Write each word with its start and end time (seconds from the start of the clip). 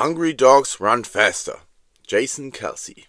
Hungry 0.00 0.32
Dogs 0.34 0.80
Run 0.80 1.04
Faster. 1.04 1.58
Jason 2.08 2.52
Kelsey. 2.52 3.04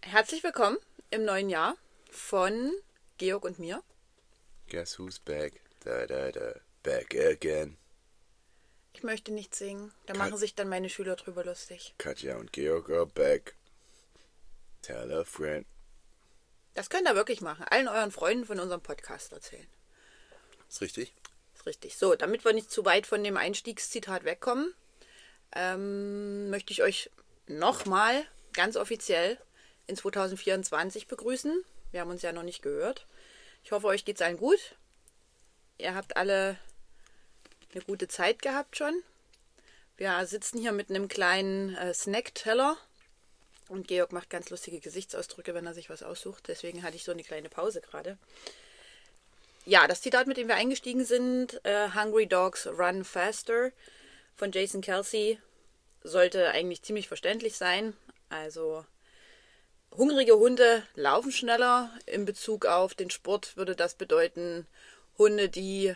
Herzlich 0.00 0.44
willkommen 0.44 0.78
im 1.10 1.24
neuen 1.24 1.50
Jahr 1.50 1.76
von 2.08 2.72
Georg 3.18 3.44
und 3.44 3.58
mir. 3.58 3.82
Guess 4.68 4.96
who's 5.00 5.18
back? 5.18 5.60
Da, 5.80 6.06
da, 6.06 6.30
da. 6.30 6.54
Back 6.84 7.16
again. 7.16 7.76
Ich 8.92 9.02
möchte 9.02 9.32
nicht 9.32 9.56
singen. 9.56 9.92
Da 10.06 10.12
Kein- 10.12 10.18
machen 10.20 10.36
sich 10.38 10.54
dann 10.54 10.68
meine 10.68 10.88
Schüler 10.88 11.16
drüber 11.16 11.44
lustig. 11.44 11.94
Katja 11.98 12.36
und 12.36 12.52
Georg 12.52 12.88
are 12.88 13.06
back. 13.06 13.56
Tell 14.82 15.12
a 15.12 15.24
friend. 15.24 15.66
Das 16.74 16.90
könnt 16.90 17.08
ihr 17.08 17.16
wirklich 17.16 17.40
machen. 17.40 17.64
Allen 17.64 17.88
euren 17.88 18.12
Freunden 18.12 18.44
von 18.46 18.60
unserem 18.60 18.82
Podcast 18.82 19.32
erzählen. 19.32 19.66
Ist 20.68 20.80
richtig? 20.80 21.12
Ist 21.56 21.66
richtig. 21.66 21.96
So, 21.96 22.14
damit 22.14 22.44
wir 22.44 22.52
nicht 22.52 22.70
zu 22.70 22.84
weit 22.84 23.08
von 23.08 23.24
dem 23.24 23.36
Einstiegszitat 23.36 24.22
wegkommen, 24.22 24.72
ähm, 25.54 26.50
möchte 26.50 26.72
ich 26.72 26.82
euch 26.82 27.10
nochmal 27.46 28.24
ganz 28.52 28.76
offiziell 28.76 29.38
in 29.86 29.96
2024 29.96 31.06
begrüßen. 31.06 31.64
Wir 31.90 32.00
haben 32.00 32.10
uns 32.10 32.22
ja 32.22 32.32
noch 32.32 32.42
nicht 32.42 32.62
gehört. 32.62 33.06
Ich 33.64 33.72
hoffe, 33.72 33.88
euch 33.88 34.04
geht's 34.04 34.22
allen 34.22 34.36
gut. 34.36 34.76
Ihr 35.78 35.94
habt 35.94 36.16
alle 36.16 36.56
eine 37.72 37.82
gute 37.82 38.08
Zeit 38.08 38.42
gehabt 38.42 38.76
schon. 38.76 39.02
Wir 39.96 40.24
sitzen 40.26 40.58
hier 40.58 40.72
mit 40.72 40.90
einem 40.90 41.08
kleinen 41.08 41.76
äh, 41.76 41.92
Snackteller 41.92 42.76
und 43.68 43.86
Georg 43.86 44.12
macht 44.12 44.30
ganz 44.30 44.50
lustige 44.50 44.80
Gesichtsausdrücke, 44.80 45.54
wenn 45.54 45.66
er 45.66 45.74
sich 45.74 45.90
was 45.90 46.02
aussucht. 46.02 46.48
Deswegen 46.48 46.82
hatte 46.82 46.96
ich 46.96 47.04
so 47.04 47.12
eine 47.12 47.22
kleine 47.22 47.48
Pause 47.48 47.80
gerade. 47.80 48.16
Ja, 49.66 49.86
das 49.86 50.00
Zitat, 50.00 50.26
mit 50.26 50.38
dem 50.38 50.48
wir 50.48 50.54
eingestiegen 50.56 51.04
sind, 51.04 51.64
äh, 51.64 51.90
Hungry 51.94 52.26
Dogs 52.26 52.66
Run 52.66 53.04
Faster 53.04 53.72
von 54.40 54.52
Jason 54.52 54.80
Kelsey, 54.80 55.38
sollte 56.02 56.48
eigentlich 56.48 56.82
ziemlich 56.82 57.08
verständlich 57.08 57.56
sein. 57.56 57.92
Also 58.30 58.86
hungrige 59.92 60.38
Hunde 60.38 60.82
laufen 60.94 61.30
schneller. 61.30 61.90
In 62.06 62.24
Bezug 62.24 62.64
auf 62.64 62.94
den 62.94 63.10
Sport 63.10 63.58
würde 63.58 63.76
das 63.76 63.94
bedeuten, 63.94 64.66
Hunde, 65.18 65.50
die 65.50 65.94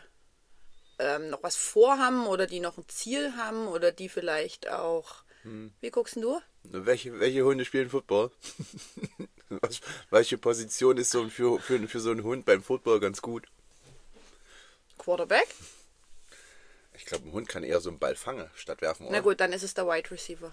ähm, 0.98 1.30
noch 1.30 1.42
was 1.42 1.56
vorhaben 1.56 2.26
oder 2.26 2.46
die 2.46 2.60
noch 2.60 2.76
ein 2.76 2.86
Ziel 2.86 3.34
haben 3.38 3.66
oder 3.66 3.92
die 3.92 4.10
vielleicht 4.10 4.68
auch. 4.68 5.24
Wie 5.80 5.90
guckst 5.90 6.16
du? 6.16 6.40
Welche, 6.64 7.18
welche 7.20 7.44
Hunde 7.44 7.64
spielen 7.64 7.88
Football? 7.90 8.30
Was, 9.48 9.80
welche 10.10 10.38
Position 10.38 10.96
ist 10.96 11.10
so 11.10 11.28
für, 11.28 11.60
für, 11.60 11.86
für 11.86 12.00
so 12.00 12.10
einen 12.10 12.24
Hund 12.24 12.46
beim 12.46 12.62
Football 12.62 12.98
ganz 12.98 13.20
gut? 13.20 13.46
Quarterback? 14.96 15.46
Ich 16.96 17.06
glaube, 17.06 17.28
ein 17.28 17.32
Hund 17.32 17.48
kann 17.48 17.64
eher 17.64 17.80
so 17.80 17.90
einen 17.90 17.98
Ball 17.98 18.14
fangen, 18.14 18.48
statt 18.54 18.80
werfen, 18.80 19.06
oder? 19.06 19.16
Na 19.16 19.20
gut, 19.20 19.40
dann 19.40 19.52
ist 19.52 19.62
es 19.62 19.74
der 19.74 19.86
Wide 19.86 20.10
Receiver. 20.10 20.52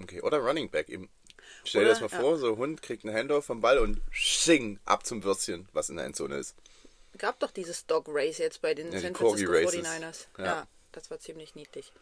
Okay, 0.00 0.20
oder 0.22 0.38
Running 0.38 0.70
Back 0.70 0.88
eben. 0.88 1.10
Stell 1.64 1.84
dir 1.84 1.90
das 1.90 2.00
mal 2.00 2.10
ja. 2.10 2.20
vor, 2.20 2.38
so 2.38 2.52
ein 2.52 2.56
Hund 2.58 2.82
kriegt 2.82 3.04
einen 3.04 3.14
Handoff 3.14 3.46
vom 3.46 3.60
Ball 3.60 3.78
und 3.78 4.00
sching 4.10 4.78
ab 4.84 5.06
zum 5.06 5.22
Würstchen, 5.24 5.68
was 5.72 5.88
in 5.90 5.96
der 5.96 6.06
Endzone 6.06 6.36
ist. 6.36 6.54
gab 7.18 7.38
doch 7.40 7.50
dieses 7.50 7.86
Dog 7.86 8.06
Race 8.08 8.38
jetzt 8.38 8.62
bei 8.62 8.74
den 8.74 8.90
Ja, 8.92 9.00
San 9.00 9.14
Francisco 9.14 9.52
Races. 9.52 9.86
49ers. 9.86 10.26
Ja. 10.38 10.44
Ja. 10.44 10.66
das 10.92 11.10
war 11.10 11.20
ziemlich 11.20 11.54
niedlich. 11.54 11.92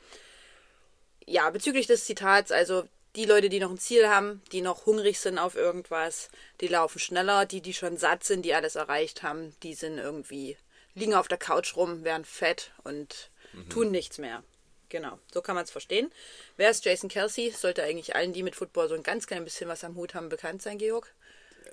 Ja, 1.27 1.51
bezüglich 1.51 1.87
des 1.87 2.05
Zitats, 2.05 2.51
also 2.51 2.89
die 3.15 3.27
Leute, 3.27 3.49
die 3.49 3.61
noch 3.61 3.71
ein 3.71 3.79
Ziel 3.79 4.09
haben, 4.09 4.43
die 4.53 4.63
noch 4.63 4.87
hungrig 4.87 5.21
sind 5.21 5.39
auf 5.39 5.55
irgendwas, 5.55 6.29
die 6.61 6.69
laufen 6.69 6.99
schneller, 6.99 7.47
die, 7.47 7.61
die 7.61 7.75
schon 7.75 7.97
satt 7.99 8.25
sind, 8.25 8.43
die 8.43 8.55
alles 8.55 8.77
erreicht 8.77 9.23
haben, 9.23 9.55
die 9.63 9.75
sind 9.75 9.99
irgendwie, 9.99 10.57
liegen 10.95 11.15
auf 11.15 11.29
der 11.29 11.39
Couch 11.39 11.77
rum, 11.77 12.05
werden 12.05 12.25
fett 12.25 12.73
und 12.85 13.31
Mhm. 13.53 13.69
tun 13.71 13.91
nichts 13.91 14.19
mehr. 14.19 14.43
Genau, 14.89 15.19
so 15.33 15.41
kann 15.41 15.55
man 15.55 15.65
es 15.65 15.71
verstehen. 15.71 16.13
Wer 16.57 16.71
ist 16.71 16.85
Jason 16.85 17.09
Kelsey? 17.09 17.51
Sollte 17.51 17.83
eigentlich 17.83 18.15
allen, 18.15 18.35
die 18.35 18.43
mit 18.43 18.55
Football 18.57 18.89
so 18.89 18.95
ein 18.95 19.03
ganz 19.03 19.27
klein 19.27 19.45
bisschen 19.45 19.69
was 19.69 19.85
am 19.85 19.97
Hut 19.97 20.15
haben, 20.15 20.29
bekannt 20.29 20.61
sein, 20.61 20.77
Georg? 20.77 21.11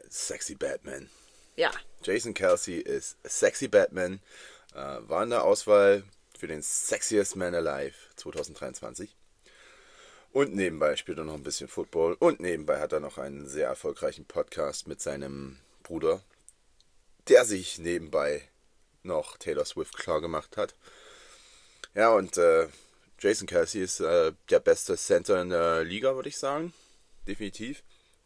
Sexy 0.09 0.55
Batman. 0.55 1.09
Ja, 1.57 1.71
Jason 2.03 2.33
Kelsey 2.33 2.77
ist 2.77 3.17
Sexy 3.25 3.67
Batman, 3.67 4.21
äh, 4.73 4.77
war 4.77 5.23
in 5.23 5.31
der 5.31 5.43
Auswahl 5.43 6.03
für 6.37 6.47
den 6.47 6.61
Sexiest 6.61 7.35
Man 7.35 7.53
Alive 7.53 7.95
2023. 8.15 9.13
Und 10.31 10.55
nebenbei 10.55 10.95
spielt 10.95 11.17
er 11.17 11.25
noch 11.25 11.33
ein 11.33 11.43
bisschen 11.43 11.67
Football. 11.67 12.15
Und 12.19 12.39
nebenbei 12.39 12.79
hat 12.79 12.93
er 12.93 12.99
noch 12.99 13.17
einen 13.17 13.47
sehr 13.47 13.67
erfolgreichen 13.67 14.25
Podcast 14.25 14.87
mit 14.87 15.01
seinem 15.01 15.59
Bruder, 15.83 16.21
der 17.27 17.43
sich 17.45 17.79
nebenbei 17.79 18.47
noch 19.03 19.37
Taylor 19.37 19.65
Swift 19.65 19.97
klar 19.97 20.21
gemacht 20.21 20.55
hat. 20.55 20.75
Ja, 21.99 22.13
und 22.13 22.37
äh, 22.37 22.69
Jason 23.19 23.45
Kelsey 23.45 23.81
ist 23.81 23.99
äh, 23.99 24.31
der 24.49 24.61
beste 24.61 24.95
Center 24.95 25.41
in 25.41 25.49
der 25.49 25.83
Liga, 25.83 26.15
würde 26.15 26.29
ich 26.29 26.37
sagen. 26.37 26.71
Definitiv. 27.27 27.83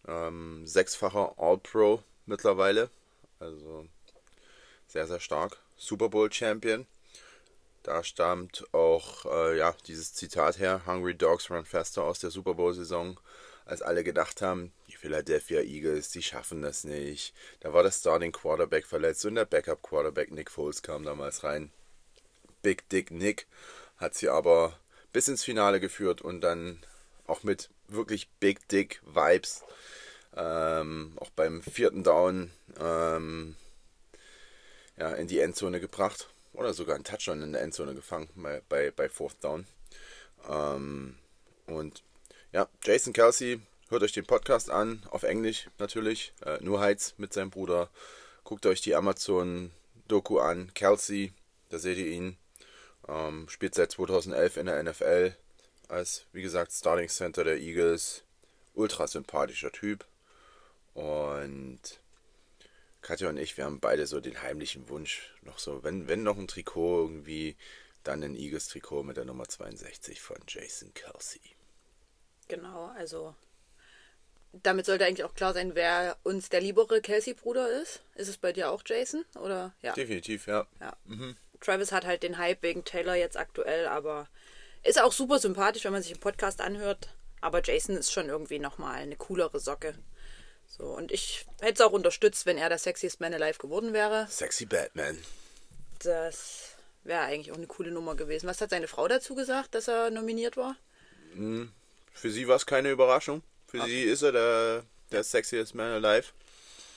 Ähm, 0.08 0.68
sechsfacher 0.68 1.34
All-Pro 1.40 2.04
mittlerweile. 2.28 2.92
Also 3.40 3.88
sehr, 4.86 5.08
sehr 5.08 5.20
stark. 5.20 5.58
Super 5.76 6.10
Bowl 6.10 6.32
Champion. 6.32 6.86
Da 7.82 8.04
stammt 8.04 8.64
auch 8.76 9.26
äh, 9.26 9.58
ja, 9.58 9.76
dieses 9.88 10.14
Zitat 10.14 10.60
her: 10.60 10.84
Hungry 10.86 11.16
Dogs 11.16 11.50
Run 11.50 11.66
Faster 11.66 12.04
aus 12.04 12.20
der 12.20 12.30
Super 12.30 12.54
Bowl-Saison. 12.54 13.20
Als 13.66 13.82
alle 13.82 14.04
gedacht 14.04 14.44
haben, 14.44 14.72
die 14.88 14.98
Philadelphia 14.98 15.62
Eagles, 15.62 16.12
die 16.12 16.22
schaffen 16.22 16.62
das 16.62 16.84
nicht. 16.84 17.34
Da 17.62 17.74
war 17.74 17.82
der 17.82 17.92
Starting 17.92 18.34
Quarterback 18.34 18.86
verletzt 18.86 19.26
und 19.26 19.34
der 19.34 19.46
Backup 19.46 19.82
Quarterback 19.82 20.30
Nick 20.30 20.52
Foles 20.52 20.84
kam 20.84 21.02
damals 21.02 21.44
rein. 21.44 21.72
Big 22.64 22.90
Dick 22.90 23.12
Nick 23.12 23.46
hat 23.98 24.16
sie 24.16 24.30
aber 24.30 24.80
bis 25.12 25.28
ins 25.28 25.44
Finale 25.44 25.80
geführt 25.80 26.22
und 26.22 26.42
dann 26.42 26.80
auch 27.28 27.44
mit 27.44 27.70
wirklich 27.88 28.28
Big 28.40 28.68
Dick 28.70 29.02
Vibes 29.06 29.64
ähm, 30.36 31.14
auch 31.18 31.30
beim 31.30 31.62
vierten 31.62 32.04
Down 32.04 32.52
ähm, 32.80 33.56
ja, 34.98 35.14
in 35.14 35.28
die 35.28 35.40
Endzone 35.40 35.80
gebracht 35.80 36.30
oder 36.54 36.74
sogar 36.74 36.96
einen 36.96 37.04
Touchdown 37.04 37.42
in 37.42 37.54
der 37.54 37.62
Endzone 37.62 37.94
gefangen 37.94 38.30
bei, 38.36 38.62
bei, 38.70 38.92
bei 38.92 39.10
Fourth 39.10 39.44
Down. 39.44 39.68
Ähm, 40.50 41.18
und 41.68 42.04
ja, 42.52 42.68
Jason 42.84 43.14
Kelsey, 43.14 43.60
hört 43.90 44.04
euch 44.04 44.12
den 44.12 44.26
Podcast 44.26 44.70
an, 44.70 45.04
auf 45.10 45.24
Englisch 45.24 45.70
natürlich, 45.80 46.34
äh, 46.46 46.58
nur 46.62 46.80
Heiz 46.80 47.14
mit 47.18 47.34
seinem 47.34 47.50
Bruder. 47.50 47.90
Guckt 48.44 48.66
euch 48.66 48.82
die 48.82 48.96
Amazon-Doku 48.96 50.40
an, 50.40 50.72
Kelsey, 50.74 51.34
da 51.70 51.80
seht 51.80 51.98
ihr 51.98 52.08
ihn. 52.08 52.38
Ähm, 53.08 53.48
spielt 53.50 53.76
seit 53.76 53.92
2011 53.92 54.58
in 54.58 54.66
der 54.66 54.82
NFL 54.82 55.36
als, 55.88 56.26
wie 56.32 56.42
gesagt, 56.42 56.72
Starting 56.72 57.10
Center 57.10 57.44
der 57.44 57.58
Eagles. 57.58 58.24
Ultra 58.74 59.08
sympathischer 59.08 59.72
Typ. 59.72 60.06
Und 60.94 62.00
Katja 63.02 63.30
und 63.30 63.38
ich, 63.38 63.58
wir 63.58 63.66
haben 63.66 63.80
beide 63.80 64.08
so 64.08 64.20
den 64.20 64.42
heimlichen 64.42 64.90
Wunsch, 64.90 65.34
noch 65.42 65.60
so, 65.60 65.84
wenn, 65.84 66.08
wenn 66.08 66.24
noch 66.24 66.38
ein 66.38 66.48
Trikot 66.48 67.02
irgendwie, 67.02 67.56
dann 68.04 68.24
ein 68.24 68.36
Eagles-Trikot 68.36 69.04
mit 69.04 69.18
der 69.18 69.26
Nummer 69.26 69.48
62 69.48 70.22
von 70.22 70.38
Jason 70.48 70.94
Kelsey. 70.94 71.42
Genau, 72.48 72.88
also 72.98 73.36
damit 74.52 74.86
sollte 74.86 75.06
eigentlich 75.06 75.24
auch 75.24 75.34
klar 75.34 75.54
sein, 75.54 75.74
wer 75.76 76.18
uns 76.24 76.50
der 76.50 76.62
liebere 76.62 77.02
Kelsey-Bruder 77.02 77.82
ist. 77.82 78.04
Ist 78.16 78.28
es 78.28 78.38
bei 78.38 78.54
dir 78.54 78.72
auch 78.72 78.84
Jason? 78.86 79.26
Oder 79.40 79.74
ja. 79.82 79.94
Definitiv, 79.94 80.48
ja. 80.48 80.68
ja. 80.80 80.96
Travis 81.64 81.92
hat 81.92 82.06
halt 82.06 82.24
den 82.24 82.38
Hype 82.38 82.62
wegen 82.62 82.84
Taylor 82.84 83.16
jetzt 83.16 83.38
aktuell, 83.38 83.88
aber 83.88 84.28
ist 84.84 85.02
auch 85.02 85.12
super 85.12 85.40
sympathisch, 85.40 85.86
wenn 85.86 85.94
man 85.94 86.04
sich 86.04 86.12
im 86.12 86.20
Podcast 86.20 86.62
anhört. 86.62 87.10
Aber 87.42 87.62
Jason 87.64 87.98
ist 87.98 88.12
schon 88.12 88.30
irgendwie 88.30 88.60
nochmal 88.60 88.96
eine 88.96 89.16
coolere 89.16 89.60
Socke. 89.60 89.96
So, 90.68 90.86
und 90.86 91.12
ich 91.12 91.46
hätte 91.62 91.76
es 91.76 91.82
auch 91.82 91.92
unterstützt, 91.92 92.46
wenn 92.46 92.58
er 92.58 92.70
der 92.70 92.78
Sexiest 92.78 93.20
Man 93.20 93.34
Alive 93.34 93.60
geworden 93.60 93.94
wäre. 93.94 94.28
Sexy 94.30 94.66
Batman. 94.66 95.18
Das 96.00 96.76
wäre 97.04 97.22
eigentlich 97.22 97.52
auch 97.52 97.58
eine 97.58 97.68
coole 97.68 97.92
Nummer 97.92 98.16
gewesen. 98.16 98.48
Was 98.48 98.60
hat 98.60 98.72
seine 98.72 98.88
Frau 98.88 99.08
dazu 99.08 99.36
gesagt, 99.36 99.76
dass 99.76 99.88
er 99.88 100.10
nominiert 100.10 100.58
war? 100.58 100.76
Für 102.14 102.30
sie 102.30 102.48
war 102.48 102.56
es 102.56 102.66
keine 102.66 102.92
Überraschung. 102.92 103.44
Für 103.68 103.84
sie 103.86 104.04
ist 104.04 104.22
er 104.22 104.32
der, 104.32 104.84
der 105.12 105.24
sexiest 105.24 105.76
man 105.76 106.04
alive. 106.04 106.28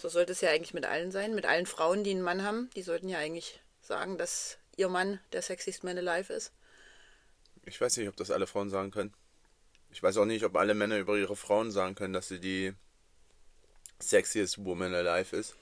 So 0.00 0.08
sollte 0.08 0.32
es 0.32 0.40
ja 0.40 0.50
eigentlich 0.50 0.74
mit 0.74 0.86
allen 0.86 1.10
sein. 1.10 1.34
Mit 1.34 1.46
allen 1.46 1.66
Frauen, 1.66 2.04
die 2.04 2.10
einen 2.10 2.22
Mann 2.22 2.42
haben. 2.42 2.70
Die 2.76 2.82
sollten 2.82 3.08
ja 3.08 3.18
eigentlich 3.18 3.60
sagen, 3.86 4.18
dass 4.18 4.58
ihr 4.76 4.88
Mann 4.88 5.20
der 5.32 5.42
sexiest 5.42 5.84
man 5.84 5.96
alive 5.96 6.32
ist. 6.32 6.52
Ich 7.64 7.80
weiß 7.80 7.96
nicht, 7.96 8.08
ob 8.08 8.16
das 8.16 8.30
alle 8.30 8.46
Frauen 8.46 8.70
sagen 8.70 8.90
können. 8.90 9.14
Ich 9.90 10.02
weiß 10.02 10.16
auch 10.18 10.24
nicht, 10.24 10.44
ob 10.44 10.56
alle 10.56 10.74
Männer 10.74 10.98
über 10.98 11.16
ihre 11.16 11.36
Frauen 11.36 11.70
sagen 11.70 11.94
können, 11.94 12.12
dass 12.12 12.28
sie 12.28 12.40
die 12.40 12.74
sexiest 13.98 14.64
woman 14.64 14.94
alive 14.94 15.34
ist. 15.36 15.56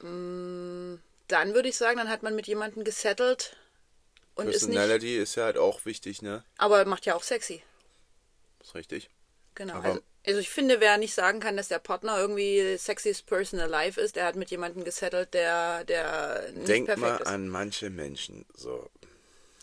Dann 0.00 1.54
würde 1.54 1.68
ich 1.68 1.76
sagen, 1.76 1.98
dann 1.98 2.08
hat 2.08 2.22
man 2.22 2.34
mit 2.34 2.46
jemandem 2.46 2.84
gesettelt 2.84 3.56
und 4.34 4.48
ist 4.48 4.62
nicht. 4.62 4.76
Personality 4.76 5.16
ist 5.18 5.34
ja 5.36 5.44
halt 5.44 5.58
auch 5.58 5.84
wichtig, 5.84 6.22
ne? 6.22 6.44
Aber 6.56 6.84
macht 6.84 7.06
ja 7.06 7.14
auch 7.14 7.22
sexy. 7.22 7.62
Ist 8.60 8.74
richtig. 8.74 9.10
Genau. 9.54 9.74
Aber- 9.74 9.88
Also, 9.88 10.02
also 10.26 10.40
ich 10.40 10.50
finde, 10.50 10.80
wer 10.80 10.98
nicht 10.98 11.14
sagen 11.14 11.40
kann, 11.40 11.56
dass 11.56 11.68
der 11.68 11.78
Partner 11.78 12.18
irgendwie 12.18 12.76
sexiest 12.76 13.26
person 13.26 13.60
alive 13.60 14.00
ist, 14.00 14.16
der 14.16 14.26
hat 14.26 14.36
mit 14.36 14.50
jemandem 14.50 14.84
gesettelt, 14.84 15.32
der, 15.32 15.84
der 15.84 16.50
nicht 16.52 16.68
Denk 16.68 16.86
perfekt 16.86 17.02
mal 17.02 17.20
ist. 17.20 17.26
an 17.26 17.48
manche 17.48 17.90
Menschen. 17.90 18.44
So. 18.54 18.90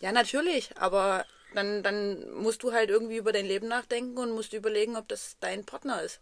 Ja, 0.01 0.11
natürlich, 0.11 0.69
aber 0.77 1.25
dann, 1.53 1.83
dann 1.83 2.31
musst 2.33 2.63
du 2.63 2.73
halt 2.73 2.89
irgendwie 2.89 3.17
über 3.17 3.31
dein 3.31 3.45
Leben 3.45 3.67
nachdenken 3.67 4.17
und 4.17 4.31
musst 4.31 4.53
überlegen, 4.53 4.95
ob 4.95 5.07
das 5.07 5.37
dein 5.39 5.65
Partner 5.65 6.01
ist. 6.01 6.19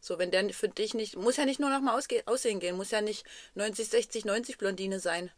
So, 0.00 0.18
wenn 0.18 0.30
der 0.30 0.48
für 0.50 0.68
dich 0.68 0.94
nicht, 0.94 1.16
muss 1.16 1.36
ja 1.36 1.44
nicht 1.44 1.60
nur 1.60 1.68
nach 1.68 1.80
dem 1.80 2.24
Aussehen 2.26 2.60
gehen, 2.60 2.76
muss 2.76 2.90
ja 2.90 3.00
nicht 3.02 3.26
90, 3.54 3.88
60, 3.88 4.24
90 4.24 4.58
Blondine 4.58 4.98
sein. 4.98 5.30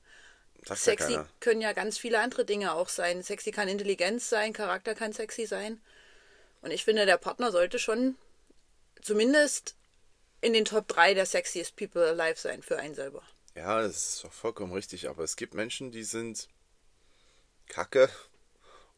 Sagt 0.64 0.69
ja 0.69 0.76
Sexy 0.76 1.12
keiner. 1.14 1.29
können 1.40 1.61
ja 1.61 1.73
ganz 1.73 1.99
viele 1.99 2.20
andere 2.20 2.44
Dinge 2.44 2.73
auch 2.75 2.88
sein. 2.88 3.23
Sexy 3.23 3.50
kann 3.50 3.67
Intelligenz 3.69 4.29
sein, 4.29 4.52
Charakter 4.52 4.94
kann 4.94 5.12
sexy 5.12 5.46
sein. 5.46 5.81
Und 6.62 6.70
ich 6.70 6.85
finde, 6.85 7.06
der 7.06 7.19
Partner 7.19 7.53
sollte 7.53 7.79
schon 7.79 8.17
zumindest 9.00 9.76
in 10.41 10.53
den 10.53 10.64
Top 10.64 10.88
3 10.88 11.14
der 11.14 11.26
sexiest 11.26 11.76
people 11.76 12.05
alive 12.06 12.38
sein 12.38 12.62
für 12.62 12.79
einen 12.79 12.94
selber. 12.94 13.23
Ja, 13.55 13.82
das 13.82 13.97
ist 13.97 14.25
doch 14.25 14.32
vollkommen 14.32 14.73
richtig, 14.73 15.09
aber 15.09 15.25
es 15.25 15.37
gibt 15.37 15.55
Menschen, 15.55 15.91
die 15.91 16.05
sind 16.05 16.49
kacke 17.69 18.09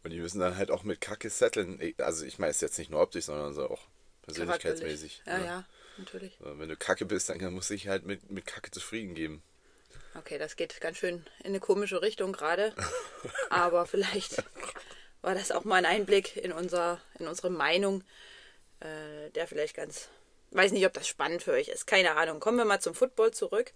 und 0.02 0.11
die 0.11 0.20
müssen 0.20 0.38
dann 0.40 0.56
halt 0.56 0.70
auch 0.70 0.84
mit 0.84 1.00
Kacke 1.00 1.31
setteln. 1.31 1.94
Also 1.99 2.25
ich 2.25 2.38
meine 2.38 2.50
es 2.50 2.61
jetzt 2.61 2.78
nicht 2.78 2.90
nur 2.90 3.00
optisch, 3.00 3.25
sondern 3.25 3.52
so 3.55 3.69
auch 3.69 3.82
persönlichkeitsmäßig. 4.22 5.22
Ja, 5.26 5.38
ne? 5.38 5.44
ja, 5.46 5.64
natürlich. 5.99 6.37
Wenn 6.40 6.69
du 6.69 6.76
kacke 6.76 7.05
bist, 7.05 7.28
dann 7.28 7.52
muss 7.52 7.70
ich 7.70 7.88
halt 7.88 8.05
mit, 8.05 8.31
mit 8.31 8.46
Kacke 8.46 8.70
zufrieden 8.70 9.14
geben. 9.14 9.43
Okay, 10.14 10.38
das 10.38 10.56
geht 10.56 10.81
ganz 10.81 10.99
schön 10.99 11.26
in 11.40 11.46
eine 11.46 11.60
komische 11.60 12.00
Richtung 12.00 12.32
gerade. 12.32 12.75
Aber 13.50 13.87
vielleicht 13.87 14.37
war 15.25 15.35
das 15.35 15.50
auch 15.50 15.65
mal 15.65 15.76
ein 15.76 15.87
Einblick 15.87 16.37
in, 16.37 16.53
unser, 16.53 17.00
in 17.19 17.26
unsere 17.26 17.50
Meinung, 17.50 18.05
äh, 18.81 19.31
der 19.31 19.47
vielleicht 19.47 19.76
ganz. 19.76 20.09
Weiß 20.50 20.71
nicht, 20.71 20.87
ob 20.87 20.93
das 20.93 21.09
spannend 21.09 21.43
für 21.43 21.53
euch 21.53 21.69
ist. 21.69 21.87
Keine 21.87 22.15
Ahnung. 22.17 22.38
Kommen 22.38 22.59
wir 22.59 22.65
mal 22.65 22.81
zum 22.81 22.94
Football 22.94 23.32
zurück. 23.32 23.73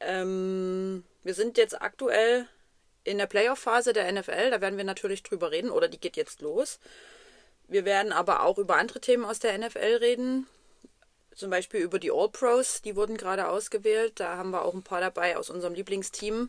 Ähm, 0.00 1.04
wir 1.22 1.34
sind 1.34 1.58
jetzt 1.58 1.80
aktuell 1.80 2.48
in 3.04 3.18
der 3.18 3.26
Playoff-Phase 3.26 3.92
der 3.92 4.10
NFL. 4.10 4.50
Da 4.50 4.60
werden 4.60 4.76
wir 4.76 4.84
natürlich 4.84 5.22
drüber 5.22 5.52
reden. 5.52 5.70
Oder 5.70 5.86
die 5.86 6.00
geht 6.00 6.16
jetzt 6.16 6.40
los. 6.40 6.80
Wir 7.68 7.84
werden 7.84 8.12
aber 8.12 8.42
auch 8.42 8.58
über 8.58 8.76
andere 8.76 9.00
Themen 9.00 9.24
aus 9.24 9.38
der 9.38 9.56
NFL 9.56 9.98
reden 10.00 10.48
zum 11.36 11.50
Beispiel 11.50 11.80
über 11.80 11.98
die 11.98 12.10
All-Pros, 12.10 12.80
die 12.82 12.96
wurden 12.96 13.16
gerade 13.16 13.48
ausgewählt. 13.48 14.18
Da 14.20 14.38
haben 14.38 14.50
wir 14.50 14.64
auch 14.64 14.74
ein 14.74 14.82
paar 14.82 15.00
dabei 15.00 15.36
aus 15.36 15.50
unserem 15.50 15.74
Lieblingsteam. 15.74 16.48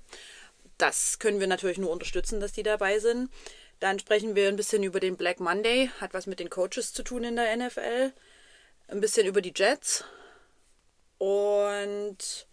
Das 0.78 1.20
können 1.20 1.40
wir 1.40 1.48
natürlich 1.48 1.78
nur 1.78 1.90
unterstützen, 1.90 2.40
dass 2.40 2.52
die 2.52 2.64
dabei 2.64 3.00
sind. 3.00 3.32
Dann 3.80 4.00
sprechen 4.00 4.36
wir 4.36 4.48
ein 4.48 4.56
bisschen 4.56 4.84
über 4.84 5.00
den 5.00 5.18
Black 5.18 5.40
Monday, 5.40 5.90
hat 6.00 6.14
was 6.14 6.28
mit 6.28 6.40
den 6.40 6.50
Coaches 6.50 6.94
zu 6.94 7.04
tun 7.04 7.24
in 7.24 7.36
der 7.36 7.56
NFL. 7.58 8.12
Ein 8.88 9.02
bisschen 9.02 9.28
über 9.28 9.42
die 9.42 9.54
Jets. 9.56 10.04
Und 11.18 12.48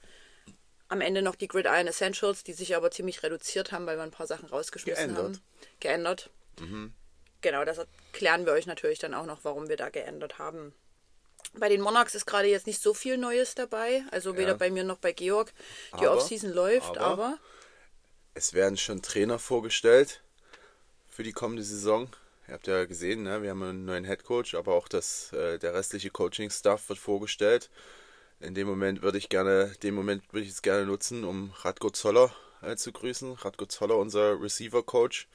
am 0.88 1.00
Ende 1.00 1.22
noch 1.22 1.34
die 1.34 1.48
Gridiron 1.48 1.86
Essentials, 1.86 2.44
die 2.44 2.52
sich 2.52 2.76
aber 2.76 2.90
ziemlich 2.90 3.22
reduziert 3.22 3.72
haben, 3.72 3.86
weil 3.86 3.96
wir 3.96 4.02
ein 4.02 4.10
paar 4.10 4.26
Sachen 4.26 4.48
rausgeschmissen 4.48 5.14
Geändert. 5.14 5.24
haben. 5.24 5.40
Geändert. 5.80 6.30
Genau, 7.40 7.64
das 7.64 7.78
erklären 7.78 8.46
wir 8.46 8.52
euch 8.52 8.66
natürlich 8.66 8.98
dann 8.98 9.12
auch 9.14 9.26
noch, 9.26 9.40
warum 9.44 9.68
wir 9.68 9.76
da 9.76 9.88
geändert 9.90 10.38
haben. 10.38 10.74
Bei 11.54 11.68
den 11.68 11.80
Monarchs 11.82 12.14
ist 12.14 12.26
gerade 12.26 12.48
jetzt 12.48 12.66
nicht 12.66 12.80
so 12.80 12.94
viel 12.94 13.18
Neues 13.18 13.54
dabei. 13.54 14.02
Also 14.10 14.36
weder 14.36 14.52
Ja. 14.52 14.56
bei 14.56 14.70
mir 14.70 14.82
noch 14.84 14.98
bei 14.98 15.12
Georg. 15.12 15.52
Die 15.92 16.06
Aber- 16.06 16.12
Offseason 16.16 16.50
läuft, 16.52 16.96
aber- 16.96 17.00
aber, 17.26 17.38
Es 18.34 18.52
werden 18.52 18.76
schon 18.76 19.00
Trainer 19.00 19.38
vorgestellt 19.38 20.20
für 21.08 21.22
die 21.22 21.32
kommende 21.32 21.62
Saison. 21.62 22.08
Ihr 22.48 22.54
habt 22.54 22.66
ja 22.66 22.84
gesehen, 22.84 23.22
ne? 23.22 23.42
wir 23.42 23.50
haben 23.50 23.62
einen 23.62 23.84
neuen 23.84 24.04
Head 24.04 24.24
Coach, 24.24 24.54
aber 24.54 24.74
auch 24.74 24.88
das, 24.88 25.32
äh, 25.32 25.58
der 25.58 25.72
restliche 25.72 26.10
Coaching-Staff 26.10 26.88
wird 26.88 26.98
vorgestellt. 26.98 27.70
In 28.40 28.54
dem 28.54 28.66
Moment 28.66 29.02
würde 29.02 29.18
ich 29.18 29.28
gerne, 29.28 29.72
den 29.82 29.94
Moment 29.94 30.24
würde 30.32 30.42
ich 30.42 30.48
jetzt 30.48 30.64
gerne 30.64 30.84
nutzen, 30.84 31.22
um 31.22 31.52
Radko 31.62 31.90
Zoller 31.90 32.34
äh, 32.60 32.74
zu 32.74 32.90
grüßen. 32.90 33.32
Radko 33.34 33.66
Zoller, 33.66 33.96
unser 33.96 34.42
Receiver-Coach, 34.42 35.28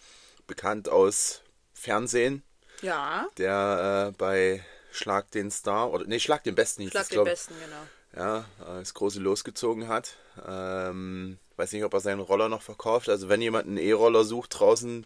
bekannt 0.46 0.90
aus 0.90 1.42
Fernsehen, 1.74 2.44
ja, 2.82 3.28
der 3.38 4.10
äh, 4.10 4.18
bei 4.18 4.64
Schlag 4.92 5.32
den 5.32 5.52
Star, 5.52 5.90
oder 5.92 6.06
nee, 6.06 6.20
Schlag 6.20 6.44
den 6.44 6.56
Besten 6.56 6.84
hieß 6.84 6.92
schlag 6.92 7.04
es, 7.04 7.10
den. 7.10 7.24
Besten, 7.24 7.54
genau. 7.60 7.82
Ja, 8.16 8.40
äh, 8.60 8.80
das 8.80 8.94
große 8.94 9.20
losgezogen 9.20 9.88
hat. 9.88 10.18
Ähm, 10.48 11.38
weiß 11.58 11.72
nicht, 11.74 11.84
ob 11.84 11.94
er 11.94 12.00
seinen 12.00 12.22
Roller 12.22 12.50
noch 12.50 12.62
verkauft. 12.62 13.10
Also 13.10 13.30
wenn 13.30 13.42
jemand 13.42 13.68
einen 13.68 13.78
E-Roller 13.78 14.24
sucht 14.24 14.60
draußen, 14.60 15.06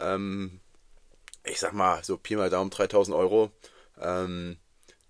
ähm, 0.00 0.60
ich 1.44 1.60
sag 1.60 1.72
mal, 1.72 2.02
so 2.04 2.16
Pi 2.18 2.36
mal 2.36 2.50
Daumen 2.50 2.70
3000 2.70 3.16
Euro, 3.16 3.50
ähm, 4.00 4.58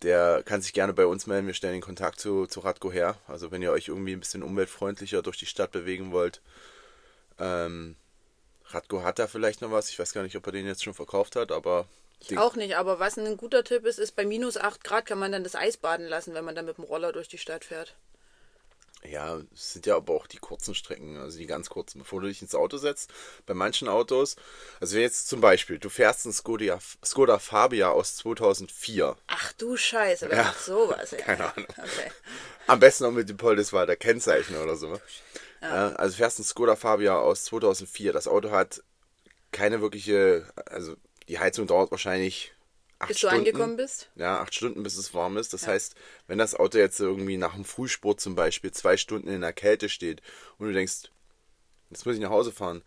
der 0.03 0.43
kann 0.45 0.61
sich 0.61 0.75
gerne 0.75 0.93
bei 0.93 1.07
uns 1.07 1.27
melden. 1.27 1.47
Wir 1.47 1.55
stellen 1.55 1.75
den 1.75 1.83
Kontakt 1.83 2.21
zu, 2.21 2.47
zu 2.47 2.61
Radko 2.61 2.93
her. 2.93 3.17
Also 3.27 3.51
wenn 3.51 3.63
ihr 3.63 3.73
euch 3.73 3.89
irgendwie 3.89 4.13
ein 4.13 4.21
bisschen 4.21 4.43
umweltfreundlicher 4.43 5.23
durch 5.23 5.39
die 5.39 5.47
Stadt 5.47 5.73
bewegen 5.73 6.13
wollt. 6.13 6.43
Ähm, 7.39 7.97
Radko 8.67 9.03
hat 9.03 9.19
da 9.19 9.27
vielleicht 9.27 9.61
noch 9.61 9.71
was. 9.71 9.91
Ich 9.91 9.99
weiß 9.99 10.13
gar 10.13 10.23
nicht, 10.23 10.37
ob 10.37 10.47
er 10.47 10.53
den 10.53 10.67
jetzt 10.67 10.85
schon 10.85 10.95
verkauft 10.95 11.37
hat, 11.37 11.53
aber 11.53 11.89
den, 12.31 12.39
Auch 12.39 12.57
nicht, 12.57 12.77
aber 12.77 12.99
was 12.99 13.19
ein 13.19 13.37
guter 13.37 13.65
Tipp 13.65 13.85
ist, 13.85 13.99
ist 13.99 14.17
bei 14.17 14.25
minus 14.25 14.57
8 14.57 14.83
Grad 14.83 15.07
kann 15.07 15.19
man 15.19 15.33
dann 15.33 15.45
das 15.45 15.55
Eis 15.55 15.77
baden 15.77 16.07
lassen, 16.07 16.35
wenn 16.35 16.45
man 16.45 16.55
dann 16.55 16.65
mit 16.65 16.79
dem 16.79 16.85
Roller 16.85 17.13
durch 17.13 17.29
die 17.29 17.39
Stadt 17.39 17.65
fährt. 17.65 17.95
Ja, 19.07 19.39
es 19.53 19.75
sind 19.75 19.85
ja 19.85 19.97
aber 19.97 20.15
auch 20.15 20.27
die 20.27 20.39
kurzen 20.39 20.75
Strecken, 20.75 21.19
also 21.19 21.37
die 21.37 21.47
ganz 21.47 21.69
kurzen, 21.69 21.99
bevor 21.99 22.23
du 22.23 22.29
dich 22.29 22.41
ins 22.41 22.55
Auto 22.55 22.79
setzt. 22.79 23.13
Bei 23.45 23.53
manchen 23.53 23.87
Autos, 23.87 24.37
also 24.81 24.97
jetzt 24.97 25.29
zum 25.29 25.43
Beispiel, 25.43 25.79
du 25.79 25.91
fährst 25.91 26.25
einen 26.25 26.33
Skoda, 26.33 26.79
Skoda 27.05 27.39
Fabia 27.39 27.91
aus 27.91 28.17
2004. 28.17 29.15
Ach 29.27 29.53
du 29.55 29.77
Scheiße, 29.77 30.31
wer 30.31 30.37
Ja. 30.39 30.43
macht 30.45 30.65
sowas? 30.65 31.11
Ja. 31.11 31.19
Keine 31.19 31.53
Ahnung. 31.53 31.67
Okay. 31.77 32.11
Am 32.67 32.81
besten 32.81 33.05
noch 33.05 33.11
mit 33.13 33.29
dem 33.29 33.37
Poldeswalder 33.37 33.97
Kennzeichen 33.97 34.57
oder 34.57 34.77
so. 34.77 34.99
Ja. 35.61 35.91
also 35.91 36.17
fährst 36.17 36.39
einen 36.39 36.47
Skoda 36.47 36.75
Fabia 36.77 37.19
aus 37.19 37.45
2004. 37.45 38.15
Das 38.15 38.27
Auto 38.27 38.51
hat 38.53 38.83
keine 39.53 39.83
wirkliche, 39.83 40.47
also 40.67 40.97
die 41.29 41.39
Heizung 41.39 41.67
dauert 41.67 41.91
wahrscheinlich 41.91 42.53
acht 42.99 43.09
Bis 43.09 43.21
du 43.21 43.27
Stunden. 43.29 43.47
angekommen 43.47 43.77
bist? 43.77 44.09
Ja, 44.17 44.41
acht 44.41 44.55
Stunden, 44.55 44.83
bis 44.83 44.97
es 44.97 45.15
warm 45.15 45.37
ist. 45.37 45.53
Das 45.53 45.67
heißt, 45.67 45.95
wenn 46.27 46.39
das 46.39 46.55
Auto 46.55 46.79
jetzt 46.79 47.01
irgendwie 47.01 47.37
nach 47.37 47.55
dem 47.55 47.65
Frühsport 47.65 48.21
zum 48.21 48.35
Beispiel 48.35 48.73
zwei 48.73 48.97
Stunden 48.97 49.29
in 49.29 49.41
der 49.41 49.53
Kälte 49.53 49.89
steht 49.89 50.23
und 50.59 50.69
du 50.69 50.73
denkst, 50.73 51.11
jetzt 51.91 52.07
muss 52.07 52.15
ich 52.15 52.21
nach 52.21 52.31
Hause 52.31 52.53
fahren, 52.53 52.83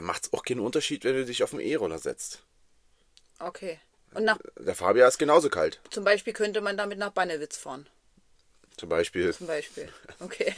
macht 0.00 0.26
es 0.26 0.32
auch 0.32 0.42
keinen 0.42 0.60
Unterschied, 0.60 1.04
wenn 1.04 1.14
du 1.14 1.24
dich 1.24 1.42
auf 1.42 1.50
den 1.50 1.60
E-Roller 1.60 1.98
setzt. 1.98 2.42
Okay. 3.38 3.78
Und 4.14 4.24
nach, 4.24 4.38
Der 4.58 4.74
Fabia 4.76 5.08
ist 5.08 5.18
genauso 5.18 5.48
kalt, 5.48 5.80
zum 5.90 6.04
Beispiel 6.04 6.32
könnte 6.32 6.60
man 6.60 6.76
damit 6.76 6.98
nach 6.98 7.10
Bannewitz 7.10 7.56
fahren. 7.56 7.88
Zum 8.76 8.88
Beispiel. 8.88 9.32
Zum 9.32 9.46
Beispiel. 9.46 9.88
Okay. 10.20 10.52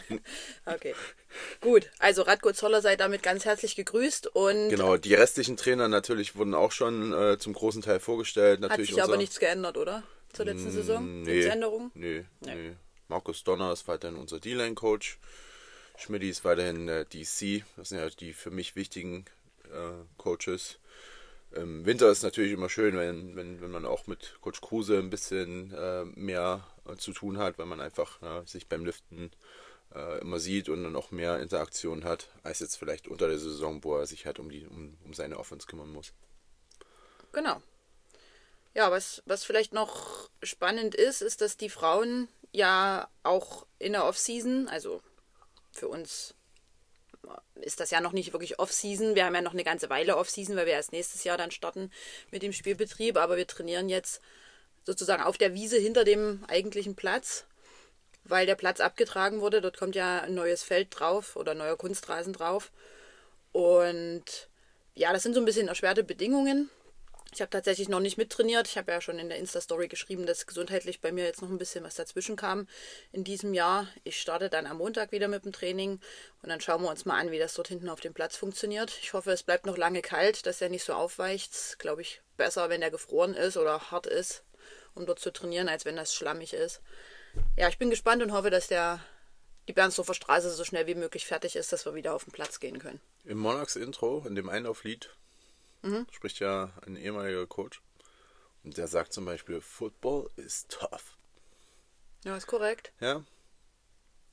okay. 0.66 0.94
Gut. 1.60 1.90
Also 1.98 2.22
Radko 2.22 2.52
Zoller 2.52 2.80
seid 2.80 3.00
damit 3.00 3.22
ganz 3.22 3.44
herzlich 3.44 3.76
gegrüßt 3.76 4.28
und 4.28 4.70
Genau, 4.70 4.96
die 4.96 5.14
restlichen 5.14 5.56
Trainer 5.56 5.88
natürlich 5.88 6.36
wurden 6.36 6.54
auch 6.54 6.72
schon 6.72 7.12
äh, 7.12 7.38
zum 7.38 7.52
großen 7.52 7.82
Teil 7.82 8.00
vorgestellt. 8.00 8.62
hat 8.62 8.70
Natürlich 8.70 8.90
sich 8.94 9.02
aber 9.02 9.16
nichts 9.16 9.38
geändert, 9.38 9.76
oder? 9.76 10.02
Zur 10.32 10.46
letzten 10.46 10.70
Saison? 10.70 11.24
Gibt's 11.24 11.46
Änderungen? 11.46 11.90
Nee, 11.94 12.24
nee. 12.40 12.72
Markus 13.08 13.44
Donner 13.44 13.72
ist 13.72 13.86
weiterhin 13.86 14.16
unser 14.16 14.40
D-Line-Coach. 14.40 15.18
Schmidti 15.98 16.30
ist 16.30 16.44
weiterhin 16.44 16.88
äh, 16.88 17.04
DC. 17.04 17.64
Das 17.76 17.90
sind 17.90 17.98
ja 17.98 18.08
die 18.08 18.32
für 18.32 18.50
mich 18.50 18.74
wichtigen 18.74 19.26
äh, 19.64 20.04
Coaches. 20.16 20.78
Im 21.54 21.84
Winter 21.84 22.10
ist 22.10 22.22
natürlich 22.22 22.52
immer 22.52 22.70
schön, 22.70 22.96
wenn, 22.96 23.36
wenn, 23.36 23.60
wenn 23.60 23.70
man 23.70 23.84
auch 23.84 24.06
mit 24.06 24.36
Coach 24.40 24.62
Kruse 24.62 24.98
ein 24.98 25.10
bisschen 25.10 25.74
äh, 25.74 26.04
mehr 26.14 26.66
zu 26.96 27.12
tun 27.12 27.38
hat, 27.38 27.58
weil 27.58 27.66
man 27.66 27.80
einfach 27.80 28.20
ja, 28.22 28.44
sich 28.46 28.68
beim 28.68 28.84
Liften 28.84 29.30
äh, 29.94 30.20
immer 30.20 30.38
sieht 30.38 30.68
und 30.68 30.82
dann 30.82 30.96
auch 30.96 31.10
mehr 31.10 31.40
Interaktion 31.40 32.04
hat, 32.04 32.28
als 32.42 32.60
jetzt 32.60 32.76
vielleicht 32.76 33.08
unter 33.08 33.28
der 33.28 33.38
Saison, 33.38 33.82
wo 33.84 33.96
er 33.96 34.06
sich 34.06 34.26
halt 34.26 34.38
um, 34.38 34.50
die, 34.50 34.66
um, 34.66 34.96
um 35.04 35.14
seine 35.14 35.38
Offense 35.38 35.66
kümmern 35.66 35.92
muss. 35.92 36.12
Genau. 37.32 37.62
Ja, 38.74 38.90
was, 38.90 39.22
was 39.26 39.44
vielleicht 39.44 39.74
noch 39.74 40.30
spannend 40.42 40.94
ist, 40.94 41.20
ist, 41.20 41.40
dass 41.40 41.56
die 41.56 41.68
Frauen 41.68 42.28
ja 42.52 43.08
auch 43.22 43.66
in 43.78 43.92
der 43.92 44.06
Off-Season, 44.06 44.68
also 44.68 45.02
für 45.72 45.88
uns 45.88 46.34
ist 47.54 47.80
das 47.80 47.90
ja 47.90 48.00
noch 48.00 48.12
nicht 48.12 48.32
wirklich 48.32 48.58
Off-Season. 48.58 49.14
Wir 49.14 49.24
haben 49.24 49.34
ja 49.34 49.42
noch 49.42 49.52
eine 49.52 49.64
ganze 49.64 49.88
Weile 49.90 50.16
Off-Season, 50.16 50.56
weil 50.56 50.66
wir 50.66 50.72
erst 50.72 50.92
nächstes 50.92 51.24
Jahr 51.24 51.38
dann 51.38 51.50
starten 51.50 51.90
mit 52.30 52.42
dem 52.42 52.52
Spielbetrieb. 52.52 53.16
Aber 53.16 53.36
wir 53.36 53.46
trainieren 53.46 53.88
jetzt 53.88 54.20
sozusagen 54.84 55.22
auf 55.22 55.38
der 55.38 55.54
Wiese 55.54 55.78
hinter 55.78 56.04
dem 56.04 56.44
eigentlichen 56.48 56.94
Platz, 56.94 57.46
weil 58.24 58.46
der 58.46 58.54
Platz 58.54 58.80
abgetragen 58.80 59.40
wurde. 59.40 59.60
Dort 59.60 59.76
kommt 59.76 59.94
ja 59.94 60.20
ein 60.20 60.34
neues 60.34 60.62
Feld 60.62 60.88
drauf 60.90 61.36
oder 61.36 61.54
neuer 61.54 61.76
Kunstrasen 61.76 62.32
drauf. 62.32 62.72
Und 63.52 64.48
ja, 64.94 65.12
das 65.12 65.22
sind 65.22 65.34
so 65.34 65.40
ein 65.40 65.46
bisschen 65.46 65.68
erschwerte 65.68 66.04
Bedingungen. 66.04 66.70
Ich 67.34 67.40
habe 67.40 67.48
tatsächlich 67.48 67.88
noch 67.88 68.00
nicht 68.00 68.18
mittrainiert. 68.18 68.68
Ich 68.68 68.76
habe 68.76 68.92
ja 68.92 69.00
schon 69.00 69.18
in 69.18 69.30
der 69.30 69.38
Insta-Story 69.38 69.88
geschrieben, 69.88 70.26
dass 70.26 70.46
gesundheitlich 70.46 71.00
bei 71.00 71.12
mir 71.12 71.24
jetzt 71.24 71.40
noch 71.40 71.48
ein 71.48 71.56
bisschen 71.56 71.82
was 71.82 71.94
dazwischen 71.94 72.36
kam 72.36 72.68
in 73.10 73.24
diesem 73.24 73.54
Jahr. 73.54 73.88
Ich 74.04 74.20
starte 74.20 74.50
dann 74.50 74.66
am 74.66 74.76
Montag 74.76 75.12
wieder 75.12 75.28
mit 75.28 75.46
dem 75.46 75.52
Training 75.52 75.98
und 76.42 76.48
dann 76.50 76.60
schauen 76.60 76.82
wir 76.82 76.90
uns 76.90 77.06
mal 77.06 77.18
an, 77.18 77.30
wie 77.30 77.38
das 77.38 77.54
dort 77.54 77.68
hinten 77.68 77.88
auf 77.88 78.00
dem 78.00 78.12
Platz 78.12 78.36
funktioniert. 78.36 78.98
Ich 79.00 79.14
hoffe, 79.14 79.32
es 79.32 79.44
bleibt 79.44 79.64
noch 79.64 79.78
lange 79.78 80.02
kalt, 80.02 80.44
dass 80.44 80.60
er 80.60 80.68
nicht 80.68 80.84
so 80.84 80.92
aufweicht. 80.92 81.78
Glaube 81.78 82.02
ich, 82.02 82.20
besser, 82.36 82.68
wenn 82.68 82.82
er 82.82 82.90
gefroren 82.90 83.32
ist 83.32 83.56
oder 83.56 83.90
hart 83.90 84.06
ist, 84.06 84.44
um 84.94 85.06
dort 85.06 85.18
zu 85.18 85.32
trainieren, 85.32 85.68
als 85.68 85.84
wenn 85.84 85.96
das 85.96 86.14
schlammig 86.14 86.52
ist. 86.52 86.80
Ja, 87.56 87.68
ich 87.68 87.78
bin 87.78 87.90
gespannt 87.90 88.22
und 88.22 88.32
hoffe, 88.32 88.50
dass 88.50 88.68
der 88.68 89.00
die 89.68 89.72
Bernsdorfer 89.72 90.14
Straße 90.14 90.50
so 90.50 90.64
schnell 90.64 90.86
wie 90.86 90.94
möglich 90.94 91.26
fertig 91.26 91.56
ist, 91.56 91.72
dass 91.72 91.86
wir 91.86 91.94
wieder 91.94 92.14
auf 92.14 92.24
den 92.24 92.32
Platz 92.32 92.60
gehen 92.60 92.78
können. 92.78 93.00
Im 93.24 93.38
Monarchs 93.38 93.76
Intro, 93.76 94.24
in 94.26 94.34
dem 94.34 94.48
Einlauflied, 94.48 95.10
spricht 96.10 96.40
ja 96.40 96.72
ein 96.86 96.96
ehemaliger 96.96 97.46
Coach. 97.46 97.80
Und 98.64 98.76
der 98.76 98.86
sagt 98.86 99.12
zum 99.12 99.24
Beispiel, 99.24 99.60
Football 99.60 100.30
is 100.36 100.66
tough. 100.68 101.16
Ja, 102.24 102.36
ist 102.36 102.46
korrekt. 102.46 102.92
Ja. 103.00 103.24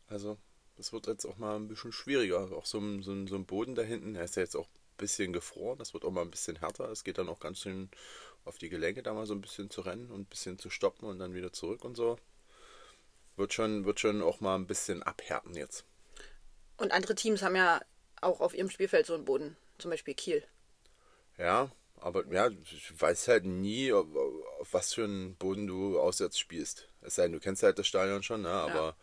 Also, 0.08 0.38
das 0.78 0.94
wird 0.94 1.08
jetzt 1.08 1.26
auch 1.26 1.38
mal 1.38 1.56
ein 1.56 1.68
bisschen 1.68 1.92
schwieriger. 1.92 2.52
Auch 2.52 2.66
so 2.66 2.80
ein, 2.80 3.02
so 3.02 3.12
ein, 3.12 3.28
so 3.28 3.36
ein 3.36 3.46
Boden 3.46 3.76
da 3.76 3.82
hinten, 3.82 4.14
der 4.14 4.24
ist 4.24 4.36
ja 4.36 4.44
jetzt 4.44 4.56
auch 4.56 4.68
ein 4.68 4.98
bisschen 4.98 5.34
gefroren. 5.34 5.80
Das 5.80 5.94
wird 5.94 6.06
auch 6.06 6.12
mal 6.12 6.22
ein 6.22 6.32
bisschen 6.32 6.58
härter. 6.58 6.90
Es 6.92 7.04
geht 7.04 7.18
dann 7.18 7.30
auch 7.30 7.40
ganz 7.40 7.60
schön 7.60 7.90
auf 8.46 8.58
die 8.58 8.70
Gelenke, 8.70 9.04
da 9.04 9.14
mal 9.14 9.26
so 9.26 9.34
ein 9.34 9.42
bisschen 9.42 9.70
zu 9.70 9.82
rennen 9.82 10.10
und 10.12 10.22
ein 10.22 10.26
bisschen 10.26 10.58
zu 10.58 10.70
stoppen 10.70 11.08
und 11.08 11.20
dann 11.20 11.34
wieder 11.34 11.54
zurück 11.54 11.84
und 11.84 11.96
so. 11.96 12.18
Wird 13.36 13.54
schon, 13.54 13.86
wird 13.86 14.00
schon 14.00 14.22
auch 14.22 14.42
mal 14.42 14.56
ein 14.56 14.68
bisschen 14.68 15.04
abhärten 15.04 15.56
jetzt. 15.56 15.86
Und 16.78 16.92
andere 16.92 17.16
Teams 17.16 17.42
haben 17.42 17.56
ja 17.56 17.82
auch 18.22 18.42
auf 18.42 18.54
ihrem 18.54 18.70
Spielfeld 18.70 19.06
so 19.06 19.14
einen 19.14 19.26
Boden. 19.26 19.56
Zum 19.78 19.92
Beispiel 19.92 20.14
Kiel. 20.14 20.44
Ja, 21.38 21.72
aber 22.02 22.26
ja, 22.32 22.50
ich 22.50 23.00
weiß 23.00 23.28
halt 23.28 23.46
nie, 23.46 23.92
auf, 23.94 24.08
auf 24.60 24.74
was 24.74 24.94
für 24.94 25.04
einen 25.04 25.36
Boden 25.36 25.68
du 25.68 26.00
auswärts 26.00 26.38
spielst. 26.38 26.90
Es 27.02 27.16
sei 27.16 27.24
denn, 27.24 27.34
du 27.34 27.40
kennst 27.40 27.64
halt 27.64 27.80
das 27.80 27.88
Stadion 27.88 28.24
schon, 28.24 28.42
ne? 28.42 28.50
aber 28.50 28.96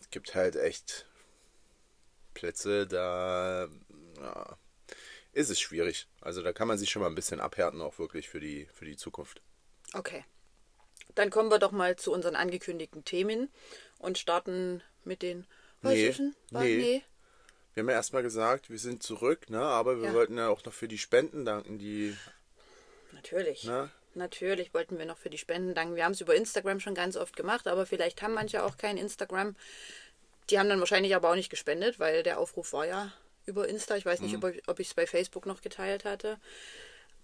es 0.00 0.10
gibt 0.10 0.34
halt 0.34 0.56
echt 0.56 1.06
Plätze, 2.34 2.86
da 2.86 3.68
ja, 4.16 4.58
ist 5.32 5.50
es 5.50 5.60
schwierig. 5.60 6.06
Also 6.20 6.42
da 6.42 6.52
kann 6.52 6.68
man 6.68 6.78
sich 6.78 6.90
schon 6.90 7.02
mal 7.02 7.08
ein 7.08 7.14
bisschen 7.14 7.40
abhärten, 7.40 7.80
auch 7.80 7.98
wirklich 7.98 8.28
für 8.28 8.40
die, 8.40 8.66
für 8.72 8.84
die 8.84 8.96
Zukunft. 8.96 9.40
Okay. 9.94 10.24
Dann 11.14 11.30
kommen 11.30 11.50
wir 11.50 11.58
doch 11.58 11.72
mal 11.72 11.96
zu 11.96 12.12
unseren 12.12 12.36
angekündigten 12.36 13.04
Themen 13.04 13.50
und 13.98 14.18
starten 14.18 14.82
mit 15.04 15.22
den. 15.22 15.46
Was 15.82 15.94
Nee, 15.94 16.12
nee. 16.50 16.76
nee. 16.76 17.02
Wir 17.74 17.82
haben 17.82 17.88
ja 17.90 17.94
erstmal 17.96 18.22
gesagt, 18.24 18.70
wir 18.70 18.78
sind 18.78 19.02
zurück, 19.04 19.50
ne? 19.50 19.60
aber 19.60 20.00
wir 20.00 20.08
Ja. 20.08 20.14
wollten 20.14 20.36
ja 20.36 20.48
auch 20.48 20.64
noch 20.64 20.72
für 20.72 20.88
die 20.88 20.98
Spenden 20.98 21.44
danken, 21.44 21.78
die, 21.78 22.16
Natürlich. 23.12 23.64
ne? 23.64 23.90
Natürlich 24.14 24.74
wollten 24.74 24.98
wir 24.98 25.06
noch 25.06 25.18
für 25.18 25.30
die 25.30 25.38
Spenden 25.38 25.74
danken. 25.74 25.94
Wir 25.94 26.04
haben 26.04 26.12
es 26.12 26.20
über 26.20 26.34
Instagram 26.34 26.80
schon 26.80 26.94
ganz 26.96 27.16
oft 27.16 27.36
gemacht, 27.36 27.68
aber 27.68 27.86
vielleicht 27.86 28.20
haben 28.22 28.34
manche 28.34 28.64
auch 28.64 28.76
kein 28.76 28.96
Instagram. 28.96 29.54
Die 30.50 30.58
haben 30.58 30.68
dann 30.68 30.80
wahrscheinlich 30.80 31.14
aber 31.14 31.30
auch 31.30 31.36
nicht 31.36 31.50
gespendet, 31.50 32.00
weil 32.00 32.24
der 32.24 32.40
Aufruf 32.40 32.72
war 32.72 32.86
ja 32.86 33.12
über 33.48 33.68
Insta. 33.68 33.96
Ich 33.96 34.06
weiß 34.06 34.20
nicht, 34.20 34.36
ob, 34.36 34.52
ob 34.66 34.78
ich 34.78 34.88
es 34.88 34.94
bei 34.94 35.06
Facebook 35.06 35.46
noch 35.46 35.62
geteilt 35.62 36.04
hatte. 36.04 36.38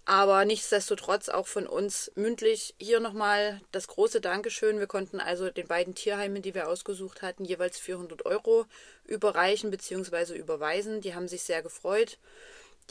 Aber 0.05 0.45
nichtsdestotrotz 0.45 1.29
auch 1.29 1.47
von 1.47 1.65
uns 1.65 2.11
mündlich 2.15 2.75
hier 2.77 2.99
nochmal 2.99 3.59
das 3.71 3.87
große 3.87 4.21
Dankeschön. 4.21 4.77
Wir 4.77 4.85
konnten 4.85 5.19
also 5.19 5.49
den 5.49 5.67
beiden 5.67 5.95
Tierheimen, 5.95 6.43
die 6.43 6.53
wir 6.53 6.67
ausgesucht 6.67 7.23
hatten, 7.23 7.43
jeweils 7.43 7.79
400 7.79 8.23
Euro 8.25 8.65
überreichen 9.05 9.71
bzw. 9.71 10.35
überweisen. 10.35 11.01
Die 11.01 11.15
haben 11.15 11.27
sich 11.27 11.41
sehr 11.41 11.63
gefreut. 11.63 12.19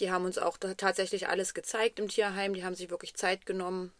Die 0.01 0.11
haben 0.11 0.25
uns 0.25 0.39
auch 0.39 0.57
tatsächlich 0.77 1.29
alles 1.29 1.55
gezeigt 1.55 2.01
im 2.01 2.09
Tierheim. 2.09 2.53
Die 2.53 2.65
haben 2.65 2.75
sich 2.75 2.91
wirklich 2.91 3.15
Zeit 3.15 3.47
genommen. 3.47 3.93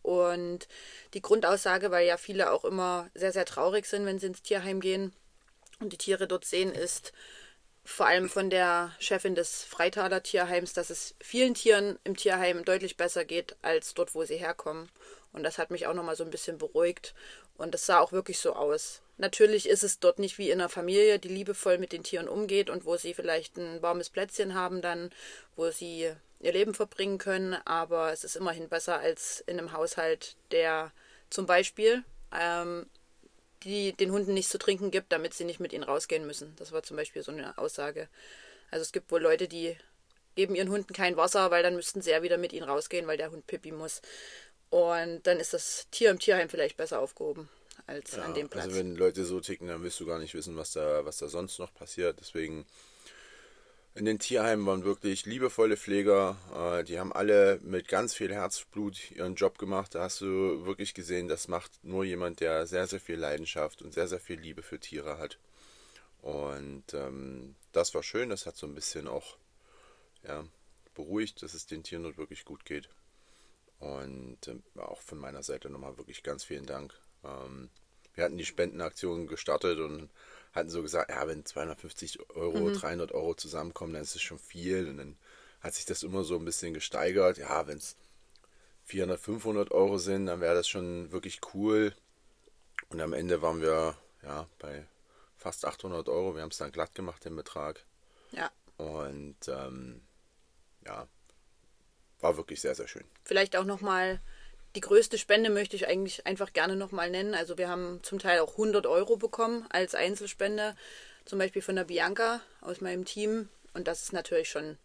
Und 0.00 0.66
die 1.12 1.22
Grundaussage, 1.22 1.90
weil 1.90 2.06
ja 2.06 2.16
viele 2.16 2.50
auch 2.52 2.64
immer 2.64 3.10
sehr, 3.14 3.32
sehr 3.32 3.44
traurig 3.44 3.84
sind, 3.84 4.06
wenn 4.06 4.18
sie 4.18 4.28
ins 4.28 4.42
Tierheim 4.42 4.80
gehen 4.80 5.12
und 5.78 5.92
die 5.92 5.98
Tiere 5.98 6.26
dort 6.26 6.46
sehen, 6.46 6.72
ist 6.72 7.12
vor 7.84 8.06
allem 8.06 8.28
von 8.28 8.48
der 8.48 8.92
Chefin 8.98 9.34
des 9.34 9.64
Freitaler 9.64 10.22
Tierheims, 10.22 10.72
dass 10.72 10.90
es 10.90 11.14
vielen 11.20 11.54
Tieren 11.54 11.98
im 12.04 12.16
Tierheim 12.16 12.64
deutlich 12.64 12.96
besser 12.96 13.24
geht 13.24 13.56
als 13.62 13.94
dort, 13.94 14.14
wo 14.14 14.24
sie 14.24 14.36
herkommen. 14.36 14.88
Und 15.32 15.42
das 15.42 15.58
hat 15.58 15.70
mich 15.70 15.86
auch 15.86 15.94
nochmal 15.94 16.16
so 16.16 16.24
ein 16.24 16.30
bisschen 16.30 16.58
beruhigt. 16.58 17.14
Und 17.56 17.74
das 17.74 17.86
sah 17.86 18.00
auch 18.00 18.12
wirklich 18.12 18.38
so 18.38 18.54
aus. 18.54 19.02
Natürlich 19.18 19.68
ist 19.68 19.82
es 19.82 19.98
dort 19.98 20.18
nicht 20.18 20.38
wie 20.38 20.50
in 20.50 20.60
einer 20.60 20.68
Familie, 20.68 21.18
die 21.18 21.28
liebevoll 21.28 21.78
mit 21.78 21.92
den 21.92 22.02
Tieren 22.02 22.28
umgeht 22.28 22.70
und 22.70 22.84
wo 22.84 22.96
sie 22.96 23.14
vielleicht 23.14 23.56
ein 23.56 23.82
warmes 23.82 24.10
Plätzchen 24.10 24.54
haben 24.54 24.80
dann, 24.82 25.10
wo 25.56 25.70
sie 25.70 26.12
ihr 26.40 26.52
Leben 26.52 26.74
verbringen 26.74 27.18
können. 27.18 27.54
Aber 27.64 28.12
es 28.12 28.24
ist 28.24 28.36
immerhin 28.36 28.68
besser 28.68 28.98
als 28.98 29.42
in 29.46 29.58
einem 29.58 29.72
Haushalt, 29.72 30.36
der 30.50 30.92
zum 31.30 31.46
Beispiel 31.46 32.04
ähm, 32.32 32.86
die 33.64 33.92
den 33.92 34.12
Hunden 34.12 34.34
nichts 34.34 34.50
zu 34.50 34.58
trinken 34.58 34.90
gibt, 34.90 35.12
damit 35.12 35.34
sie 35.34 35.44
nicht 35.44 35.60
mit 35.60 35.72
ihnen 35.72 35.84
rausgehen 35.84 36.26
müssen. 36.26 36.54
Das 36.56 36.72
war 36.72 36.82
zum 36.82 36.96
Beispiel 36.96 37.22
so 37.22 37.32
eine 37.32 37.56
Aussage. 37.58 38.08
Also 38.70 38.82
es 38.82 38.92
gibt 38.92 39.10
wohl 39.10 39.20
Leute, 39.20 39.48
die 39.48 39.76
geben 40.34 40.54
ihren 40.54 40.70
Hunden 40.70 40.92
kein 40.92 41.16
Wasser, 41.16 41.50
weil 41.50 41.62
dann 41.62 41.76
müssten 41.76 42.02
sie 42.02 42.10
ja 42.10 42.22
wieder 42.22 42.38
mit 42.38 42.52
ihnen 42.52 42.68
rausgehen, 42.68 43.06
weil 43.06 43.16
der 43.16 43.30
Hund 43.30 43.46
pipi 43.46 43.72
muss. 43.72 44.00
Und 44.70 45.26
dann 45.26 45.38
ist 45.38 45.52
das 45.52 45.86
Tier 45.90 46.10
im 46.10 46.18
Tierheim 46.18 46.48
vielleicht 46.48 46.76
besser 46.76 47.00
aufgehoben 47.00 47.48
als 47.86 48.18
an 48.18 48.34
dem 48.34 48.48
Platz. 48.48 48.64
Also 48.64 48.78
wenn 48.78 48.96
Leute 48.96 49.24
so 49.24 49.40
ticken, 49.40 49.68
dann 49.68 49.82
willst 49.82 50.00
du 50.00 50.06
gar 50.06 50.18
nicht 50.18 50.34
wissen, 50.34 50.56
was 50.56 50.72
da, 50.72 51.04
was 51.04 51.18
da 51.18 51.28
sonst 51.28 51.58
noch 51.58 51.74
passiert. 51.74 52.18
Deswegen 52.20 52.64
in 53.94 54.06
den 54.06 54.18
Tierheimen 54.18 54.64
waren 54.66 54.84
wirklich 54.84 55.26
liebevolle 55.26 55.76
Pfleger. 55.76 56.36
Äh, 56.54 56.84
die 56.84 56.98
haben 56.98 57.12
alle 57.12 57.58
mit 57.62 57.88
ganz 57.88 58.14
viel 58.14 58.32
Herzblut 58.32 59.10
ihren 59.10 59.34
Job 59.34 59.58
gemacht. 59.58 59.94
Da 59.94 60.02
hast 60.02 60.20
du 60.20 60.64
wirklich 60.64 60.94
gesehen, 60.94 61.28
das 61.28 61.48
macht 61.48 61.72
nur 61.82 62.04
jemand, 62.04 62.40
der 62.40 62.66
sehr, 62.66 62.86
sehr 62.86 63.00
viel 63.00 63.16
Leidenschaft 63.16 63.82
und 63.82 63.92
sehr, 63.92 64.08
sehr 64.08 64.20
viel 64.20 64.40
Liebe 64.40 64.62
für 64.62 64.80
Tiere 64.80 65.18
hat. 65.18 65.38
Und 66.22 66.94
ähm, 66.94 67.54
das 67.72 67.94
war 67.94 68.02
schön. 68.02 68.30
Das 68.30 68.46
hat 68.46 68.56
so 68.56 68.66
ein 68.66 68.74
bisschen 68.74 69.08
auch 69.08 69.36
ja, 70.26 70.44
beruhigt, 70.94 71.42
dass 71.42 71.52
es 71.52 71.66
den 71.66 71.82
Tieren 71.82 72.04
dort 72.04 72.16
wirklich 72.16 72.44
gut 72.44 72.64
geht. 72.64 72.88
Und 73.78 74.38
ähm, 74.48 74.62
auch 74.76 75.02
von 75.02 75.18
meiner 75.18 75.42
Seite 75.42 75.68
nochmal 75.68 75.98
wirklich 75.98 76.22
ganz 76.22 76.44
vielen 76.44 76.66
Dank. 76.66 76.94
Ähm, 77.24 77.68
wir 78.14 78.24
hatten 78.24 78.38
die 78.38 78.44
Spendenaktion 78.44 79.26
gestartet 79.26 79.78
und 79.80 80.08
hatten 80.52 80.70
so 80.70 80.82
gesagt, 80.82 81.10
ja, 81.10 81.26
wenn 81.26 81.44
250 81.44 82.30
Euro, 82.30 82.70
300 82.70 83.12
Euro 83.12 83.34
zusammenkommen, 83.34 83.94
dann 83.94 84.02
ist 84.02 84.14
es 84.14 84.22
schon 84.22 84.38
viel. 84.38 84.88
Und 84.88 84.98
dann 84.98 85.16
hat 85.60 85.74
sich 85.74 85.86
das 85.86 86.02
immer 86.02 86.24
so 86.24 86.36
ein 86.36 86.44
bisschen 86.44 86.74
gesteigert. 86.74 87.38
Ja, 87.38 87.66
wenn 87.66 87.78
es 87.78 87.96
400, 88.84 89.18
500 89.18 89.70
Euro 89.70 89.98
sind, 89.98 90.26
dann 90.26 90.40
wäre 90.40 90.54
das 90.54 90.68
schon 90.68 91.10
wirklich 91.12 91.40
cool. 91.54 91.94
Und 92.90 93.00
am 93.00 93.12
Ende 93.12 93.40
waren 93.40 93.60
wir 93.62 93.96
ja 94.22 94.46
bei 94.58 94.86
fast 95.36 95.64
800 95.64 96.08
Euro. 96.08 96.34
Wir 96.34 96.42
haben 96.42 96.50
es 96.50 96.58
dann 96.58 96.72
glatt 96.72 96.94
gemacht, 96.94 97.24
den 97.24 97.36
Betrag. 97.36 97.84
ja. 98.32 98.50
Und 98.78 99.36
ähm, 99.46 100.00
ja, 100.84 101.06
war 102.20 102.36
wirklich 102.36 102.60
sehr, 102.60 102.74
sehr 102.74 102.88
schön. 102.88 103.04
Vielleicht 103.22 103.56
auch 103.56 103.64
nochmal 103.64 104.20
die 104.74 104.80
größte 104.80 105.18
Spende 105.18 105.50
möchte 105.50 105.76
ich 105.76 105.86
eigentlich 105.86 106.26
einfach 106.26 106.52
gerne 106.52 106.76
nochmal 106.76 107.10
nennen. 107.10 107.34
Also 107.34 107.58
wir 107.58 107.68
haben 107.68 108.00
zum 108.02 108.18
Teil 108.18 108.40
auch 108.40 108.52
100 108.52 108.86
Euro 108.86 109.16
bekommen 109.16 109.66
als 109.70 109.94
Einzelspende, 109.94 110.74
zum 111.24 111.38
Beispiel 111.38 111.62
von 111.62 111.76
der 111.76 111.84
Bianca 111.84 112.40
aus 112.60 112.80
meinem 112.80 113.04
Team. 113.04 113.48
Und 113.74 113.86
das 113.88 114.02
ist 114.02 114.12
natürlich 114.12 114.48
schon 114.48 114.78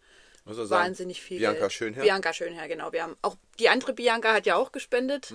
sagen, 0.45 0.69
wahnsinnig 0.69 1.21
viel. 1.21 1.39
Bianca 1.39 1.59
Geld. 1.61 1.73
Schönherr. 1.73 2.03
Bianca 2.03 2.33
Schönherr, 2.33 2.67
genau. 2.67 2.91
Wir 2.91 3.03
haben 3.03 3.17
auch 3.21 3.35
die 3.59 3.69
andere 3.69 3.93
Bianca 3.93 4.33
hat 4.33 4.45
ja 4.45 4.55
auch 4.55 4.71
gespendet. 4.71 5.33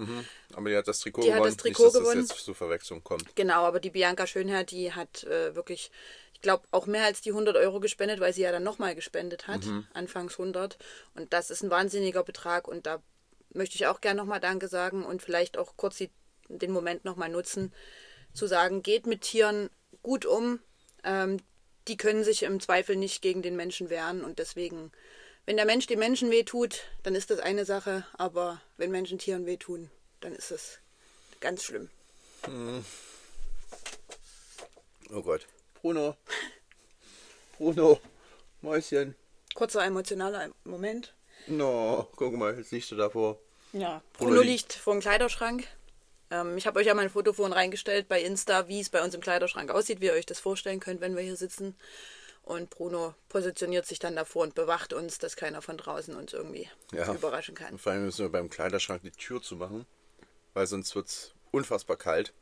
Aber 0.54 0.68
die 0.68 0.76
hat 0.76 0.86
das 0.88 1.00
Trikot 1.00 1.22
Die 1.22 1.32
hat 1.32 1.38
gewonnen. 1.38 1.52
das 1.54 1.56
Trikot 1.62 1.84
Nicht, 1.84 1.94
dass 1.94 2.02
gewonnen. 2.02 2.20
das 2.28 2.36
jetzt 2.36 2.44
zu 2.44 2.54
Verwechslung 2.54 3.02
kommt. 3.04 3.34
Genau, 3.36 3.64
aber 3.64 3.80
die 3.80 3.90
Bianca 3.90 4.26
Schönherr, 4.26 4.64
die 4.64 4.92
hat 4.92 5.24
äh, 5.24 5.54
wirklich, 5.54 5.90
ich 6.34 6.40
glaube, 6.40 6.64
auch 6.70 6.86
mehr 6.86 7.04
als 7.04 7.20
die 7.20 7.30
100 7.30 7.56
Euro 7.56 7.80
gespendet, 7.80 8.20
weil 8.20 8.32
sie 8.32 8.42
ja 8.42 8.52
dann 8.52 8.62
nochmal 8.62 8.94
gespendet 8.94 9.48
hat, 9.48 9.62
anfangs 9.92 10.34
100. 10.38 10.78
Und 11.14 11.32
das 11.32 11.50
ist 11.50 11.62
ein 11.62 11.70
wahnsinniger 11.70 12.22
Betrag 12.22 12.68
und 12.68 12.86
da 12.86 13.02
möchte 13.54 13.76
ich 13.76 13.86
auch 13.86 14.00
gerne 14.00 14.20
nochmal 14.20 14.40
Danke 14.40 14.68
sagen 14.68 15.04
und 15.04 15.22
vielleicht 15.22 15.58
auch 15.58 15.76
kurz 15.76 15.96
die, 15.96 16.10
den 16.48 16.72
Moment 16.72 17.04
nochmal 17.04 17.28
nutzen, 17.28 17.72
zu 18.32 18.46
sagen, 18.46 18.82
geht 18.82 19.06
mit 19.06 19.22
Tieren 19.22 19.70
gut 20.02 20.26
um. 20.26 20.60
Ähm, 21.04 21.38
die 21.88 21.96
können 21.96 22.24
sich 22.24 22.44
im 22.44 22.60
Zweifel 22.60 22.96
nicht 22.96 23.22
gegen 23.22 23.42
den 23.42 23.56
Menschen 23.56 23.90
wehren 23.90 24.22
und 24.22 24.38
deswegen, 24.38 24.92
wenn 25.46 25.56
der 25.56 25.66
Mensch 25.66 25.86
dem 25.86 25.98
Menschen 25.98 26.30
wehtut, 26.30 26.84
dann 27.02 27.14
ist 27.14 27.30
das 27.30 27.40
eine 27.40 27.64
Sache, 27.64 28.06
aber 28.14 28.60
wenn 28.76 28.90
Menschen 28.90 29.18
Tieren 29.18 29.46
wehtun, 29.46 29.90
dann 30.20 30.34
ist 30.34 30.52
es 30.52 30.78
ganz 31.40 31.64
schlimm. 31.64 31.90
Oh 35.10 35.22
Gott. 35.22 35.46
Bruno. 35.74 36.16
Bruno. 37.58 38.00
Mäuschen. 38.60 39.16
Kurzer 39.54 39.84
emotionaler 39.84 40.50
Moment. 40.64 41.14
No, 41.46 42.08
guck 42.16 42.34
mal, 42.34 42.56
jetzt 42.56 42.70
liegst 42.70 42.90
du 42.90 42.96
davor. 42.96 43.38
Ja, 43.72 44.02
Bruno 44.14 44.30
Bruno 44.30 44.42
liegt- 44.42 44.72
vor 44.74 44.94
dem 44.94 45.00
Kleiderschrank. 45.00 45.66
Ähm, 46.30 46.56
ich 46.56 46.66
habe 46.66 46.78
euch 46.80 46.86
ja 46.86 46.94
mein 46.94 47.10
Foto 47.10 47.32
vorhin 47.32 47.52
reingestellt 47.52 48.08
bei 48.08 48.20
Insta, 48.22 48.68
wie 48.68 48.80
es 48.80 48.90
bei 48.90 49.02
uns 49.02 49.14
im 49.14 49.20
Kleiderschrank 49.20 49.70
aussieht, 49.70 50.00
wie 50.00 50.06
ihr 50.06 50.12
euch 50.12 50.26
das 50.26 50.40
vorstellen 50.40 50.80
könnt, 50.80 51.00
wenn 51.00 51.16
wir 51.16 51.22
hier 51.22 51.36
sitzen. 51.36 51.74
Und 52.44 52.70
Bruno 52.70 53.14
positioniert 53.28 53.86
sich 53.86 53.98
dann 53.98 54.16
davor 54.16 54.42
und 54.42 54.54
bewacht 54.54 54.92
uns, 54.92 55.18
dass 55.18 55.36
keiner 55.36 55.62
von 55.62 55.76
draußen 55.76 56.14
uns 56.16 56.32
irgendwie 56.32 56.68
Ja. 56.92 57.12
überraschen 57.14 57.54
kann. 57.54 57.72
Und 57.74 57.80
vor 57.80 57.92
allem 57.92 58.04
müssen 58.04 58.24
wir 58.24 58.30
beim 58.32 58.50
Kleiderschrank 58.50 59.02
die 59.02 59.10
Tür 59.12 59.40
zu 59.40 59.56
machen, 59.56 59.86
weil 60.54 60.66
sonst 60.66 60.94
wird 60.96 61.06
es 61.08 61.32
unfassbar 61.52 61.96
kalt. 61.96 62.32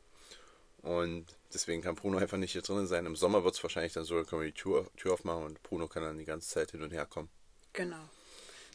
Und 0.81 1.27
deswegen 1.53 1.83
kann 1.83 1.95
Bruno 1.95 2.17
einfach 2.17 2.37
nicht 2.37 2.53
hier 2.53 2.63
drinnen 2.63 2.87
sein. 2.87 3.05
Im 3.05 3.15
Sommer 3.15 3.43
wird 3.43 3.53
es 3.53 3.61
wahrscheinlich 3.63 3.93
dann 3.93 4.03
so, 4.03 4.15
dann 4.15 4.25
können 4.25 4.41
wir 4.41 4.47
die 4.47 4.57
Tür, 4.59 4.87
Tür 4.97 5.13
aufmachen 5.13 5.43
und 5.43 5.61
Bruno 5.63 5.87
kann 5.87 6.01
dann 6.01 6.17
die 6.17 6.25
ganze 6.25 6.49
Zeit 6.49 6.71
hin 6.71 6.81
und 6.81 6.91
her 6.91 7.05
kommen. 7.05 7.29
Genau. 7.73 8.09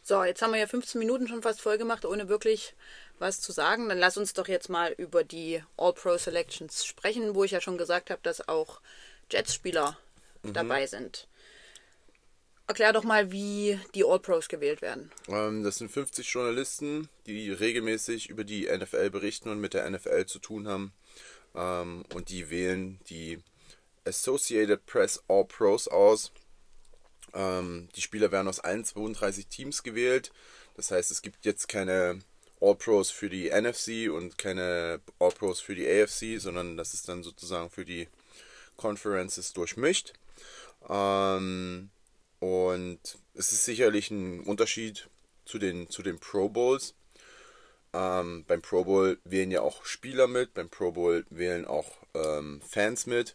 So, 0.09 0.23
jetzt 0.23 0.41
haben 0.41 0.53
wir 0.53 0.61
ja 0.61 0.69
15 0.69 1.01
Minuten 1.01 1.27
schon 1.27 1.43
fast 1.43 1.61
voll 1.61 1.79
gemacht, 1.79 2.05
ohne 2.05 2.29
wirklich 2.29 2.75
was 3.19 3.41
zu 3.41 3.51
sagen. 3.51 3.89
Dann 3.89 3.99
lass 3.99 4.17
uns 4.17 4.35
doch 4.35 4.47
jetzt 4.47 4.69
mal 4.69 4.93
über 4.93 5.25
die 5.25 5.61
All-Pro 5.77 6.17
Selections 6.17 6.87
sprechen, 6.87 7.35
wo 7.35 7.43
ich 7.43 7.51
ja 7.51 7.61
schon 7.61 7.77
gesagt 7.77 8.11
habe, 8.11 8.21
dass 8.23 8.49
auch 8.49 8.81
Jets-Spieler 9.33 9.99
dabei 10.45 10.87
sind. 10.87 11.27
Erklär 12.69 12.93
doch 12.93 13.03
mal, 13.03 13.33
wie 13.33 13.81
die 13.97 14.05
All-Pros 14.05 14.47
gewählt 14.47 14.81
werden. 14.81 15.11
Ähm, 15.27 15.65
das 15.65 15.79
sind 15.79 15.91
50 15.91 16.33
Journalisten, 16.33 17.09
die 17.27 17.51
regelmäßig 17.51 18.29
über 18.31 18.45
die 18.45 18.67
NFL 18.67 19.11
berichten 19.11 19.49
und 19.49 19.61
mit 19.61 19.75
der 19.75 19.91
NFL 19.91 20.27
zu 20.27 20.39
tun 20.39 20.69
haben. 20.69 20.93
Ähm, 21.57 22.05
und 22.15 22.31
die 22.31 22.49
wählen 22.49 23.01
die 23.11 23.41
Associated 24.05 24.87
Press 24.87 25.25
All-Pros 25.27 25.89
aus. 25.89 26.31
Ähm, 27.35 27.89
die 27.97 28.03
Spieler 28.03 28.33
werden 28.33 28.49
aus 28.49 28.61
allen 28.61 28.85
32 28.85 29.47
Teams 29.47 29.83
gewählt. 29.83 30.33
Das 30.77 30.91
heißt, 30.91 31.11
es 31.11 31.23
gibt 31.23 31.45
jetzt 31.45 31.69
keine 31.69 32.21
All-Pros 32.61 33.11
für 33.11 33.29
die 33.29 33.51
NFC 33.51 34.11
und 34.11 34.39
keine 34.39 35.01
All-Pros 35.19 35.61
für 35.61 35.75
die 35.75 35.89
AFC, 35.89 36.41
sondern 36.41 36.77
das 36.77 36.95
ist 36.95 37.09
dann 37.09 37.23
sozusagen 37.23 37.71
für 37.71 37.85
die 37.85 38.09
Conferences 38.77 39.53
durchmischt. 39.53 40.13
Ähm, 40.89 41.91
und 42.41 43.01
es 43.35 43.53
ist 43.53 43.65
sicherlich 43.65 44.11
ein 44.11 44.41
Unterschied 44.41 45.09
zu 45.45 45.59
den, 45.59 45.89
zu 45.91 46.03
den 46.03 46.19
Pro 46.19 46.49
Bowls. 46.49 46.95
Ähm, 47.93 48.45
beim 48.47 48.63
Pro 48.63 48.85
Bowl 48.85 49.19
wählen 49.25 49.51
ja 49.51 49.63
auch 49.63 49.85
Spieler 49.85 50.27
mit, 50.27 50.55
beim 50.55 50.69
Pro 50.69 50.93
Bowl 50.93 51.25
wählen 51.31 51.65
auch 51.65 51.91
ähm, 52.15 52.61
Fans 52.69 53.07
mit. 53.07 53.35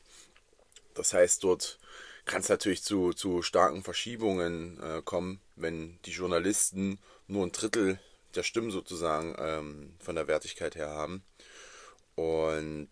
Das 0.93 1.13
heißt, 1.13 1.43
dort 1.43 1.79
kann 2.25 2.41
es 2.41 2.49
natürlich 2.49 2.83
zu, 2.83 3.13
zu 3.13 3.41
starken 3.41 3.83
Verschiebungen 3.83 4.81
äh, 4.81 5.01
kommen, 5.03 5.41
wenn 5.55 5.99
die 6.05 6.11
Journalisten 6.11 6.99
nur 7.27 7.45
ein 7.45 7.51
Drittel 7.51 7.99
der 8.35 8.43
Stimmen 8.43 8.71
sozusagen 8.71 9.35
ähm, 9.37 9.95
von 9.99 10.15
der 10.15 10.27
Wertigkeit 10.27 10.75
her 10.75 10.89
haben. 10.89 11.23
Und 12.15 12.89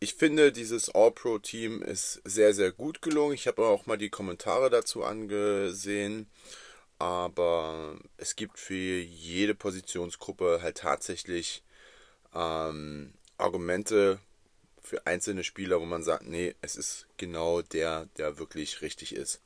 ich 0.00 0.14
finde, 0.14 0.52
dieses 0.52 0.88
All-Pro-Team 0.94 1.82
ist 1.82 2.20
sehr, 2.24 2.54
sehr 2.54 2.72
gut 2.72 3.02
gelungen. 3.02 3.34
Ich 3.34 3.46
habe 3.46 3.64
auch 3.64 3.86
mal 3.86 3.98
die 3.98 4.10
Kommentare 4.10 4.70
dazu 4.70 5.04
angesehen. 5.04 6.28
Aber 6.98 7.98
es 8.16 8.36
gibt 8.36 8.58
für 8.58 8.74
jede 8.74 9.54
Positionsgruppe 9.54 10.60
halt 10.62 10.78
tatsächlich 10.78 11.64
ähm, 12.34 13.14
Argumente 13.38 14.20
für 14.82 15.06
einzelne 15.06 15.44
Spieler, 15.44 15.80
wo 15.80 15.84
man 15.84 16.02
sagt, 16.02 16.26
nee, 16.26 16.54
es 16.60 16.76
ist 16.76 17.06
genau 17.16 17.62
der, 17.62 18.06
der 18.16 18.38
wirklich 18.38 18.82
richtig 18.82 19.14
ist. 19.14 19.40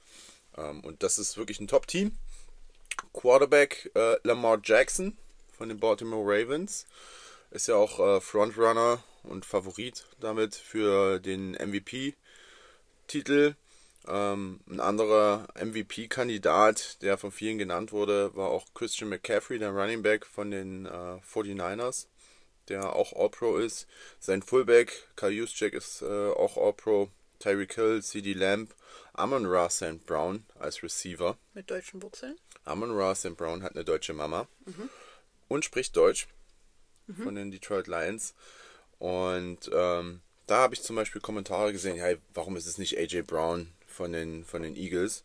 Ähm, 0.57 0.81
und 0.81 1.02
das 1.02 1.19
ist 1.19 1.37
wirklich 1.37 1.61
ein 1.61 1.69
Top-Team. 1.69 2.12
Quarterback 3.12 3.90
äh, 3.95 4.16
Lamar 4.25 4.59
Jackson 4.62 5.16
von 5.52 5.69
den 5.69 5.78
Baltimore 5.78 6.25
Ravens 6.25 6.87
ist 7.50 7.69
ja 7.69 7.76
auch 7.76 8.00
äh, 8.00 8.21
Frontrunner 8.21 9.02
und 9.23 9.45
Favorit 9.45 10.07
damit 10.21 10.55
für 10.55 11.21
den 11.21 11.52
MVP-Titel. 11.52 13.55
Ähm, 14.09 14.61
ein 14.69 14.81
anderer 14.81 15.49
MVP-Kandidat, 15.61 17.02
der 17.02 17.19
von 17.19 17.33
vielen 17.33 17.59
genannt 17.59 17.93
wurde, 17.93 18.35
war 18.37 18.50
auch 18.50 18.66
Christian 18.75 19.11
McCaffrey, 19.11 19.59
der 19.59 19.71
Running 19.71 20.02
Back 20.02 20.26
von 20.26 20.50
den 20.50 20.87
äh, 20.87 21.19
49ers, 21.33 22.07
der 22.68 22.94
auch 22.94 23.12
All-Pro 23.12 23.56
ist. 23.58 23.87
Sein 24.18 24.42
Fullback, 24.42 25.08
Kyle 25.16 25.30
Juszczyk, 25.30 25.75
ist 25.75 26.02
äh, 26.02 26.30
auch 26.30 26.56
All-Pro. 26.56 27.11
Tyreek 27.38 27.75
Hill, 27.75 28.02
CD 28.02 28.32
Lamb, 28.32 28.75
Amon 29.12 29.46
Ra 29.46 29.68
St. 29.68 30.04
Brown 30.06 30.44
als 30.58 30.82
Receiver. 30.82 31.37
Mit 31.54 31.70
deutschen 31.70 32.02
Wurzeln. 32.02 32.37
Amon 32.64 32.90
Ra 32.92 33.14
St. 33.14 33.37
Brown 33.37 33.62
hat 33.62 33.75
eine 33.75 33.85
deutsche 33.85 34.14
Mama 34.14 34.49
mhm. 34.64 34.88
und 35.49 35.64
spricht 35.64 35.96
Deutsch 35.96 36.28
mhm. 37.06 37.23
von 37.23 37.35
den 37.35 37.50
Detroit 37.50 37.87
Lions. 37.87 38.35
Und 38.99 39.70
ähm, 39.73 40.20
da 40.46 40.58
habe 40.58 40.75
ich 40.75 40.82
zum 40.82 40.96
Beispiel 40.96 41.20
Kommentare 41.20 41.73
gesehen, 41.73 41.96
ja, 41.96 42.16
warum 42.35 42.56
ist 42.56 42.66
es 42.66 42.78
nicht 42.78 42.99
AJ 42.99 43.23
Brown 43.23 43.73
von 43.87 44.12
den, 44.12 44.44
von 44.44 44.62
den 44.62 44.76
Eagles? 44.76 45.25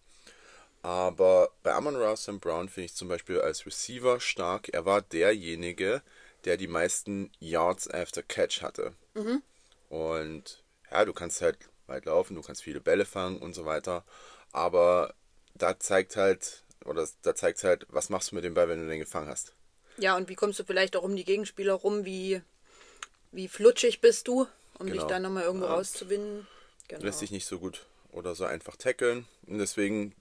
Aber 0.83 1.51
bei 1.63 1.73
Amon 1.73 1.95
Ra 1.95 2.15
St. 2.15 2.41
Brown 2.41 2.67
finde 2.67 2.85
ich 2.85 2.95
zum 2.95 3.07
Beispiel 3.07 3.39
als 3.39 3.65
Receiver 3.65 4.19
stark. 4.19 4.69
Er 4.69 4.85
war 4.85 5.01
derjenige, 5.01 5.85
der 5.89 6.01
die 6.45 6.67
meisten 6.67 7.31
Yards 7.39 7.89
after 7.89 8.23
Catch 8.23 8.61
hatte. 8.61 8.93
Mhm. 9.13 9.41
Und 9.89 10.63
ja, 10.91 11.05
du 11.05 11.13
kannst 11.13 11.41
halt 11.41 11.57
weit 11.87 12.05
laufen, 12.05 12.35
du 12.35 12.41
kannst 12.41 12.63
viele 12.63 12.81
Bälle 12.81 13.05
fangen 13.05 13.37
und 13.37 13.53
so 13.53 13.65
weiter. 13.65 14.03
Aber 14.51 15.13
da 15.53 15.79
zeigt 15.79 16.15
halt, 16.15 16.63
oder 16.85 17.07
da 17.21 17.35
zeigt 17.35 17.63
halt, 17.63 17.85
was 17.89 18.09
machst 18.09 18.31
du 18.31 18.35
mit 18.35 18.43
dem 18.43 18.53
Ball, 18.53 18.69
wenn 18.69 18.81
du 18.81 18.87
den 18.87 18.99
gefangen 18.99 19.27
hast. 19.27 19.53
Ja, 19.97 20.15
und 20.15 20.29
wie 20.29 20.35
kommst 20.35 20.59
du 20.59 20.63
vielleicht 20.63 20.95
auch 20.95 21.03
um 21.03 21.15
die 21.15 21.25
Gegenspieler 21.25 21.73
rum? 21.73 22.05
Wie, 22.05 22.41
wie 23.31 23.47
flutschig 23.47 24.01
bist 24.01 24.27
du, 24.27 24.47
um 24.79 24.87
genau. 24.87 24.93
dich 24.93 25.03
dann 25.03 25.21
nochmal 25.21 25.43
irgendwo 25.43 25.65
ja. 25.65 25.73
rauszuwinden? 25.73 26.47
Genau. 26.87 27.03
Lässt 27.03 27.19
sich 27.19 27.31
nicht 27.31 27.45
so 27.45 27.59
gut 27.59 27.85
oder 28.11 28.35
so 28.35 28.45
einfach 28.45 28.75
tackeln. 28.75 29.27
Und 29.45 29.59
deswegen 29.59 30.15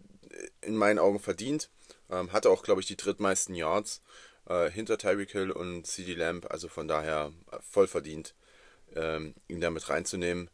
in 0.61 0.77
meinen 0.77 0.99
Augen 0.99 1.21
verdient. 1.21 1.71
Ähm, 2.11 2.33
hatte 2.33 2.51
auch, 2.51 2.63
glaube 2.63 2.81
ich, 2.81 2.87
die 2.87 2.97
drittmeisten 2.97 3.55
Yards 3.55 4.03
äh, 4.51 4.71
hinter 4.71 4.99
Tyreek 4.99 5.31
Hill 5.31 5.51
und 5.51 5.87
CD 5.87 6.15
Lamb. 6.15 6.47
Also 6.51 6.69
von 6.69 6.89
daher 6.89 7.33
äh, 7.53 7.59
voll 7.63 7.87
verdient, 7.87 8.35
ähm, 8.95 9.35
ihn 9.49 9.61
damit 9.61 9.89
reinzunehmen. 9.89 10.51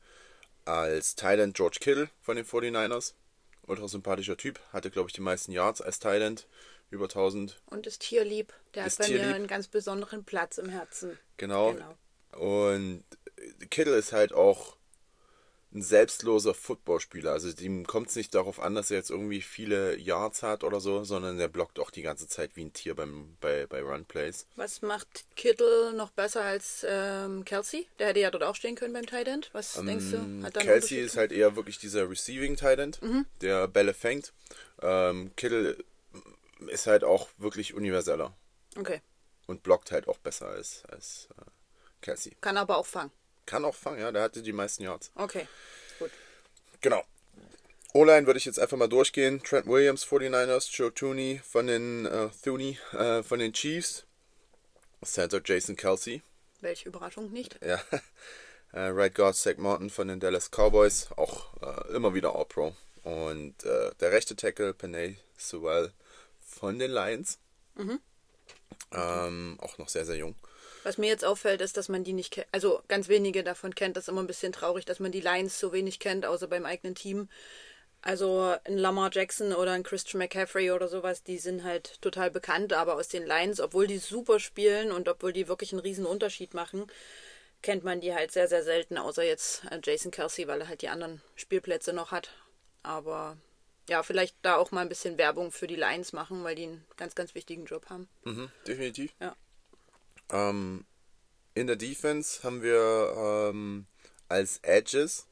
Als 0.64 1.14
Thailand 1.14 1.54
George 1.56 1.78
Kittle 1.80 2.10
von 2.20 2.36
den 2.36 2.44
49ers. 2.44 3.14
Ultra 3.62 3.88
sympathischer 3.88 4.36
Typ. 4.36 4.60
Hatte, 4.72 4.90
glaube 4.90 5.08
ich, 5.08 5.14
die 5.14 5.20
meisten 5.20 5.50
Yards 5.50 5.80
als 5.80 5.98
Thailand. 5.98 6.46
Über 6.90 7.04
1000. 7.04 7.60
Und 7.66 7.86
ist 7.86 8.02
tierlieb. 8.02 8.52
Der 8.74 8.86
ist 8.86 8.98
hat 8.98 9.06
bei 9.06 9.12
tierlieb. 9.12 9.26
mir 9.26 9.34
einen 9.34 9.46
ganz 9.48 9.66
besonderen 9.66 10.24
Platz 10.24 10.58
im 10.58 10.68
Herzen. 10.68 11.18
Genau. 11.36 11.72
genau. 11.72 11.96
Und 12.38 13.04
Kittle 13.70 13.96
ist 13.96 14.12
halt 14.12 14.32
auch 14.32 14.75
ein 15.72 15.82
selbstloser 15.82 16.54
Footballspieler. 16.54 17.32
Also 17.32 17.48
ihm 17.60 17.86
kommt 17.86 18.08
es 18.08 18.16
nicht 18.16 18.34
darauf 18.34 18.60
an, 18.60 18.74
dass 18.74 18.90
er 18.90 18.98
jetzt 18.98 19.10
irgendwie 19.10 19.42
viele 19.42 19.96
Yards 19.98 20.42
hat 20.42 20.64
oder 20.64 20.80
so, 20.80 21.04
sondern 21.04 21.38
er 21.38 21.48
blockt 21.48 21.78
auch 21.78 21.90
die 21.90 22.02
ganze 22.02 22.28
Zeit 22.28 22.56
wie 22.56 22.64
ein 22.64 22.72
Tier 22.72 22.94
beim, 22.94 23.36
bei, 23.40 23.66
bei 23.66 23.82
Runplays. 23.82 24.46
Was 24.56 24.82
macht 24.82 25.24
Kittle 25.34 25.92
noch 25.94 26.10
besser 26.10 26.42
als 26.42 26.86
ähm, 26.88 27.44
Kelsey? 27.44 27.86
Der 27.98 28.08
hätte 28.08 28.20
ja 28.20 28.30
dort 28.30 28.44
auch 28.44 28.54
stehen 28.54 28.76
können 28.76 28.92
beim 28.92 29.06
Tight 29.06 29.28
End. 29.28 29.50
Was 29.52 29.76
ähm, 29.76 29.86
denkst 29.86 30.06
du? 30.12 30.60
Kelsey 30.60 31.00
ist 31.00 31.16
halt 31.16 31.32
eher 31.32 31.56
wirklich 31.56 31.78
dieser 31.78 32.08
Receiving 32.08 32.56
Tight 32.56 32.78
End, 32.78 33.02
mhm. 33.02 33.26
der 33.40 33.68
Bälle 33.68 33.92
fängt. 33.92 34.32
Ähm, 34.80 35.32
Kittle 35.36 35.76
ist 36.68 36.86
halt 36.86 37.04
auch 37.04 37.28
wirklich 37.38 37.74
universeller. 37.74 38.34
Okay. 38.78 39.00
Und 39.46 39.62
blockt 39.62 39.92
halt 39.92 40.08
auch 40.08 40.18
besser 40.18 40.48
als, 40.48 40.84
als 40.88 41.28
äh, 41.38 41.44
Kelsey. 42.00 42.36
Kann 42.40 42.56
aber 42.56 42.78
auch 42.78 42.86
fangen. 42.86 43.10
Kann 43.46 43.64
auch 43.64 43.74
fangen, 43.74 44.00
ja. 44.00 44.12
Der 44.12 44.22
hatte 44.22 44.42
die 44.42 44.52
meisten 44.52 44.82
Yards. 44.82 45.10
Okay, 45.14 45.46
gut. 45.98 46.10
Genau. 46.80 47.02
O-Line 47.94 48.26
würde 48.26 48.38
ich 48.38 48.44
jetzt 48.44 48.58
einfach 48.58 48.76
mal 48.76 48.88
durchgehen. 48.88 49.42
Trent 49.42 49.66
Williams, 49.66 50.04
49ers, 50.04 50.68
Joe 50.70 50.92
Tooney 50.92 51.40
von 51.42 51.66
den, 51.66 52.04
äh, 52.04 52.28
Thuney, 52.42 52.78
äh, 52.92 53.22
von 53.22 53.38
den 53.38 53.52
Chiefs. 53.52 54.04
Center 55.02 55.40
Jason 55.42 55.76
Kelsey. 55.76 56.22
Welche 56.60 56.88
Überraschung 56.88 57.32
nicht. 57.32 57.58
Ja. 57.64 57.80
äh, 58.72 58.88
right 58.88 59.14
Guard 59.14 59.36
Zach 59.36 59.56
Martin 59.56 59.88
von 59.88 60.08
den 60.08 60.20
Dallas 60.20 60.50
Cowboys. 60.50 61.08
Auch 61.16 61.54
äh, 61.62 61.94
immer 61.94 62.12
wieder 62.12 62.34
All-Pro. 62.34 62.74
Und 63.04 63.64
äh, 63.64 63.92
der 64.00 64.12
rechte 64.12 64.34
Tackle, 64.36 64.74
Panay 64.74 65.16
Sewell 65.38 65.92
von 66.40 66.78
den 66.78 66.90
Lions. 66.90 67.38
Mhm. 67.76 68.00
Ähm, 68.92 69.58
auch 69.60 69.78
noch 69.78 69.88
sehr, 69.88 70.04
sehr 70.04 70.16
jung. 70.16 70.34
Was 70.86 70.98
mir 70.98 71.08
jetzt 71.08 71.24
auffällt, 71.24 71.62
ist, 71.62 71.76
dass 71.76 71.88
man 71.88 72.04
die 72.04 72.12
nicht 72.12 72.30
kennt. 72.30 72.46
Also 72.52 72.80
ganz 72.86 73.08
wenige 73.08 73.42
davon 73.42 73.74
kennt. 73.74 73.96
Das 73.96 74.04
ist 74.04 74.08
immer 74.08 74.22
ein 74.22 74.28
bisschen 74.28 74.52
traurig, 74.52 74.84
dass 74.84 75.00
man 75.00 75.10
die 75.10 75.20
Lions 75.20 75.58
so 75.58 75.72
wenig 75.72 75.98
kennt, 75.98 76.24
außer 76.24 76.46
beim 76.46 76.64
eigenen 76.64 76.94
Team. 76.94 77.28
Also 78.02 78.54
ein 78.62 78.78
Lamar 78.78 79.10
Jackson 79.12 79.52
oder 79.52 79.72
ein 79.72 79.82
Christian 79.82 80.20
McCaffrey 80.20 80.70
oder 80.70 80.86
sowas, 80.86 81.24
die 81.24 81.38
sind 81.38 81.64
halt 81.64 82.00
total 82.02 82.30
bekannt, 82.30 82.72
aber 82.72 82.94
aus 82.94 83.08
den 83.08 83.26
Lions, 83.26 83.58
obwohl 83.58 83.88
die 83.88 83.98
super 83.98 84.38
spielen 84.38 84.92
und 84.92 85.08
obwohl 85.08 85.32
die 85.32 85.48
wirklich 85.48 85.72
einen 85.72 85.80
riesen 85.80 86.06
Unterschied 86.06 86.54
machen, 86.54 86.86
kennt 87.62 87.82
man 87.82 88.00
die 88.00 88.14
halt 88.14 88.30
sehr, 88.30 88.46
sehr 88.46 88.62
selten, 88.62 88.96
außer 88.96 89.24
jetzt 89.24 89.64
äh, 89.72 89.80
Jason 89.82 90.12
Kelsey, 90.12 90.46
weil 90.46 90.60
er 90.60 90.68
halt 90.68 90.82
die 90.82 90.88
anderen 90.88 91.20
Spielplätze 91.34 91.94
noch 91.94 92.12
hat. 92.12 92.30
Aber 92.84 93.36
ja, 93.88 94.04
vielleicht 94.04 94.36
da 94.42 94.54
auch 94.54 94.70
mal 94.70 94.82
ein 94.82 94.88
bisschen 94.88 95.18
Werbung 95.18 95.50
für 95.50 95.66
die 95.66 95.74
Lions 95.74 96.12
machen, 96.12 96.44
weil 96.44 96.54
die 96.54 96.66
einen 96.66 96.86
ganz, 96.96 97.16
ganz 97.16 97.34
wichtigen 97.34 97.64
Job 97.64 97.90
haben. 97.90 98.08
Mhm, 98.22 98.52
definitiv. 98.68 99.12
Ja. 99.18 99.34
Ähm, 100.30 100.84
in 101.54 101.66
der 101.66 101.76
Defense 101.76 102.42
haben 102.42 102.62
wir 102.62 103.14
ähm, 103.50 103.86
als 104.28 104.58
Edges, 104.62 105.26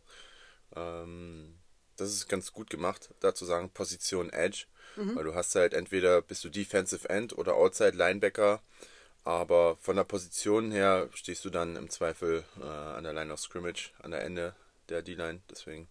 ähm, 0.75 1.59
das 1.97 2.13
ist 2.13 2.29
ganz 2.29 2.53
gut 2.53 2.71
gemacht, 2.71 3.11
dazu 3.21 3.45
sagen 3.45 3.71
Position 3.71 4.31
Edge, 4.31 4.67
mhm. 4.97 5.17
weil 5.17 5.25
du 5.25 5.35
hast 5.35 5.55
halt 5.55 5.75
entweder 5.75 6.23
bist 6.23 6.45
du 6.45 6.49
Defensive 6.49 7.09
End 7.09 7.37
oder 7.37 7.55
Outside 7.55 7.97
Linebacker, 7.97 8.63
aber 9.25 9.77
von 9.77 9.97
der 9.97 10.05
Position 10.05 10.71
her 10.71 11.09
stehst 11.15 11.45
du 11.45 11.51
dann 11.51 11.77
im 11.77 11.91
Zweifel 11.91 12.45
äh, 12.61 12.65
an 12.65 13.05
der 13.05 13.13
Line 13.13 13.33
of 13.33 13.41
Scrimmage, 13.41 13.93
an 14.01 14.11
der 14.11 14.23
Ende 14.23 14.55
der 14.89 15.03
D-Line, 15.03 15.41
deswegen 15.51 15.89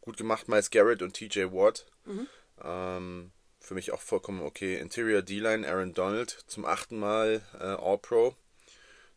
gut 0.00 0.16
gemacht, 0.16 0.48
Miles 0.48 0.70
Garrett 0.70 1.02
und 1.02 1.14
TJ 1.14 1.44
Watt. 1.52 1.86
Mhm. 2.04 2.26
Ähm, 2.62 3.32
für 3.62 3.74
mich 3.74 3.92
auch 3.92 4.00
vollkommen 4.00 4.42
okay. 4.42 4.76
Interior 4.78 5.22
D-Line, 5.22 5.66
Aaron 5.66 5.94
Donald 5.94 6.30
zum 6.46 6.64
achten 6.64 6.98
Mal 6.98 7.40
äh, 7.54 7.62
All-Pro. 7.64 8.36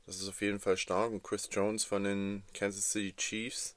Das 0.05 0.17
ist 0.17 0.29
auf 0.29 0.41
jeden 0.41 0.59
Fall 0.59 0.77
stark. 0.77 1.11
Und 1.11 1.23
Chris 1.23 1.49
Jones 1.51 1.83
von 1.83 2.03
den 2.03 2.43
Kansas 2.53 2.91
City 2.91 3.13
Chiefs. 3.17 3.75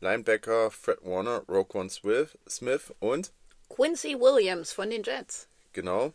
Linebacker 0.00 0.70
Fred 0.70 0.98
Warner, 1.02 1.44
Roquan 1.48 1.90
Smith 1.90 2.94
und 3.00 3.32
Quincy 3.68 4.18
Williams 4.18 4.72
von 4.72 4.90
den 4.90 5.02
Jets. 5.02 5.48
Genau. 5.72 6.14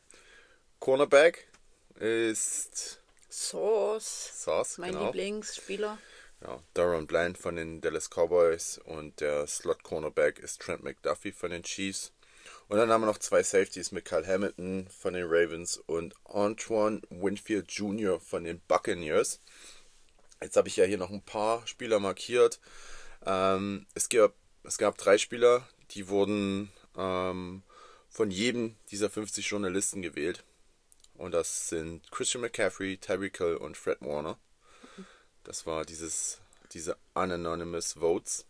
Cornerback 0.80 1.48
ist 2.00 3.02
Sauce. 3.30 4.32
Sauce, 4.34 4.78
mein 4.78 4.94
genau. 4.94 5.06
Lieblingsspieler. 5.06 5.98
Ja, 6.42 6.62
Daron 6.74 7.08
Bland 7.08 7.38
von 7.38 7.56
den 7.56 7.82
Dallas 7.82 8.10
Cowboys 8.10 8.80
und 8.80 9.22
der 9.22 9.48
Slot-Cornerback 9.48 10.40
ist 10.40 10.62
Trent 10.62 10.84
McDuffie 10.84 11.32
von 11.32 11.52
den 11.52 11.64
Chiefs. 11.64 12.12
Und 12.68 12.78
dann 12.78 12.90
haben 12.90 13.02
wir 13.02 13.08
noch 13.08 13.18
zwei 13.18 13.44
Safeties 13.44 13.92
mit 13.92 14.06
Kyle 14.06 14.26
Hamilton 14.26 14.88
von 14.90 15.14
den 15.14 15.26
Ravens 15.28 15.78
und 15.78 16.16
Antoine 16.26 17.02
Winfield 17.10 17.72
Jr. 17.72 18.20
von 18.20 18.44
den 18.44 18.62
Buccaneers. 18.68 19.40
Jetzt 20.42 20.58
habe 20.58 20.68
ich 20.68 20.78
ja 20.78 20.86
hier 20.86 20.98
noch 20.98 21.12
ein 21.12 21.22
paar 21.22 21.66
Spieler 21.68 22.00
markiert. 22.00 22.60
Ähm, 23.26 23.86
es, 23.94 24.10
gab, 24.10 24.34
es 24.64 24.78
gab 24.78 24.98
drei 24.98 25.18
Spieler, 25.18 25.68
die 25.92 26.08
wurden 26.08 26.72
ähm, 26.98 27.64
von 28.10 28.32
jedem 28.32 28.76
dieser 28.92 29.10
50 29.10 29.48
Journalisten 29.50 30.02
gewählt. 30.02 30.44
Und 31.16 31.32
das 31.32 31.70
sind 31.70 32.12
Christian 32.12 32.42
McCaffrey, 32.42 32.98
Tyreek 32.98 33.38
Hill 33.38 33.56
und 33.56 33.78
Fred 33.78 34.02
Warner. 34.02 34.38
Das 35.44 35.66
war 35.66 35.86
dieses, 35.86 36.40
diese 36.72 36.98
Anonymous 37.14 37.94
Votes. 37.94 38.46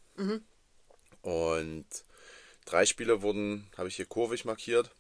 Und 1.22 1.86
drei 2.66 2.86
Spieler 2.86 3.22
wurden, 3.22 3.68
habe 3.78 3.88
ich 3.88 3.96
hier 3.96 4.06
kurvig 4.06 4.46
markiert. 4.46 4.92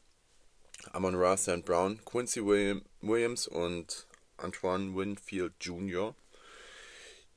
Amon 0.91 1.15
Ra 1.15 1.37
St. 1.37 1.63
Brown, 1.63 2.03
Quincy 2.05 2.45
William, 2.45 2.83
Williams 3.01 3.47
und 3.47 4.05
Antoine 4.37 4.95
Winfield 4.95 5.53
Jr. 5.61 6.15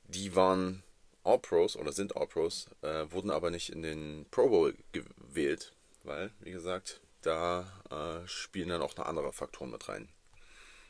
Die 0.05 0.35
waren 0.35 0.83
All-Pros 1.23 1.75
oder 1.75 1.91
sind 1.91 2.15
All-Pros, 2.15 2.67
äh, 2.81 3.05
wurden 3.09 3.31
aber 3.31 3.49
nicht 3.49 3.69
in 3.69 3.81
den 3.81 4.25
Pro 4.31 4.49
Bowl 4.49 4.75
gewählt, 4.91 5.73
weil, 6.03 6.31
wie 6.39 6.51
gesagt, 6.51 7.01
da 7.21 7.71
äh, 7.89 8.27
spielen 8.27 8.69
dann 8.69 8.81
auch 8.81 8.95
noch 8.97 9.05
andere 9.05 9.31
Faktoren 9.33 9.71
mit 9.71 9.87
rein. 9.87 10.09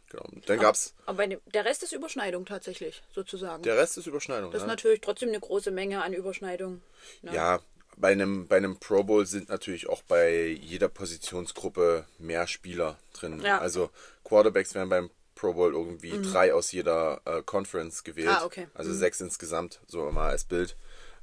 Genau. 0.09 0.23
Dann 0.45 0.59
gab's. 0.59 0.95
Aber 1.05 1.27
dem- 1.27 1.41
der 1.53 1.65
Rest 1.65 1.83
ist 1.83 1.91
Überschneidung 1.91 2.45
tatsächlich, 2.45 3.03
sozusagen. 3.13 3.63
Der 3.63 3.77
Rest 3.77 3.97
ist 3.97 4.07
Überschneidung. 4.07 4.51
das 4.51 4.61
ist 4.61 4.67
ne? 4.67 4.71
natürlich 4.71 5.01
trotzdem 5.01 5.29
eine 5.29 5.39
große 5.39 5.71
Menge 5.71 6.01
an 6.01 6.13
Überschneidung. 6.13 6.81
ne? 7.23 7.33
Ja, 7.33 7.59
bei 7.97 8.11
einem, 8.11 8.47
bei 8.47 8.57
einem 8.57 8.77
Pro 8.77 9.03
Bowl 9.03 9.25
sind 9.25 9.49
natürlich 9.49 9.89
auch 9.89 10.03
bei 10.03 10.47
jeder 10.47 10.87
Positionsgruppe 10.87 12.05
mehr 12.19 12.47
Spieler 12.47 12.97
drin. 13.13 13.41
Ja. 13.41 13.57
Also 13.59 13.89
Quarterbacks 14.23 14.75
werden 14.75 14.89
beim 14.89 15.09
Pro 15.35 15.53
Bowl 15.53 15.73
irgendwie 15.73 16.19
drei 16.21 16.53
aus 16.53 16.71
jeder 16.71 17.21
äh, 17.25 17.41
Conference 17.43 18.03
gewählt. 18.03 18.29
Ah, 18.29 18.45
okay. 18.45 18.67
Also 18.73 18.93
sechs 18.93 19.19
insgesamt, 19.19 19.81
so 19.87 20.09
mal 20.11 20.29
als 20.29 20.45
Bild. 20.45 20.77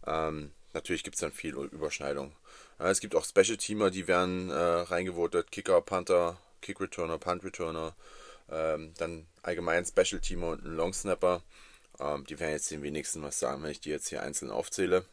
Ähm, 0.06 0.52
natürlich 0.72 1.04
gibt 1.04 1.16
es 1.16 1.20
dann 1.20 1.32
viel 1.32 1.54
Überschneidung. 1.54 2.32
Ja, 2.78 2.90
es 2.90 3.00
gibt 3.00 3.14
auch 3.14 3.24
Special 3.24 3.56
Teamer, 3.56 3.90
die 3.90 4.08
werden 4.08 4.50
äh, 4.50 4.54
reingevotet. 4.54 5.52
Kicker, 5.52 5.80
Panther, 5.80 6.38
Kick 6.60 6.80
Returner, 6.80 7.18
Punt 7.18 7.44
Returner. 7.44 7.94
Ähm, 8.50 8.92
dann 8.98 9.26
allgemein 9.42 9.87
Special 9.87 10.20
Teamer 10.20 10.48
und 10.48 10.64
ein 10.64 10.76
Long 10.76 10.92
Snapper. 10.92 11.42
Ähm, 12.00 12.24
die 12.26 12.38
werden 12.40 12.52
jetzt 12.52 12.70
den 12.70 12.82
wenigsten 12.82 13.22
was 13.22 13.38
sagen, 13.38 13.62
wenn 13.62 13.70
ich 13.70 13.80
die 13.80 13.90
jetzt 13.90 14.08
hier 14.08 14.22
einzeln 14.22 14.50
aufzähle. 14.50 15.04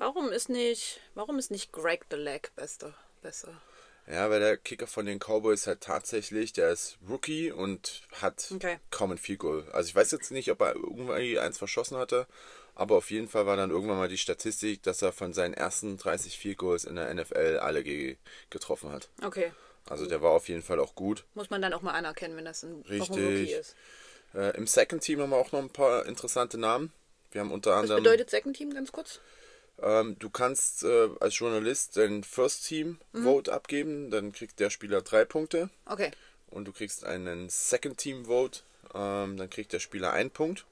Warum 0.00 0.32
ist 0.32 0.48
nicht, 0.48 0.98
warum 1.14 1.38
ist 1.38 1.50
nicht 1.50 1.72
Greg 1.72 2.06
the 2.10 2.16
Leg 2.16 2.50
bester, 2.56 2.94
besser? 3.20 3.60
Ja, 4.06 4.30
weil 4.30 4.40
der 4.40 4.56
Kicker 4.56 4.86
von 4.86 5.04
den 5.04 5.18
Cowboys 5.18 5.66
halt 5.66 5.82
tatsächlich, 5.82 6.54
der 6.54 6.70
ist 6.70 6.96
Rookie 7.06 7.52
und 7.52 8.00
hat 8.22 8.50
Okay. 8.54 8.78
kaum 8.90 9.12
ein 9.12 9.18
Field 9.18 9.40
Goal. 9.40 9.68
Also 9.72 9.88
ich 9.90 9.94
weiß 9.94 10.10
jetzt 10.12 10.30
nicht, 10.30 10.50
ob 10.50 10.62
er 10.62 10.74
irgendwie 10.74 11.38
eins 11.38 11.58
verschossen 11.58 11.98
hatte, 11.98 12.26
aber 12.74 12.96
auf 12.96 13.10
jeden 13.10 13.28
Fall 13.28 13.44
war 13.44 13.56
dann 13.58 13.68
irgendwann 13.70 13.98
mal 13.98 14.08
die 14.08 14.16
Statistik, 14.16 14.82
dass 14.84 15.02
er 15.02 15.12
von 15.12 15.34
seinen 15.34 15.52
ersten 15.52 15.98
30 15.98 16.38
Field 16.38 16.56
Goals 16.56 16.84
in 16.84 16.96
der 16.96 17.12
NFL 17.12 17.58
alle 17.60 17.84
ge 17.84 18.16
getroffen 18.48 18.90
hat. 18.92 19.10
Okay. 19.22 19.52
Also 19.86 20.06
der 20.06 20.22
war 20.22 20.30
auf 20.30 20.48
jeden 20.48 20.62
Fall 20.62 20.80
auch 20.80 20.94
gut. 20.94 21.24
Muss 21.34 21.50
man 21.50 21.60
dann 21.60 21.74
auch 21.74 21.82
mal 21.82 21.92
anerkennen, 21.92 22.38
wenn 22.38 22.46
das 22.46 22.62
ein, 22.62 22.82
Richtig. 22.88 23.10
Rookie 23.10 23.52
ist. 23.52 23.76
Äh, 24.34 24.56
Im 24.56 24.66
Second 24.66 25.02
Team 25.02 25.20
haben 25.20 25.28
wir 25.30 25.36
auch 25.36 25.52
noch 25.52 25.60
ein 25.60 25.68
paar 25.68 26.06
interessante 26.06 26.56
Namen. 26.56 26.90
Wir 27.32 27.42
haben 27.42 27.52
unter 27.52 27.72
Was 27.72 27.82
anderem, 27.82 28.04
bedeutet 28.04 28.30
Second 28.30 28.56
Team 28.56 28.72
ganz 28.72 28.92
kurz? 28.92 29.20
Ähm, 29.82 30.16
du 30.18 30.30
kannst 30.30 30.84
äh, 30.84 31.08
als 31.20 31.38
Journalist 31.38 31.96
dein 31.96 32.24
First 32.24 32.66
Team 32.66 32.98
Vote 33.12 33.52
abgeben, 33.52 34.10
dann 34.10 34.32
kriegt 34.32 34.60
der 34.60 34.70
Spieler 34.70 35.02
drei 35.02 35.24
Punkte. 35.24 35.70
Okay. 35.86 36.10
und 36.50 36.64
du 36.66 36.72
kriegst 36.72 37.04
einen 37.04 37.48
Second 37.48 37.98
Team 37.98 38.26
Vote, 38.26 38.60
ähm, 38.94 39.36
dann 39.36 39.48
kriegt 39.50 39.72
der 39.72 39.78
Spieler 39.80 40.12
einen 40.12 40.30
Punkt. 40.30 40.64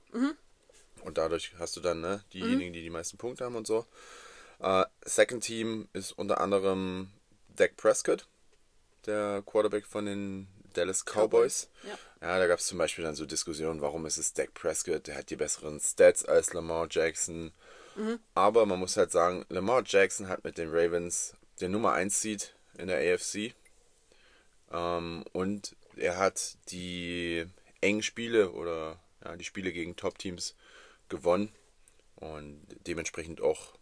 Und 1.03 1.19
dadurch 1.19 1.53
hast 1.59 1.77
du 1.77 1.81
dann 1.81 2.01
ne, 2.01 2.23
diejenigen, 2.33 2.73
die 2.73 2.83
die 2.83 2.91
meisten 2.91 3.17
Punkte 3.17 3.45
haben 3.45 3.57
und 3.57 3.67
so. 3.67 3.87
Äh, 4.61 4.85
Second 5.03 5.45
Team 5.45 5.89
ist 5.93 6.13
unter 6.13 6.41
anderem 6.41 7.11
Dak 7.55 7.77
Prescott, 7.77 8.27
der 9.07 9.43
Quarterback 9.47 9.87
von 9.87 10.07
den 10.07 10.49
Dallas 10.75 11.05
Cowboys. 11.05 11.69
Ja. 11.85 11.99
Ja, 12.21 12.39
da 12.39 12.47
gab 12.49 12.59
es 12.59 12.67
zum 12.67 12.79
Beispiel 12.79 13.05
dann 13.05 13.15
so 13.15 13.27
Diskussionen, 13.27 13.81
warum 13.81 14.05
ist 14.07 14.19
es 14.19 14.33
Dak 14.33 14.53
Prescott, 14.55 15.07
der 15.07 15.17
hat 15.17 15.31
die 15.31 15.37
besseren 15.37 15.79
Stats 15.79 16.25
als 16.25 16.53
Lamar 16.53 16.89
Jackson. 16.91 17.53
Aber 18.35 18.67
man 18.67 18.79
muss 18.79 18.97
halt 18.97 19.11
sagen, 19.11 19.45
Lamar 19.49 19.83
Jackson 19.85 20.29
hat 20.29 20.45
mit 20.45 20.59
den 20.59 20.71
Ravens 20.71 21.35
den 21.61 21.73
Nummer 21.73 21.93
1 21.93 22.21
Seed 22.21 22.55
in 22.77 22.89
der 22.89 23.15
AFC. 23.15 23.55
Ähm, 24.71 25.25
und 25.33 25.77
er 25.97 26.17
hat 26.17 26.57
die 26.71 27.47
engen 27.81 28.03
Spiele 28.03 28.53
oder 28.53 29.01
ja, 29.25 29.37
die 29.37 29.45
Spiele 29.45 29.73
gegen 29.73 29.97
Top-Teams 29.97 30.55
gewonnen 31.09 31.53
und 32.17 32.67
dementsprechend 32.87 33.41
auch 33.41 33.75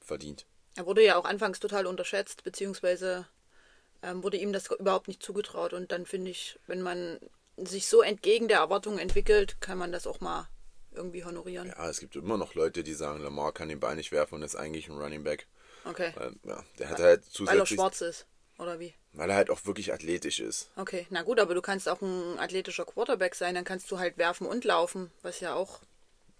verdient. 0.00 0.46
Er 0.74 0.86
wurde 0.86 1.04
ja 1.04 1.16
auch 1.16 1.24
anfangs 1.24 1.60
total 1.60 1.86
unterschätzt, 1.86 2.44
beziehungsweise 2.44 3.26
ähm, 4.02 4.22
wurde 4.22 4.38
ihm 4.38 4.52
das 4.52 4.70
überhaupt 4.70 5.08
nicht 5.08 5.22
zugetraut. 5.22 5.72
Und 5.72 5.92
dann 5.92 6.06
finde 6.06 6.30
ich, 6.30 6.58
wenn 6.66 6.82
man 6.82 7.18
sich 7.56 7.86
so 7.86 8.00
entgegen 8.00 8.48
der 8.48 8.58
Erwartungen 8.58 8.98
entwickelt, 8.98 9.60
kann 9.60 9.76
man 9.76 9.92
das 9.92 10.06
auch 10.06 10.20
mal 10.20 10.48
irgendwie 10.94 11.24
honorieren. 11.24 11.68
Ja, 11.68 11.88
es 11.88 12.00
gibt 12.00 12.16
immer 12.16 12.36
noch 12.36 12.54
Leute, 12.54 12.82
die 12.82 12.94
sagen, 12.94 13.22
Lamar 13.22 13.52
kann 13.52 13.68
den 13.68 13.80
Ball 13.80 13.96
nicht 13.96 14.12
werfen 14.12 14.36
und 14.36 14.42
ist 14.42 14.56
eigentlich 14.56 14.88
ein 14.88 14.98
Running 14.98 15.24
Back. 15.24 15.46
Okay. 15.84 16.12
Weil, 16.14 16.34
ja, 16.44 16.64
der 16.78 16.90
hat 16.90 16.98
halt 17.00 17.22
Weil 17.22 17.58
er 17.58 17.64
zusätzlich, 17.64 17.78
schwarz 17.78 18.00
ist, 18.00 18.26
oder 18.58 18.78
wie? 18.78 18.94
weil 19.12 19.30
er 19.30 19.36
halt 19.36 19.50
auch 19.50 19.64
wirklich 19.66 19.92
athletisch 19.92 20.40
ist. 20.40 20.70
Okay, 20.76 21.06
na 21.10 21.22
gut, 21.22 21.40
aber 21.40 21.54
du 21.54 21.62
kannst 21.62 21.88
auch 21.88 22.00
ein 22.00 22.38
athletischer 22.38 22.84
Quarterback 22.84 23.34
sein, 23.34 23.54
dann 23.54 23.64
kannst 23.64 23.90
du 23.90 23.98
halt 23.98 24.16
werfen 24.18 24.46
und 24.46 24.64
laufen, 24.64 25.10
was 25.22 25.40
ja 25.40 25.54
auch. 25.54 25.80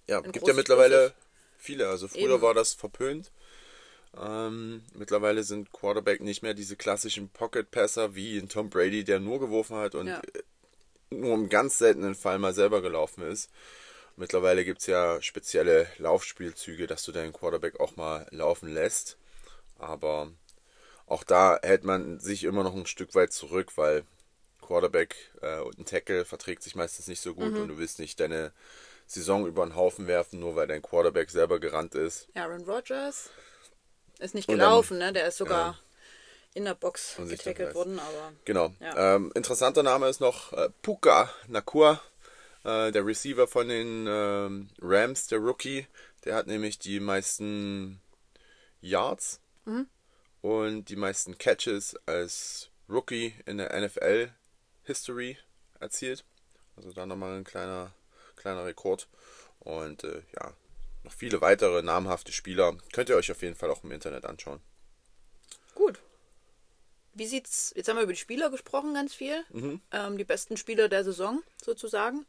Ja, 0.06 0.20
gibt 0.20 0.46
ja 0.46 0.54
mittlerweile 0.54 1.12
viele. 1.58 1.88
Also 1.88 2.08
früher 2.08 2.34
Eben. 2.34 2.42
war 2.42 2.54
das 2.54 2.72
verpönt. 2.74 3.30
Ähm, 4.20 4.82
mittlerweile 4.94 5.42
sind 5.42 5.72
Quarterback 5.72 6.20
nicht 6.20 6.42
mehr 6.42 6.54
diese 6.54 6.76
klassischen 6.76 7.30
Pocket-Passer 7.30 8.14
wie 8.14 8.38
ein 8.38 8.48
Tom 8.48 8.68
Brady, 8.68 9.04
der 9.04 9.20
nur 9.20 9.40
geworfen 9.40 9.76
hat 9.76 9.94
und 9.94 10.08
Ja. 10.08 10.20
nur 11.10 11.34
im 11.34 11.48
ganz 11.48 11.78
seltenen 11.78 12.14
Fall 12.14 12.38
mal 12.38 12.52
selber 12.52 12.82
gelaufen 12.82 13.22
ist. 13.22 13.50
Mittlerweile 14.16 14.64
gibt 14.64 14.80
es 14.80 14.86
ja 14.86 15.20
spezielle 15.22 15.86
Laufspielzüge, 15.98 16.86
dass 16.86 17.02
du 17.02 17.12
deinen 17.12 17.32
Quarterback 17.32 17.80
auch 17.80 17.96
mal 17.96 18.26
laufen 18.30 18.72
lässt. 18.72 19.16
Aber 19.78 20.30
auch 21.06 21.24
da 21.24 21.58
hält 21.62 21.84
man 21.84 22.20
sich 22.20 22.44
immer 22.44 22.62
noch 22.62 22.74
ein 22.74 22.86
Stück 22.86 23.14
weit 23.14 23.32
zurück, 23.32 23.72
weil 23.76 24.04
Quarterback 24.60 25.16
äh, 25.40 25.58
und 25.60 25.78
ein 25.78 25.84
Tackle 25.84 26.24
verträgt 26.24 26.62
sich 26.62 26.74
meistens 26.74 27.08
nicht 27.08 27.20
so 27.20 27.34
gut 27.34 27.54
und 27.56 27.68
du 27.68 27.78
willst 27.78 27.98
nicht 27.98 28.20
deine 28.20 28.52
Saison 29.06 29.46
über 29.46 29.66
den 29.66 29.74
Haufen 29.74 30.06
werfen, 30.06 30.38
nur 30.40 30.56
weil 30.56 30.66
dein 30.68 30.82
Quarterback 30.82 31.30
selber 31.30 31.58
gerannt 31.58 31.94
ist. 31.94 32.28
Aaron 32.34 32.62
Rodgers 32.64 33.30
ist 34.20 34.34
nicht 34.34 34.48
Und 34.48 34.58
dann- 34.58 34.68
gelaufen, 34.68 34.98
ne? 34.98 35.12
Der 35.12 35.26
ist 35.26 35.38
sogar 35.38 35.78
in 36.54 36.64
der 36.64 36.74
Box 36.74 37.16
getackelt 37.16 37.74
worden, 37.74 37.98
aber. 37.98 38.32
Genau. 38.44 38.72
Ja. 38.78 39.16
Ähm, 39.16 39.32
interessanter 39.34 39.82
Name 39.82 40.08
ist 40.08 40.20
noch 40.20 40.52
äh, 40.52 40.68
Puka 40.82 41.30
Nakua, 41.48 42.00
äh, 42.64 42.92
der 42.92 43.06
Receiver 43.06 43.46
von 43.46 43.68
den 43.68 44.06
ähm, 44.08 44.70
Rams, 44.80 45.26
der 45.26 45.38
Rookie. 45.38 45.86
Der 46.24 46.34
hat 46.34 46.46
nämlich 46.46 46.78
die 46.78 47.00
meisten 47.00 48.00
Yards 48.80 49.40
und 50.40 50.88
die 50.88 50.96
meisten 50.96 51.38
Catches 51.38 51.96
als 52.06 52.70
Rookie 52.88 53.34
in 53.46 53.58
der 53.58 53.80
NFL 53.80 54.32
History 54.84 55.38
erzielt. 55.80 56.24
Also 56.76 56.92
da 56.92 57.06
nochmal 57.06 57.36
ein 57.36 57.44
kleiner, 57.44 57.92
kleiner 58.36 58.64
Rekord. 58.64 59.08
Und 59.60 60.04
äh, 60.04 60.22
ja, 60.36 60.52
noch 61.04 61.12
viele 61.12 61.40
weitere 61.40 61.82
namhafte 61.82 62.32
Spieler. 62.32 62.76
Könnt 62.92 63.08
ihr 63.08 63.16
euch 63.16 63.30
auf 63.30 63.42
jeden 63.42 63.54
Fall 63.54 63.70
auch 63.70 63.84
im 63.84 63.92
Internet 63.92 64.24
anschauen. 64.24 64.60
Gut. 65.74 66.00
Wie 67.14 67.26
sieht's, 67.26 67.72
jetzt 67.76 67.88
haben 67.88 67.96
wir 67.96 68.04
über 68.04 68.12
die 68.12 68.18
Spieler 68.18 68.48
gesprochen, 68.50 68.94
ganz 68.94 69.12
viel. 69.14 69.44
Mhm. 69.50 69.80
Ähm, 69.92 70.16
die 70.18 70.24
besten 70.24 70.56
Spieler 70.56 70.88
der 70.88 71.04
Saison, 71.04 71.42
sozusagen. 71.62 72.24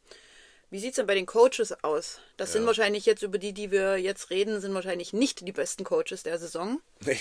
Wie 0.70 0.78
sieht's 0.80 0.96
denn 0.96 1.06
bei 1.06 1.14
den 1.14 1.26
Coaches 1.26 1.72
aus? 1.84 2.18
Das 2.36 2.52
sind 2.52 2.66
wahrscheinlich 2.66 3.06
jetzt, 3.06 3.22
über 3.22 3.38
die, 3.38 3.52
die 3.52 3.70
wir 3.70 3.96
jetzt 3.98 4.30
reden, 4.30 4.60
sind 4.60 4.74
wahrscheinlich 4.74 5.12
nicht 5.12 5.46
die 5.46 5.52
besten 5.52 5.84
Coaches 5.84 6.22
der 6.24 6.38
Saison, 6.38 6.80
Nee. 7.00 7.18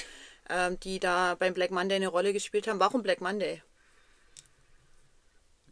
ähm, 0.50 0.80
die 0.80 1.00
da 1.00 1.36
beim 1.36 1.54
Black 1.54 1.70
Monday 1.72 1.96
eine 1.98 2.08
Rolle 2.08 2.34
gespielt 2.34 2.68
haben. 2.68 2.80
Warum 2.80 3.04
Black 3.04 3.22
Monday? 3.22 3.62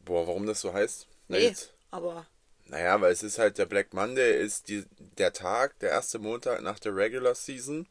Boah, 0.06 0.28
warum 0.28 0.46
das 0.46 0.62
so 0.62 0.74
heißt? 0.74 1.08
Nee, 1.28 1.40
jetzt- 1.40 1.74
aber 1.92 2.26
Naja, 2.68 3.02
weil 3.02 3.12
es 3.12 3.24
ist 3.24 3.38
halt 3.38 3.58
der 3.58 3.66
Black 3.66 3.94
Monday, 3.94 4.42
ist 4.42 4.70
die, 4.70 4.86
der 5.18 5.34
Tag, 5.34 5.78
der 5.80 5.90
erste 5.90 6.20
Montag 6.20 6.62
nach 6.62 6.80
der 6.80 6.96
Regular 6.96 7.36
Season. 7.36 7.88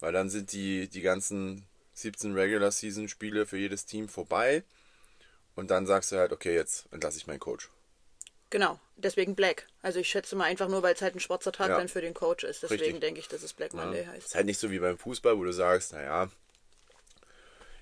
Weil 0.00 0.12
dann 0.12 0.30
sind 0.30 0.52
die, 0.52 0.88
die 0.88 1.00
ganzen 1.00 1.66
17 2.00 2.34
Regular 2.34 2.70
Season 2.70 3.08
Spiele 3.08 3.46
für 3.46 3.56
jedes 3.58 3.86
Team 3.86 4.08
vorbei. 4.08 4.64
Und 5.54 5.70
dann 5.70 5.86
sagst 5.86 6.12
du 6.12 6.16
halt, 6.16 6.32
okay, 6.32 6.54
jetzt 6.54 6.86
entlasse 6.92 7.18
ich 7.18 7.26
meinen 7.26 7.40
Coach. 7.40 7.68
Genau, 8.50 8.80
deswegen 8.96 9.34
Black. 9.34 9.66
Also 9.82 9.98
ich 9.98 10.08
schätze 10.08 10.34
mal 10.36 10.44
einfach 10.44 10.68
nur, 10.68 10.82
weil 10.82 10.94
es 10.94 11.02
halt 11.02 11.14
ein 11.16 11.20
schwarzer 11.20 11.52
Tag 11.52 11.68
Ja. 11.68 11.76
dann 11.76 11.88
für 11.88 12.00
den 12.00 12.14
Coach 12.14 12.44
ist. 12.44 12.62
Deswegen 12.62 12.82
Richtig. 12.82 13.00
denke 13.00 13.20
ich, 13.20 13.28
dass 13.28 13.42
es 13.42 13.52
Black 13.52 13.74
Monday 13.74 14.04
Ja. 14.04 14.08
heißt. 14.12 14.28
Ist 14.28 14.34
halt 14.34 14.46
nicht 14.46 14.58
so 14.58 14.70
wie 14.70 14.78
beim 14.78 14.96
Fußball, 14.96 15.36
wo 15.36 15.44
du 15.44 15.52
sagst, 15.52 15.92
naja, 15.92 16.30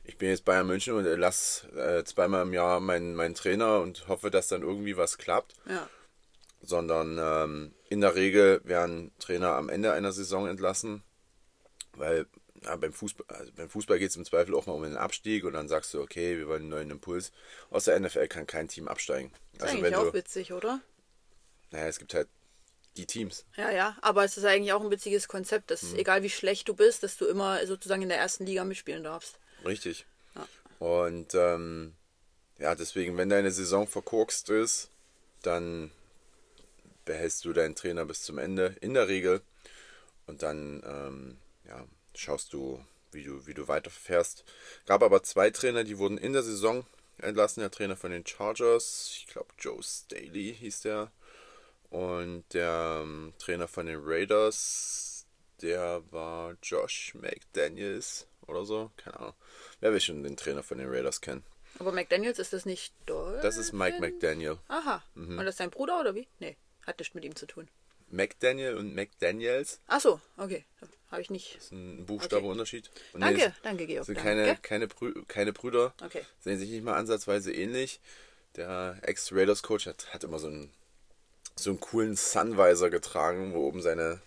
ich 0.05 0.19
bin 0.19 0.29
jetzt 0.31 0.45
Bayern 0.45 0.67
München 0.67 0.95
und 0.95 1.05
lass 1.05 1.65
äh, 1.77 2.03
zweimal 2.05 2.43
im 2.43 2.53
Jahr 2.53 2.81
meinen, 2.81 3.15
meinen 3.15 3.35
Trainer 3.35 3.81
und 3.81 4.09
hoffe, 4.09 4.31
dass 4.31 4.49
dann 4.49 4.63
irgendwie 4.63 4.97
was 4.97 5.19
klappt. 5.19 5.55
Ja, 5.69 5.89
Sondern 6.63 7.19
ähm, 7.21 7.75
in 7.89 8.01
der 8.01 8.15
Regel 8.15 8.61
werden 8.65 9.13
Trainer 9.19 9.53
am 9.53 9.69
Ende 9.69 9.93
einer 9.93 10.13
Saison 10.13 10.49
entlassen, 10.49 11.03
weil 11.93 12.27
ja, 12.67 12.77
beim 12.77 12.93
Fußball, 12.93 13.27
also 13.29 13.53
beim 13.57 13.71
Fußball 13.71 13.99
geht 13.99 14.11
es 14.11 14.17
im 14.17 14.25
Zweifel 14.25 14.55
auch 14.55 14.67
mal 14.67 14.75
um 14.75 14.83
den 14.83 14.97
Abstieg 14.97 15.45
und 15.45 15.55
dann 15.55 15.69
sagst 15.69 15.95
du, 15.95 16.03
okay, 16.03 16.37
wir 16.37 16.49
wollen 16.49 16.63
einen 16.63 16.71
neuen 16.71 16.91
Impuls. 16.91 17.33
Aus 17.71 17.85
der 17.85 17.99
NFL 17.99 18.29
kann 18.29 18.47
kein 18.47 18.69
Team 18.69 18.89
absteigen. 18.89 19.33
ist 19.55 19.63
Also 19.63 19.77
eigentlich 19.77 19.85
wenn 19.93 19.95
auch 19.95 20.13
du, 20.13 20.15
witzig, 20.15 20.53
oder? 20.53 20.81
naja, 21.71 21.87
es 21.87 21.99
gibt 21.99 22.13
halt 22.15 22.29
die 22.97 23.07
Teams. 23.07 23.45
Ja, 23.57 23.71
ja, 23.71 23.97
aber 24.03 24.25
es 24.25 24.37
ist 24.37 24.45
eigentlich 24.45 24.73
auch 24.73 24.83
ein 24.83 24.91
witziges 24.91 25.29
Konzept, 25.29 25.71
dass 25.71 25.83
Mhm. 25.83 25.97
egal 25.97 26.23
wie 26.23 26.31
schlecht 26.31 26.69
du 26.69 26.75
bist, 26.75 27.03
dass 27.03 27.17
du 27.17 27.27
immer 27.27 27.65
sozusagen 27.67 28.03
in 28.03 28.09
der 28.09 28.19
ersten 28.19 28.47
Liga 28.47 28.65
mitspielen 28.65 29.05
darfst. 29.05 29.39
Richtig. 29.65 30.07
Und 30.79 31.35
ähm, 31.35 31.95
ja, 32.59 32.75
deswegen, 32.75 33.17
wenn 33.17 33.29
deine 33.31 33.51
Saison 33.51 33.87
verkorkst 33.87 34.51
ist, 34.51 34.91
dann 35.43 35.91
behältst 37.05 37.45
du 37.45 37.53
deinen 37.53 37.75
Trainer 37.75 38.05
bis 38.05 38.23
zum 38.23 38.39
Ende, 38.39 38.77
in 38.81 38.95
der 38.95 39.09
Regel. 39.09 39.41
Und 40.27 40.43
dann 40.43 40.83
ähm, 40.87 41.37
ja, 41.67 41.85
schaust 42.17 42.53
du, 42.53 42.85
wie 43.13 43.25
du, 43.25 43.47
wie 43.47 43.55
du 43.55 43.69
weiterfährst. 43.69 44.45
Gab 44.87 45.03
aber 45.03 45.23
zwei 45.23 45.51
Trainer, 45.51 45.85
die 45.85 45.99
wurden 45.99 46.19
in 46.19 46.33
der 46.33 46.43
Saison 46.43 46.87
entlassen. 47.19 47.61
Der 47.61 47.71
Trainer 47.71 47.97
von 47.97 48.11
den 48.11 48.27
Chargers, 48.27 49.11
ich 49.13 49.27
glaube 49.27 49.53
Joe 49.59 49.83
Staley 49.83 50.55
hieß 50.59 50.83
der. 50.83 51.11
Und 51.91 52.45
der 52.53 53.01
ähm, 53.03 53.33
Trainer 53.39 53.69
von 53.69 53.87
den 53.87 54.01
Raiders, 54.03 55.25
der 55.63 56.03
war 56.11 56.57
Josh 56.63 57.15
McDaniels 57.15 58.27
oder 58.47 58.65
so. 58.65 58.91
Keine 58.97 59.19
Ahnung. 59.19 59.35
Wer 59.81 59.93
will 59.93 60.01
schon 60.01 60.23
den 60.23 60.37
Trainer 60.37 60.63
von 60.63 60.79
den 60.79 60.89
Raiders 60.89 61.21
kennen? 61.21 61.45
Aber 61.79 61.93
McDaniels 61.93 62.39
ist 62.39 62.53
das 62.53 62.65
nicht 62.65 62.95
Dolphin? 63.07 63.43
Das 63.43 63.57
ist 63.57 63.73
Mike 63.73 64.01
McDaniel. 64.01 64.59
Aha. 64.69 65.03
Mhm. 65.15 65.39
Und 65.39 65.45
das 65.45 65.55
ist 65.55 65.61
dein 65.61 65.71
Bruder 65.71 66.01
oder 66.01 66.15
wie? 66.15 66.27
Nee, 66.39 66.57
hat 66.87 66.99
nichts 66.99 67.15
mit 67.15 67.25
ihm 67.25 67.37
zu 67.37 67.47
tun. 67.47 67.69
McDaniel 68.09 68.77
und 68.77 68.95
McDaniels 68.95 69.81
Ach 69.89 70.01
so, 70.01 70.21
okay. 70.37 70.65
Habe 71.11 71.23
ich 71.23 71.31
nicht. 71.31 71.57
ist 71.57 71.73
ein 71.73 72.05
Buchstabeunterschied. 72.05 72.91
Und 73.13 73.21
Danke, 73.21 73.49
nee, 73.49 73.53
danke, 73.63 73.87
Georg. 73.87 74.07
sind 74.07 74.17
danke. 74.19 74.29
keine, 74.29 74.57
keine, 74.57 74.89
Brü 74.89 75.25
keine 75.29 75.53
Brüder. 75.53 75.95
Okay. 76.03 76.23
Sehen 76.41 76.59
sich 76.59 76.69
nicht 76.71 76.83
mal 76.83 76.95
ansatzweise 76.97 77.53
ähnlich. 77.53 78.01
Der 78.57 78.99
Ex-Raiders-Coach 79.03 79.87
hat, 79.87 80.13
hat 80.13 80.25
immer 80.25 80.39
so 80.39 80.49
einen, 80.49 80.73
so 81.55 81.71
einen 81.71 81.81
coolen 81.81 82.17
Sunvisor 82.17 82.91
getragen, 82.91 83.55
wo 83.55 83.67
oben 83.67 83.83
seine, 83.83 84.21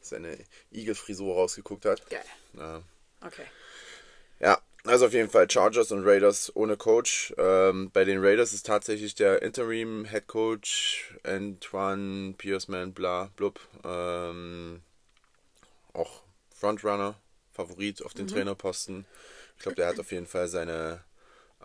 seine 0.00 0.36
Igel-Frisur 0.70 1.34
rausgeguckt 1.34 1.86
hat. 1.86 2.08
Geil. 2.10 2.24
Ja. 2.54 2.82
Okay. 3.24 3.44
Also 4.88 5.04
auf 5.04 5.12
jeden 5.12 5.28
Fall 5.28 5.50
Chargers 5.50 5.92
und 5.92 6.02
Raiders 6.06 6.50
ohne 6.56 6.78
Coach. 6.78 7.34
Ähm, 7.36 7.90
bei 7.92 8.06
den 8.06 8.24
Raiders 8.24 8.54
ist 8.54 8.64
tatsächlich 8.64 9.14
der 9.14 9.42
Interim 9.42 10.06
Head 10.06 10.26
Coach 10.28 11.14
Antoine 11.24 12.32
Pierceman, 12.38 12.94
bla, 12.94 13.30
blub, 13.36 13.60
ähm, 13.84 14.80
auch 15.92 16.22
Frontrunner, 16.54 17.20
Favorit 17.52 18.02
auf 18.02 18.14
den 18.14 18.28
Trainerposten. 18.28 19.04
Ich 19.56 19.62
glaube, 19.62 19.76
der 19.76 19.88
hat 19.88 20.00
auf 20.00 20.10
jeden 20.10 20.26
Fall 20.26 20.48
seine 20.48 21.04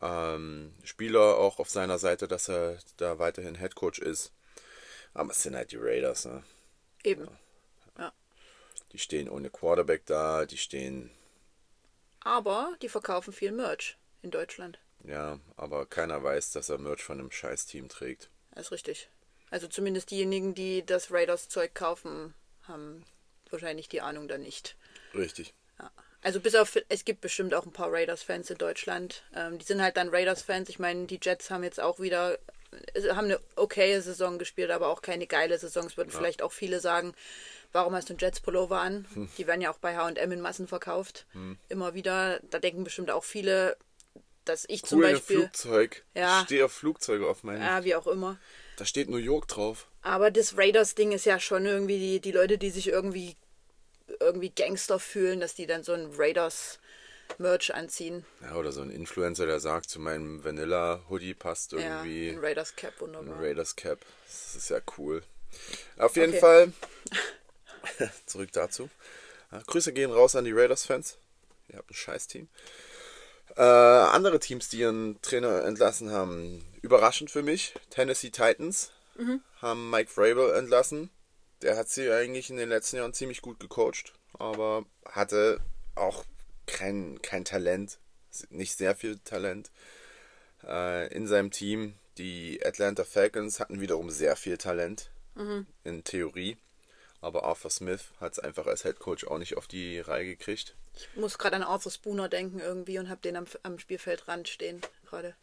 ähm, 0.01 0.73
Spieler 0.83 1.37
auch 1.37 1.59
auf 1.59 1.69
seiner 1.69 1.99
Seite, 1.99 2.27
dass 2.27 2.49
er 2.49 2.77
da 2.97 3.19
weiterhin 3.19 3.55
Head 3.55 3.75
Coach 3.75 3.99
ist. 3.99 4.33
Aber 5.13 5.31
es 5.31 5.41
sind 5.41 5.55
halt 5.55 5.71
die 5.71 5.77
Raiders, 5.79 6.25
ne? 6.25 6.43
Eben. 7.05 7.29
Ja. 7.97 8.11
Die 8.91 8.99
stehen 8.99 9.29
ohne 9.29 9.49
Quarterback 9.49 10.05
da, 10.07 10.45
die 10.45 10.57
stehen 10.57 11.09
Aber 12.23 12.73
die 12.81 12.89
verkaufen 12.89 13.33
viel 13.33 13.51
Merch 13.51 13.97
in 14.21 14.31
Deutschland. 14.31 14.79
Ja, 15.03 15.39
aber 15.57 15.85
keiner 15.85 16.23
weiß, 16.23 16.51
dass 16.51 16.69
er 16.69 16.77
Merch 16.77 17.03
von 17.03 17.19
einem 17.19 17.31
Scheiß-Team 17.31 17.89
trägt. 17.89 18.29
Das 18.51 18.67
ist 18.67 18.71
richtig. 18.71 19.09
Also 19.49 19.67
zumindest 19.67 20.11
diejenigen, 20.11 20.55
die 20.55 20.85
das 20.85 21.11
Raiders-Zeug 21.11 21.75
kaufen, 21.75 22.33
haben 22.63 23.05
wahrscheinlich 23.49 23.89
die 23.89 24.01
Ahnung 24.01 24.27
da 24.27 24.37
nicht. 24.37 24.75
Richtig. 25.13 25.53
Ja. 25.79 25.91
Also 26.21 26.39
bis 26.39 26.55
auf, 26.55 26.77
es 26.87 27.05
gibt 27.05 27.21
bestimmt 27.21 27.53
auch 27.53 27.65
ein 27.65 27.73
paar 27.73 27.91
Raiders-Fans 27.91 28.49
in 28.49 28.57
Deutschland. 28.57 29.23
Ähm, 29.35 29.59
die 29.59 29.65
sind 29.65 29.81
halt 29.81 29.97
dann 29.97 30.09
Raiders-Fans. 30.09 30.69
Ich 30.69 30.79
meine, 30.79 31.05
die 31.05 31.19
Jets 31.21 31.51
haben 31.51 31.63
jetzt 31.63 31.81
auch 31.81 31.99
wieder, 31.99 32.39
haben 33.09 33.25
eine 33.25 33.39
okaye 33.57 34.01
Saison 34.01 34.39
gespielt, 34.39 34.71
aber 34.71 34.87
auch 34.87 35.01
keine 35.01 35.27
geile 35.27 35.59
Saison. 35.59 35.85
Es 35.85 35.97
würden 35.97 36.11
vielleicht 36.11 36.41
auch 36.41 36.53
viele 36.53 36.79
sagen, 36.79 37.13
warum 37.73 37.93
hast 37.95 38.09
du 38.09 38.13
einen 38.13 38.19
Jets-Pullover 38.19 38.79
an? 38.79 39.05
Hm. 39.13 39.29
Die 39.37 39.45
werden 39.47 39.61
ja 39.61 39.71
auch 39.71 39.77
bei 39.79 39.97
H&M 39.97 40.31
in 40.31 40.41
Massen 40.41 40.67
verkauft. 40.67 41.25
Immer 41.69 41.93
wieder. 41.93 42.39
Da 42.49 42.59
denken 42.59 42.83
bestimmt 42.85 43.11
auch 43.11 43.23
viele, 43.25 43.75
dass 44.45 44.65
ich 44.67 44.83
zum 44.83 44.99
Cool, 44.99 45.05
ein 45.07 45.13
Beispiel, 45.15 45.37
Flugzeug. 45.39 46.03
Ja. 46.15 46.39
Ich 46.39 46.45
stehe 46.45 46.65
auf 46.65 46.71
Flugzeuge 46.71 47.27
auf 47.27 47.43
meinem. 47.43 47.61
ja, 47.61 47.83
wie 47.83 47.95
auch 47.95 48.07
immer. 48.07 48.37
Da 48.77 48.85
steht 48.85 49.09
New 49.09 49.17
York 49.17 49.47
drauf. 49.47 49.87
Aber 50.01 50.31
das 50.31 50.57
Raiders-Ding 50.57 51.11
ist 51.11 51.25
ja 51.25 51.39
schon 51.39 51.65
irgendwie 51.65 51.99
die, 51.99 52.19
die 52.19 52.31
Leute, 52.31 52.57
die 52.57 52.69
sich 52.71 52.87
irgendwie 52.87 53.35
irgendwie 54.19 54.49
Gangster 54.49 54.99
fühlen, 54.99 55.39
dass 55.39 55.55
die 55.55 55.65
dann 55.65 55.83
so 55.83 55.93
ein 55.93 56.11
Raiders-Merch 56.17 57.73
anziehen. 57.73 58.25
Ja, 58.41 58.55
oder 58.55 58.71
so 58.71 58.81
ein 58.81 58.89
Influencer, 58.89 59.45
der 59.45 59.59
sagt, 59.59 59.89
zu 59.89 59.99
meinem 59.99 60.43
Vanilla-Hoodie 60.43 61.33
passt 61.33 61.73
irgendwie 61.73 62.27
Ja, 62.27 62.33
ein 62.33 62.39
Raiders-Cap, 62.39 62.93
ein 62.95 62.99
wunderbar. 63.01 63.41
Raiders 63.41 63.75
Cap. 63.75 63.99
Das 64.25 64.55
ist 64.55 64.69
ja 64.69 64.79
cool. 64.97 65.23
Auf 65.97 66.15
jeden 66.15 66.31
Okay. 66.31 66.39
Fall, 66.39 66.73
zurück 68.25 68.51
dazu. 68.53 68.89
Grüße 69.67 69.93
gehen 69.93 70.11
raus 70.11 70.35
an 70.35 70.45
die 70.45 70.51
Raiders-Fans. 70.51 71.17
Ihr 71.69 71.77
habt 71.77 71.91
ein 71.91 71.95
Scheiß-Team. 71.95 72.47
Äh, 73.55 73.61
andere 73.61 74.39
Teams, 74.39 74.69
die 74.69 74.79
ihren 74.79 75.21
Trainer 75.21 75.63
entlassen 75.63 76.11
haben, 76.11 76.65
überraschend 76.81 77.29
für 77.29 77.43
mich. 77.43 77.73
Tennessee 77.89 78.31
Titans 78.31 78.91
haben 79.61 79.89
Mike 79.89 80.09
Vrabel 80.09 80.55
entlassen. 80.55 81.09
Der 81.61 81.77
hat 81.77 81.89
sie 81.89 82.11
eigentlich 82.11 82.49
in 82.49 82.57
den 82.57 82.69
letzten 82.69 82.97
Jahren 82.97 83.13
ziemlich 83.13 83.41
gut 83.41 83.59
gecoacht, 83.59 84.13
aber 84.33 84.85
hatte 85.05 85.59
auch 85.95 86.25
kein, 86.65 87.21
kein 87.21 87.45
Talent, 87.45 87.99
nicht 88.49 88.75
sehr 88.75 88.95
viel 88.95 89.19
Talent 89.19 89.71
äh, 90.65 91.13
in 91.13 91.27
seinem 91.27 91.51
Team. 91.51 91.93
Die 92.17 92.59
Atlanta 92.65 93.03
Falcons 93.03 93.59
hatten 93.59 93.79
wiederum 93.81 94.09
sehr 94.09 94.35
viel 94.35 94.57
Talent 94.57 95.09
in 95.83 96.03
Theorie, 96.03 96.57
aber 97.23 97.43
Arthur 97.45 97.71
Smith 97.71 98.01
hat 98.19 98.33
es 98.33 98.39
einfach 98.39 98.67
als 98.67 98.83
Head 98.83 98.99
Coach 98.99 99.25
auch 99.25 99.37
nicht 99.37 99.57
auf 99.57 99.67
die 99.67 99.99
Reihe 99.99 100.25
gekriegt. 100.25 100.75
Ich 100.95 101.09
muss 101.15 101.37
gerade 101.37 101.55
an 101.55 101.63
Arthur 101.63 101.91
Spooner 101.91 102.29
denken 102.29 102.59
irgendwie 102.59 102.99
und 102.99 103.09
habe 103.09 103.21
den 103.21 103.35
am, 103.35 103.45
am 103.63 103.79
Spielfeldrand 103.79 104.47
stehen 104.47 104.81
gerade. 105.05 105.35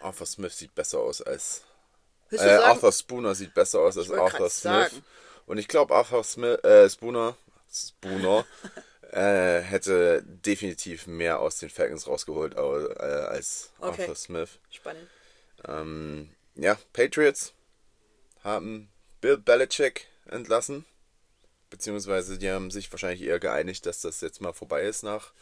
Arthur 0.00 0.26
Smith 0.26 0.56
sieht 0.56 0.74
besser 0.74 1.00
aus 1.00 1.20
als 1.20 1.62
äh, 2.30 2.36
sagen? 2.36 2.62
Arthur 2.64 2.92
Spooner 2.92 3.34
sieht 3.34 3.52
besser 3.54 3.80
aus 3.80 3.98
als 3.98 4.10
Arthur 4.10 4.48
Smith. 4.48 4.60
sagen. 4.90 5.04
Und 5.46 5.58
ich 5.58 5.68
glaube, 5.68 5.94
Arthur 5.94 6.22
Smith, 6.24 6.62
äh, 6.64 6.88
Spooner, 6.88 7.36
Spooner 7.72 8.46
äh, 9.10 9.60
hätte 9.60 10.22
definitiv 10.24 11.06
mehr 11.08 11.40
aus 11.40 11.58
den 11.58 11.70
Falcons 11.70 12.06
rausgeholt 12.06 12.56
au- 12.56 12.86
äh, 12.86 12.92
als 13.02 13.70
Okay. 13.80 14.02
Arthur 14.02 14.14
Smith. 14.14 14.50
Spannend. 14.70 15.08
Ähm, 15.66 16.30
ja, 16.54 16.78
Patriots 16.92 17.52
haben 18.44 18.88
Bill 19.20 19.36
Belichick 19.36 20.06
entlassen. 20.26 20.86
Beziehungsweise 21.70 22.38
die 22.38 22.50
haben 22.50 22.70
sich 22.70 22.90
wahrscheinlich 22.92 23.22
eher 23.22 23.38
geeinigt, 23.38 23.86
dass 23.86 24.00
das 24.00 24.20
jetzt 24.20 24.40
mal 24.40 24.52
vorbei 24.52 24.82
ist 24.82 25.02
nach 25.04 25.32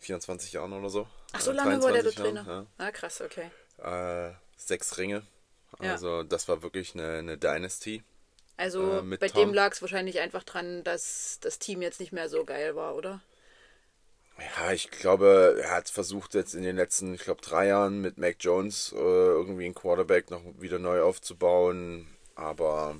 24 0.00 0.52
Jahren 0.52 0.72
oder 0.72 0.90
so. 0.90 1.06
Ach, 1.32 1.40
so 1.40 1.52
Äh, 1.52 1.54
lange 1.54 1.80
war 1.82 1.92
der 1.92 2.02
23 2.02 2.14
Trainer. 2.14 2.44
Jahren, 2.46 2.66
Ah, 2.78 2.90
krass, 2.90 3.20
okay. 3.20 3.50
ja. 3.78 4.28
äh, 4.30 4.34
sechs 4.56 4.98
Ringe. 4.98 5.26
Ja. 5.80 5.92
Also 5.92 6.22
das 6.22 6.48
war 6.48 6.62
wirklich 6.62 6.94
eine, 6.94 7.18
eine 7.18 7.38
Dynasty. 7.38 8.02
Also 8.56 8.98
Äh, 9.00 9.16
bei 9.16 9.28
Tom. 9.28 9.40
dem 9.48 9.54
lag 9.54 9.72
es 9.72 9.80
wahrscheinlich 9.82 10.18
einfach 10.20 10.42
dran, 10.42 10.82
dass 10.84 11.38
das 11.40 11.58
Team 11.58 11.82
jetzt 11.82 12.00
nicht 12.00 12.12
mehr 12.12 12.28
so 12.28 12.44
geil 12.44 12.74
war, 12.74 12.96
oder? 12.96 13.20
Ja, 14.38 14.72
ich 14.72 14.90
glaube, 14.90 15.56
er 15.62 15.70
hat 15.70 15.88
versucht 15.88 16.34
jetzt 16.34 16.54
in 16.54 16.62
den 16.62 16.76
letzten, 16.76 17.14
ich 17.14 17.22
glaube, 17.22 17.40
drei 17.40 17.68
Jahren 17.68 18.00
mit 18.02 18.18
Mac 18.18 18.36
Jones 18.40 18.92
äh, 18.92 18.96
irgendwie 18.98 19.64
einen 19.64 19.74
Quarterback 19.74 20.30
noch 20.30 20.42
wieder 20.58 20.78
neu 20.78 21.00
aufzubauen. 21.02 22.06
Aber 22.34 22.98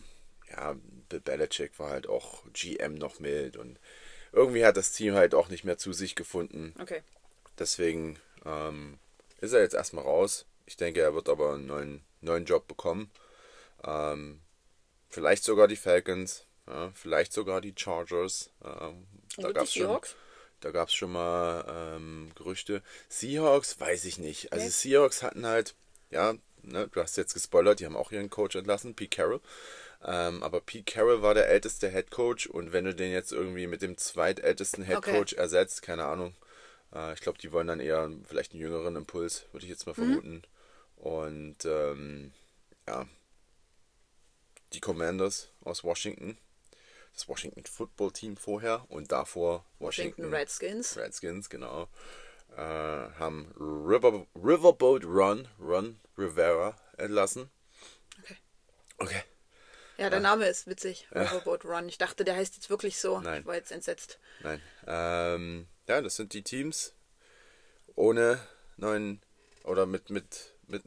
ja, 0.51 0.77
Bill 1.09 1.21
Belichick 1.21 1.79
war 1.79 1.91
halt 1.91 2.09
auch 2.09 2.43
GM 2.53 2.95
noch 2.95 3.19
mit 3.21 3.57
und 3.57 3.79
irgendwie 4.33 4.65
hat 4.65 4.77
das 4.77 4.93
Team 4.93 5.15
halt 5.15 5.35
auch 5.35 5.49
nicht 5.49 5.65
mehr 5.65 5.79
zu 5.79 5.93
sich 5.93 6.15
gefunden. 6.15 6.75
Okay. 6.81 7.03
Deswegen 7.59 8.19
ähm, 8.45 8.99
ist 9.41 9.53
er 9.53 9.61
jetzt 9.61 9.75
erstmal 9.75 10.05
raus. 10.05 10.45
Ich 10.67 10.77
denke, 10.77 11.01
er 11.01 11.15
wird 11.15 11.29
aber 11.29 11.55
einen 11.55 11.67
neuen, 11.67 12.05
neuen 12.21 12.45
Job 12.45 12.67
bekommen. 12.69 13.11
Ähm, 13.85 14.41
vielleicht 15.09 15.45
sogar 15.45 15.69
die 15.69 15.77
Falcons, 15.77 16.45
ja, 16.67 16.91
vielleicht 16.95 17.33
sogar 17.33 17.61
die 17.61 17.75
Chargers. 17.77 18.51
Ähm, 18.65 19.07
da 19.37 19.53
schon, 19.67 20.01
gab 20.73 20.89
es 20.89 20.95
schon 20.95 21.13
mal 21.13 21.65
ähm, 21.97 22.33
Gerüchte. 22.35 22.83
Seahawks, 23.09 23.79
weiß 23.81 24.05
ich 24.05 24.19
nicht. 24.19 24.53
Also 24.53 24.65
Okay. 24.65 24.73
Seahawks 24.73 25.23
hatten 25.23 25.47
halt, 25.47 25.75
ja, 26.11 26.35
ne, 26.63 26.89
du 26.89 27.01
hast 27.01 27.17
jetzt 27.17 27.35
gespoilert, 27.35 27.81
die 27.81 27.87
haben 27.87 27.97
auch 27.97 28.13
ihren 28.13 28.31
Coach 28.31 28.57
entlassen, 28.57 28.95
Pete 28.95 29.17
Carroll. 29.17 29.41
Ähm, 30.09 30.45
aber 30.45 30.61
Pete 30.61 30.93
Carroll 30.93 31.21
war 31.21 31.35
der 31.35 31.49
älteste 31.49 31.91
Head 31.91 32.13
Coach 32.13 32.47
und 32.47 32.73
wenn 32.73 32.85
du 32.85 32.95
den 32.95 33.11
jetzt 33.11 33.33
irgendwie 33.33 33.67
mit 33.67 33.83
dem 33.83 33.99
zweitältesten 33.99 34.85
Head 34.85 34.99
Okay. 34.99 35.11
Coach 35.19 35.33
ersetzt, 35.33 35.83
keine 35.83 36.05
Ahnung. 36.05 36.37
Äh, 36.95 37.13
ich 37.15 37.21
glaube, 37.21 37.39
die 37.39 37.51
wollen 37.51 37.67
dann 37.67 37.81
eher 37.81 38.09
vielleicht 38.25 38.53
einen 38.53 38.61
jüngeren 38.61 38.95
Impuls, 38.95 39.47
würde 39.51 39.65
ich 39.67 39.71
jetzt 39.71 39.87
mal 39.87 39.95
vermuten. 39.95 40.43
Und 40.95 41.65
ähm, 41.65 42.33
ja, 42.87 43.09
die 44.73 44.81
Commanders 44.81 45.49
aus 45.63 45.83
Washington, 45.83 46.39
das 47.13 47.29
Washington 47.29 47.65
Football 47.67 48.13
Team 48.13 48.37
vorher 48.37 48.85
und 48.89 49.11
davor 49.11 49.65
Washington, 49.81 50.23
Washington 50.23 50.35
Redskins. 50.35 50.97
Redskins, 50.97 51.51
genau, 51.51 51.89
äh, 52.57 52.61
haben 52.61 53.53
River, 53.59 54.25
Riverboat 54.37 55.05
Run, 55.05 55.49
Run 55.59 55.99
Rivera 56.17 56.77
entlassen. 56.97 57.51
Okay. 58.23 58.37
Okay. 58.99 59.23
Ja, 59.99 60.11
der 60.11 60.21
Name 60.21 60.47
ist 60.47 60.67
witzig. 60.67 61.07
Riverboat 61.13 61.65
Run. 61.65 61.89
Ich 61.89 61.97
dachte, 61.99 62.25
der 62.25 62.37
heißt 62.37 62.55
jetzt 62.57 62.69
wirklich 62.69 62.99
so. 62.99 63.21
Nein. 63.21 63.41
Ich 63.41 63.47
war 63.47 63.55
jetzt 63.55 63.73
entsetzt. 63.73 64.19
Nein. 64.41 64.61
Ähm, 64.87 65.67
ja, 65.89 66.03
das 66.03 66.17
sind 66.17 66.33
die 66.35 66.43
Teams 66.43 66.93
ohne 67.95 68.39
neuen 68.77 69.23
oder 69.65 69.87
mit, 69.87 70.11
mit, 70.11 70.53
mit, 70.67 70.83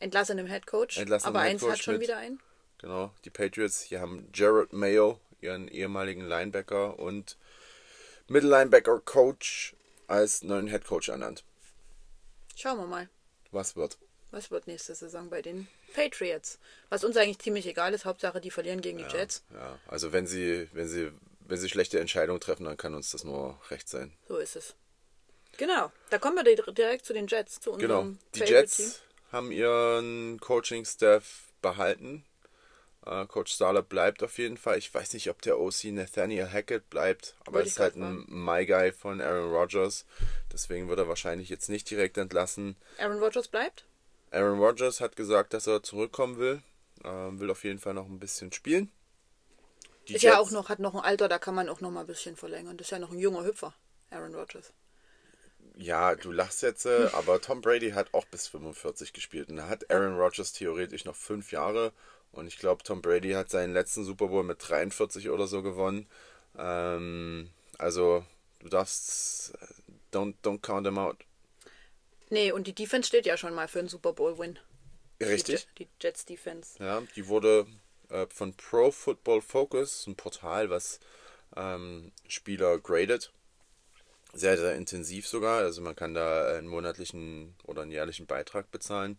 Entlassenem 0.00 0.46
Head 0.46 0.66
Coach. 0.66 0.98
Entlassenem 0.98 1.34
aber 1.34 1.44
Head 1.44 1.50
eins 1.54 1.62
hat 1.68 1.78
schon 1.82 1.94
mit- 1.94 2.02
wieder 2.02 2.18
einen. 2.18 2.40
genau, 2.78 3.12
die 3.24 3.30
Patriots. 3.30 3.82
Hier 3.82 4.00
haben 4.00 4.28
Jared 4.32 4.72
Mayo, 4.72 5.18
ihren 5.40 5.66
ehemaligen 5.68 6.26
Linebacker 6.26 6.98
und 6.98 7.36
Mittellinebacker 8.28 9.00
Coach 9.00 9.74
als 10.06 10.42
neuen 10.42 10.68
Head 10.68 10.84
Coach 10.84 11.08
ernannt. 11.08 11.42
Schauen 12.54 12.78
wir 12.78 12.86
mal. 12.86 13.08
Was 13.50 13.74
wird? 13.74 13.98
Was 14.30 14.50
wird 14.50 14.66
nächste 14.66 14.94
Saison 14.94 15.30
bei 15.30 15.40
den 15.42 15.68
Patriots? 15.94 16.58
Was 16.90 17.02
uns 17.04 17.16
eigentlich 17.16 17.38
ziemlich 17.38 17.66
egal 17.66 17.94
ist, 17.94 18.04
Hauptsache 18.04 18.40
die 18.40 18.50
verlieren 18.50 18.80
gegen 18.82 18.98
die 18.98 19.04
Jets. 19.04 19.42
Ja, 19.54 19.78
also 19.86 20.12
wenn 20.12 20.26
sie, 20.26 20.68
wenn 20.72 20.86
sie, 20.86 21.10
wenn 21.40 21.56
sie 21.58 21.68
schlechte 21.70 21.98
Entscheidungen 21.98 22.40
treffen, 22.40 22.64
dann 22.64 22.76
kann 22.76 22.94
uns 22.94 23.10
das 23.10 23.24
nur 23.24 23.58
recht 23.70 23.88
sein. 23.88 24.12
So 24.28 24.36
ist 24.36 24.56
es. 24.56 24.74
Genau. 25.56 25.90
Da 26.10 26.18
kommen 26.18 26.36
wir 26.36 26.44
di- 26.44 26.72
direkt 26.74 27.06
zu 27.06 27.12
den 27.14 27.26
Jets, 27.26 27.58
zu 27.60 27.72
Genau. 27.72 28.00
unserem 28.00 28.18
Die 28.34 28.38
Favorite 28.40 28.54
Jets 28.60 28.76
Team. 28.76 28.92
haben 29.32 29.50
ihren 29.52 30.38
Coaching-Staff 30.40 31.44
behalten. 31.62 32.24
Äh, 33.06 33.24
Coach 33.26 33.52
Starler 33.54 33.82
bleibt 33.82 34.22
auf 34.22 34.36
jeden 34.38 34.58
Fall. 34.58 34.76
Ich 34.76 34.92
weiß 34.92 35.14
nicht, 35.14 35.30
ob 35.30 35.40
der 35.40 35.58
OC 35.58 35.84
Nathaniel 35.92 36.50
Hackett 36.52 36.90
bleibt, 36.90 37.34
aber 37.46 37.60
er 37.60 37.64
ich 37.64 37.72
ist 37.72 37.78
halt 37.80 37.96
ein 37.96 38.24
My 38.28 38.66
Guy 38.66 38.92
von 38.92 39.20
Aaron 39.22 39.50
Rodgers. 39.52 40.04
Deswegen 40.52 40.88
wird 40.88 40.98
er 40.98 41.08
wahrscheinlich 41.08 41.48
jetzt 41.48 41.70
nicht 41.70 41.88
direkt 41.90 42.18
entlassen. 42.18 42.76
Aaron 42.98 43.18
Rodgers 43.18 43.48
bleibt? 43.48 43.84
Aaron 44.30 44.58
Rodgers 44.58 45.00
hat 45.00 45.16
gesagt, 45.16 45.54
dass 45.54 45.66
er 45.66 45.82
zurückkommen 45.82 46.38
will. 46.38 46.62
Ähm, 47.04 47.40
will 47.40 47.50
auf 47.50 47.64
jeden 47.64 47.78
Fall 47.78 47.94
noch 47.94 48.06
ein 48.06 48.18
bisschen 48.18 48.52
spielen. 48.52 48.90
Die 50.08 50.14
ist 50.14 50.22
ja 50.24 50.32
Jets- 50.32 50.40
auch 50.40 50.50
noch, 50.50 50.68
hat 50.68 50.80
noch 50.80 50.94
ein 50.94 51.00
Alter, 51.04 51.28
da 51.28 51.38
kann 51.38 51.54
man 51.54 51.68
auch 51.68 51.80
noch 51.80 51.90
mal 51.90 52.00
ein 52.00 52.06
bisschen 52.06 52.36
verlängern. 52.36 52.76
Das 52.76 52.88
ist 52.88 52.90
ja 52.90 52.98
noch 52.98 53.12
ein 53.12 53.18
junger 53.18 53.44
Hüpfer, 53.44 53.74
Aaron 54.10 54.34
Rodgers. 54.34 54.72
Ja, 55.76 56.14
du 56.16 56.32
lachst 56.32 56.62
jetzt, 56.62 56.86
äh, 56.86 57.08
aber 57.12 57.40
Tom 57.40 57.60
Brady 57.60 57.92
hat 57.92 58.12
auch 58.14 58.26
bis 58.26 58.48
45 58.48 59.12
gespielt. 59.12 59.48
Und 59.50 59.56
da 59.56 59.68
hat 59.68 59.90
Aaron 59.90 60.16
Rodgers 60.18 60.52
theoretisch 60.52 61.04
noch 61.04 61.16
fünf 61.16 61.52
Jahre. 61.52 61.92
Und 62.32 62.46
ich 62.46 62.58
glaube, 62.58 62.82
Tom 62.82 63.00
Brady 63.02 63.32
hat 63.32 63.50
seinen 63.50 63.72
letzten 63.72 64.04
Super 64.04 64.28
Bowl 64.28 64.44
mit 64.44 64.58
43 64.68 65.30
oder 65.30 65.46
so 65.46 65.62
gewonnen. 65.62 66.06
Ähm, 66.56 67.50
also, 67.78 68.24
du 68.60 68.68
darfst. 68.68 69.54
äh, 69.60 69.66
Don't, 70.10 70.34
don't 70.42 70.62
count 70.62 70.86
him 70.86 70.96
out. 70.98 71.18
Nee, 72.30 72.52
und 72.52 72.66
die 72.66 72.74
Defense 72.74 73.08
steht 73.08 73.26
ja 73.26 73.36
schon 73.36 73.54
mal 73.54 73.68
für 73.68 73.78
einen 73.78 73.88
Super 73.88 74.12
Bowl-Win. 74.12 74.58
Richtig? 75.20 75.66
Die, 75.78 75.84
die 75.84 75.90
Jets 76.00 76.24
Defense. 76.24 76.82
Ja, 76.82 77.02
die 77.16 77.26
wurde 77.26 77.66
äh, 78.10 78.26
von 78.28 78.54
Pro 78.54 78.90
Football 78.90 79.40
Focus, 79.40 80.06
ein 80.06 80.16
Portal, 80.16 80.70
was 80.70 81.00
ähm, 81.56 82.12
Spieler 82.28 82.78
gradet. 82.78 83.32
Sehr, 84.34 84.58
sehr 84.58 84.74
intensiv 84.74 85.26
sogar. 85.26 85.58
Also 85.58 85.80
man 85.80 85.96
kann 85.96 86.14
da 86.14 86.56
einen 86.56 86.68
monatlichen 86.68 87.56
oder 87.64 87.82
einen 87.82 87.90
jährlichen 87.90 88.26
Beitrag 88.26 88.70
bezahlen 88.70 89.18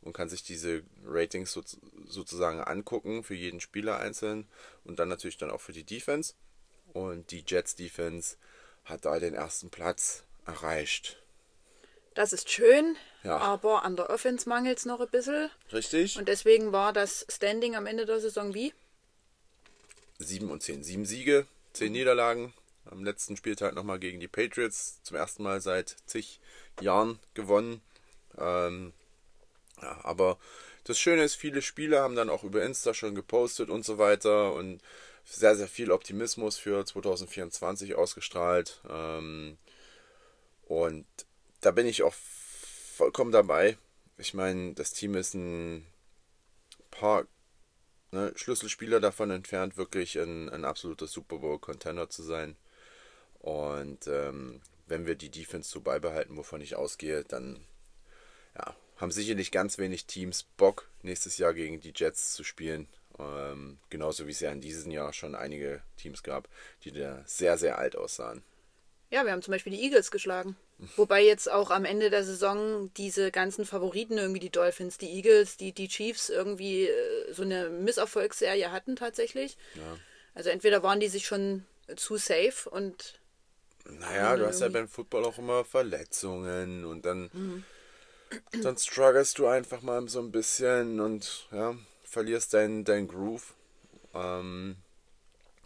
und 0.00 0.14
kann 0.14 0.28
sich 0.28 0.42
diese 0.42 0.82
Ratings 1.04 1.52
so, 1.52 1.62
sozusagen 2.06 2.60
angucken 2.60 3.22
für 3.22 3.34
jeden 3.34 3.60
Spieler 3.60 3.98
einzeln 3.98 4.48
und 4.84 4.98
dann 4.98 5.08
natürlich 5.08 5.36
dann 5.36 5.50
auch 5.50 5.60
für 5.60 5.72
die 5.72 5.84
Defense. 5.84 6.34
Und 6.92 7.30
die 7.30 7.44
Jets 7.46 7.74
Defense 7.74 8.36
hat 8.84 9.04
da 9.04 9.18
den 9.18 9.34
ersten 9.34 9.68
Platz 9.68 10.24
erreicht. 10.46 11.22
Das 12.16 12.32
ist 12.32 12.50
schön, 12.50 12.96
Ja. 13.24 13.36
aber 13.36 13.84
an 13.84 13.94
der 13.94 14.08
Offense 14.10 14.48
mangelt 14.48 14.78
es 14.78 14.86
noch 14.86 15.00
ein 15.00 15.08
bisschen. 15.10 15.50
Richtig? 15.70 16.16
Und 16.18 16.26
deswegen 16.28 16.72
war 16.72 16.92
das 16.94 17.26
Standing 17.30 17.76
am 17.76 17.86
Ende 17.86 18.06
der 18.06 18.20
Saison 18.20 18.54
wie? 18.54 18.72
7 20.18 20.50
und 20.50 20.62
10. 20.62 20.82
7 20.82 21.04
Siege, 21.04 21.46
10 21.74 21.92
Niederlagen. 21.92 22.54
Am 22.90 23.04
letzten 23.04 23.36
Spieltag 23.36 23.74
nochmal 23.74 23.98
gegen 23.98 24.18
die 24.18 24.28
Patriots. 24.28 25.02
Zum 25.02 25.16
ersten 25.18 25.42
Mal 25.42 25.60
seit 25.60 25.96
zig 26.06 26.40
Jahren 26.80 27.18
gewonnen. 27.34 27.82
Ähm, 28.38 28.94
ja, 29.82 30.00
aber 30.04 30.38
das 30.84 30.98
Schöne 30.98 31.22
ist, 31.24 31.34
viele 31.34 31.60
Spieler 31.60 32.00
haben 32.00 32.16
dann 32.16 32.30
auch 32.30 32.44
über 32.44 32.62
Insta 32.64 32.94
schon 32.94 33.14
gepostet 33.14 33.68
und 33.68 33.84
so 33.84 33.98
weiter 33.98 34.54
und 34.54 34.80
sehr, 35.24 35.54
sehr 35.56 35.68
viel 35.68 35.90
Optimismus 35.90 36.56
für 36.56 36.82
2024 36.86 37.94
ausgestrahlt. 37.96 38.80
Ähm, 38.88 39.58
und 40.66 41.04
da 41.66 41.72
bin 41.72 41.86
ich 41.88 42.04
auch 42.04 42.14
vollkommen 42.14 43.32
dabei. 43.32 43.76
Ich 44.18 44.34
meine, 44.34 44.74
das 44.74 44.92
Team 44.92 45.16
ist 45.16 45.34
ein 45.34 45.84
paar 46.92 47.26
ne, 48.12 48.32
Schlüsselspieler 48.36 49.00
davon 49.00 49.32
entfernt, 49.32 49.76
wirklich 49.76 50.16
ein, 50.16 50.48
ein 50.48 50.64
absoluter 50.64 51.08
Super 51.08 51.38
Bowl-Contender 51.38 52.08
zu 52.08 52.22
sein. 52.22 52.56
Und 53.40 54.06
ähm, 54.06 54.60
wenn 54.86 55.06
wir 55.06 55.16
die 55.16 55.28
Defense 55.28 55.68
so 55.68 55.80
beibehalten, 55.80 56.36
wovon 56.36 56.60
ich 56.60 56.76
ausgehe, 56.76 57.24
dann 57.24 57.66
ja, 58.54 58.76
haben 58.98 59.10
sicherlich 59.10 59.50
ganz 59.50 59.76
wenig 59.76 60.06
Teams 60.06 60.44
Bock, 60.44 60.88
nächstes 61.02 61.36
Jahr 61.36 61.52
gegen 61.52 61.80
die 61.80 61.92
Jets 61.96 62.32
zu 62.34 62.44
spielen. 62.44 62.86
Ähm, 63.18 63.78
genauso 63.90 64.28
wie 64.28 64.30
es 64.30 64.38
ja 64.38 64.52
in 64.52 64.60
diesem 64.60 64.92
Jahr 64.92 65.12
schon 65.12 65.34
einige 65.34 65.82
Teams 65.96 66.22
gab, 66.22 66.48
die 66.84 66.92
da 66.92 67.24
sehr, 67.26 67.58
sehr 67.58 67.76
alt 67.76 67.96
aussahen. 67.96 68.44
Ja, 69.10 69.24
wir 69.24 69.32
haben 69.32 69.42
zum 69.42 69.52
Beispiel 69.52 69.72
die 69.72 69.82
Eagles 69.82 70.10
geschlagen. 70.10 70.56
Wobei 70.96 71.24
jetzt 71.24 71.50
auch 71.50 71.70
am 71.70 71.84
Ende 71.84 72.10
der 72.10 72.24
Saison 72.24 72.90
diese 72.96 73.30
ganzen 73.30 73.64
Favoriten, 73.64 74.18
irgendwie 74.18 74.40
die 74.40 74.50
Dolphins, 74.50 74.98
die 74.98 75.10
Eagles, 75.10 75.56
die, 75.56 75.72
die 75.72 75.88
Chiefs 75.88 76.28
irgendwie 76.28 76.86
äh, 76.86 77.32
so 77.32 77.42
eine 77.42 77.70
Misserfolgsserie 77.70 78.70
hatten 78.72 78.96
tatsächlich. 78.96 79.56
Ja. 79.74 79.96
Also 80.34 80.50
entweder 80.50 80.82
waren 80.82 81.00
die 81.00 81.08
sich 81.08 81.26
schon 81.26 81.64
zu 81.96 82.16
safe 82.18 82.68
und 82.68 83.20
Naja, 83.88 84.36
du 84.36 84.46
hast 84.46 84.60
ja 84.60 84.68
beim 84.68 84.88
Football 84.88 85.24
auch 85.24 85.38
immer 85.38 85.64
Verletzungen 85.64 86.84
und 86.84 87.06
dann, 87.06 87.64
dann 88.60 88.76
strugglest 88.76 89.38
du 89.38 89.46
einfach 89.46 89.80
mal 89.82 90.06
so 90.08 90.18
ein 90.18 90.32
bisschen 90.32 91.00
und 91.00 91.48
ja, 91.52 91.74
verlierst 92.04 92.52
dein, 92.52 92.84
dein 92.84 93.08
Groove. 93.08 93.54
Ähm, 94.14 94.76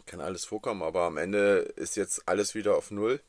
kann 0.05 0.21
alles 0.21 0.45
vorkommen, 0.45 0.83
aber 0.83 1.01
am 1.01 1.17
Ende 1.17 1.73
ist 1.75 1.97
jetzt 1.97 2.27
alles 2.27 2.55
wieder 2.55 2.77
auf 2.77 2.91
Null. 2.91 3.19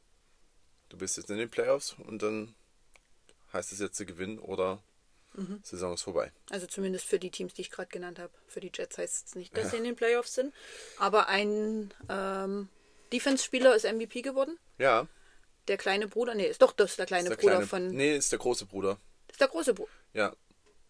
Du 0.93 0.99
bist 0.99 1.17
jetzt 1.17 1.31
in 1.31 1.39
den 1.39 1.49
Playoffs 1.49 1.97
und 2.07 2.23
dann 2.23 2.55
heißt 3.55 3.73
es 3.73 3.79
jetzt 3.81 3.97
zu 3.97 4.05
gewinnen 4.05 4.39
oder 4.39 4.83
Saison 5.63 5.95
ist 5.95 6.03
vorbei. 6.03 6.31
Also 6.51 6.67
zumindest 6.67 7.07
für 7.07 7.19
die 7.19 7.31
Teams, 7.31 7.55
die 7.55 7.63
ich 7.63 7.71
gerade 7.71 7.89
genannt 7.89 8.19
habe. 8.19 8.31
Für 8.47 8.61
die 8.61 8.71
Jets 8.73 8.99
heißt 8.99 9.29
es 9.29 9.35
nicht, 9.35 9.57
dass 9.57 9.71
sie 9.71 9.79
in 9.79 9.85
den 9.85 9.97
Playoffs 9.97 10.35
sind. 10.35 10.53
Aber 10.99 11.29
ein 11.29 11.95
ähm, 12.11 12.69
Defense-Spieler 13.15 13.75
ist 13.75 13.91
MVP 13.91 14.21
geworden. 14.21 14.59
Ja, 14.77 15.09
Der 15.69 15.79
kleine 15.79 16.07
Bruder, 16.09 16.35
nee, 16.35 16.47
ist 16.47 16.61
doch 16.61 16.73
das 16.73 16.97
der 16.97 17.07
kleine 17.07 17.31
ist 17.31 17.31
der 17.31 17.37
Bruder 17.37 17.53
kleine, 17.55 17.67
von. 17.67 17.87
Nee, 17.89 18.15
ist 18.15 18.31
der 18.31 18.39
große 18.39 18.67
Bruder. 18.67 18.99
Ist 19.31 19.41
der 19.41 19.49
große 19.49 19.73
Bruder. 19.73 19.91
Ja. 20.13 20.37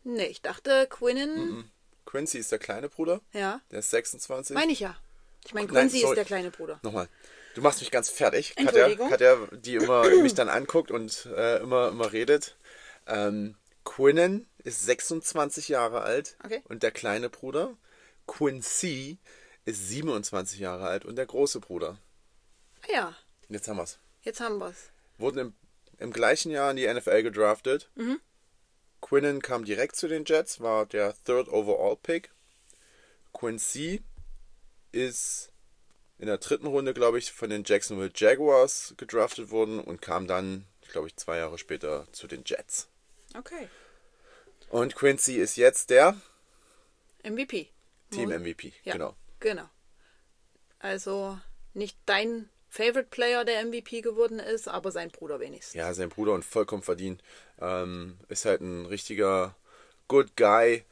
Nee, 0.02 0.26
ich 0.26 0.42
dachte 0.42 0.88
Quinnen. 0.90 1.70
Quincy 2.06 2.38
ist 2.38 2.50
der 2.50 2.58
kleine 2.58 2.88
Bruder. 2.88 3.20
Ja. 3.32 3.60
Der 3.70 3.78
ist 3.78 3.90
26. 3.90 4.54
Meine 4.54 4.72
ich 4.72 4.80
ja. 4.80 4.96
Ich 5.44 5.54
meine, 5.54 5.68
Nein, 5.68 5.76
Quincy 5.76 5.98
ist 5.98 6.02
sorry. 6.02 6.16
der 6.16 6.24
kleine 6.24 6.50
Bruder. 6.50 6.80
Nochmal. 6.82 7.08
Du 7.54 7.60
machst 7.60 7.80
mich 7.80 7.90
ganz 7.90 8.08
fertig. 8.10 8.54
Katja. 8.56 8.94
Katja, 9.08 9.36
die 9.52 9.74
immer 9.76 10.08
mich 10.22 10.34
dann 10.34 10.48
anguckt 10.48 10.90
und 10.90 11.26
äh, 11.36 11.58
immer, 11.58 11.88
immer 11.88 12.12
redet. 12.12 12.56
Ähm, 13.06 13.56
Quinnen 13.84 14.46
ist 14.64 14.84
26 14.86 15.68
Jahre 15.68 16.02
alt 16.02 16.36
Okay. 16.44 16.62
und 16.68 16.82
der 16.82 16.92
kleine 16.92 17.28
Bruder. 17.28 17.76
Quincy 18.26 19.18
ist 19.64 19.88
27 19.88 20.60
Jahre 20.60 20.86
alt 20.86 21.04
und 21.04 21.16
der 21.16 21.26
große 21.26 21.60
Bruder. 21.60 21.98
Ah 22.82 22.92
ja, 22.92 23.16
Jetzt 23.48 23.68
haben 23.68 23.76
wir's. 23.76 23.98
jetzt 24.22 24.40
haben 24.40 24.58
wir's. 24.58 24.90
Wurden 25.18 25.38
im, 25.38 25.54
im 25.98 26.12
gleichen 26.12 26.50
Jahr 26.50 26.70
in 26.70 26.76
die 26.76 26.92
NFL 26.92 27.22
gedraftet. 27.22 27.90
Quinnen 29.00 29.42
kam 29.42 29.64
direkt 29.64 29.96
zu 29.96 30.08
den 30.08 30.24
Jets, 30.24 30.60
war 30.60 30.86
der 30.86 31.14
Third 31.24 31.48
Overall 31.48 31.96
Pick. 31.96 32.30
Quincy 33.34 34.02
ist 34.92 35.51
in 36.22 36.28
der 36.28 36.38
dritten 36.38 36.68
Runde, 36.68 36.94
glaube 36.94 37.18
ich, 37.18 37.32
von 37.32 37.50
den 37.50 37.64
Jacksonville 37.64 38.12
Jaguars 38.14 38.94
gedraftet 38.96 39.50
worden 39.50 39.80
und 39.80 40.00
kam 40.00 40.28
dann, 40.28 40.66
glaube 40.92 41.08
ich, 41.08 41.16
zwei 41.16 41.38
Jahre 41.38 41.58
später 41.58 42.06
zu 42.12 42.28
den 42.28 42.44
Jets. 42.46 42.86
Okay. 43.36 43.68
Und 44.70 44.94
Quincy 44.94 45.34
ist 45.34 45.56
jetzt 45.56 45.90
der 45.90 46.14
MVP. 47.24 47.70
Team 48.12 48.28
MVP, 48.28 48.72
Ja, 48.84 48.92
genau. 48.92 49.16
Genau. 49.40 49.68
Also 50.78 51.40
nicht 51.74 51.98
dein 52.06 52.48
Favorite 52.68 53.08
Player, 53.10 53.44
der 53.44 53.64
MVP 53.64 54.00
geworden 54.02 54.38
ist, 54.38 54.68
aber 54.68 54.92
sein 54.92 55.10
Bruder 55.10 55.40
wenigstens. 55.40 55.74
Ja, 55.74 55.92
sein 55.92 56.08
Bruder 56.08 56.34
und 56.34 56.44
vollkommen 56.44 56.84
verdient. 56.84 57.20
Ähm, 57.60 58.16
ist 58.28 58.44
halt 58.44 58.60
ein 58.60 58.86
richtiger 58.86 59.56
Good 60.06 60.36
Guy. 60.36 60.84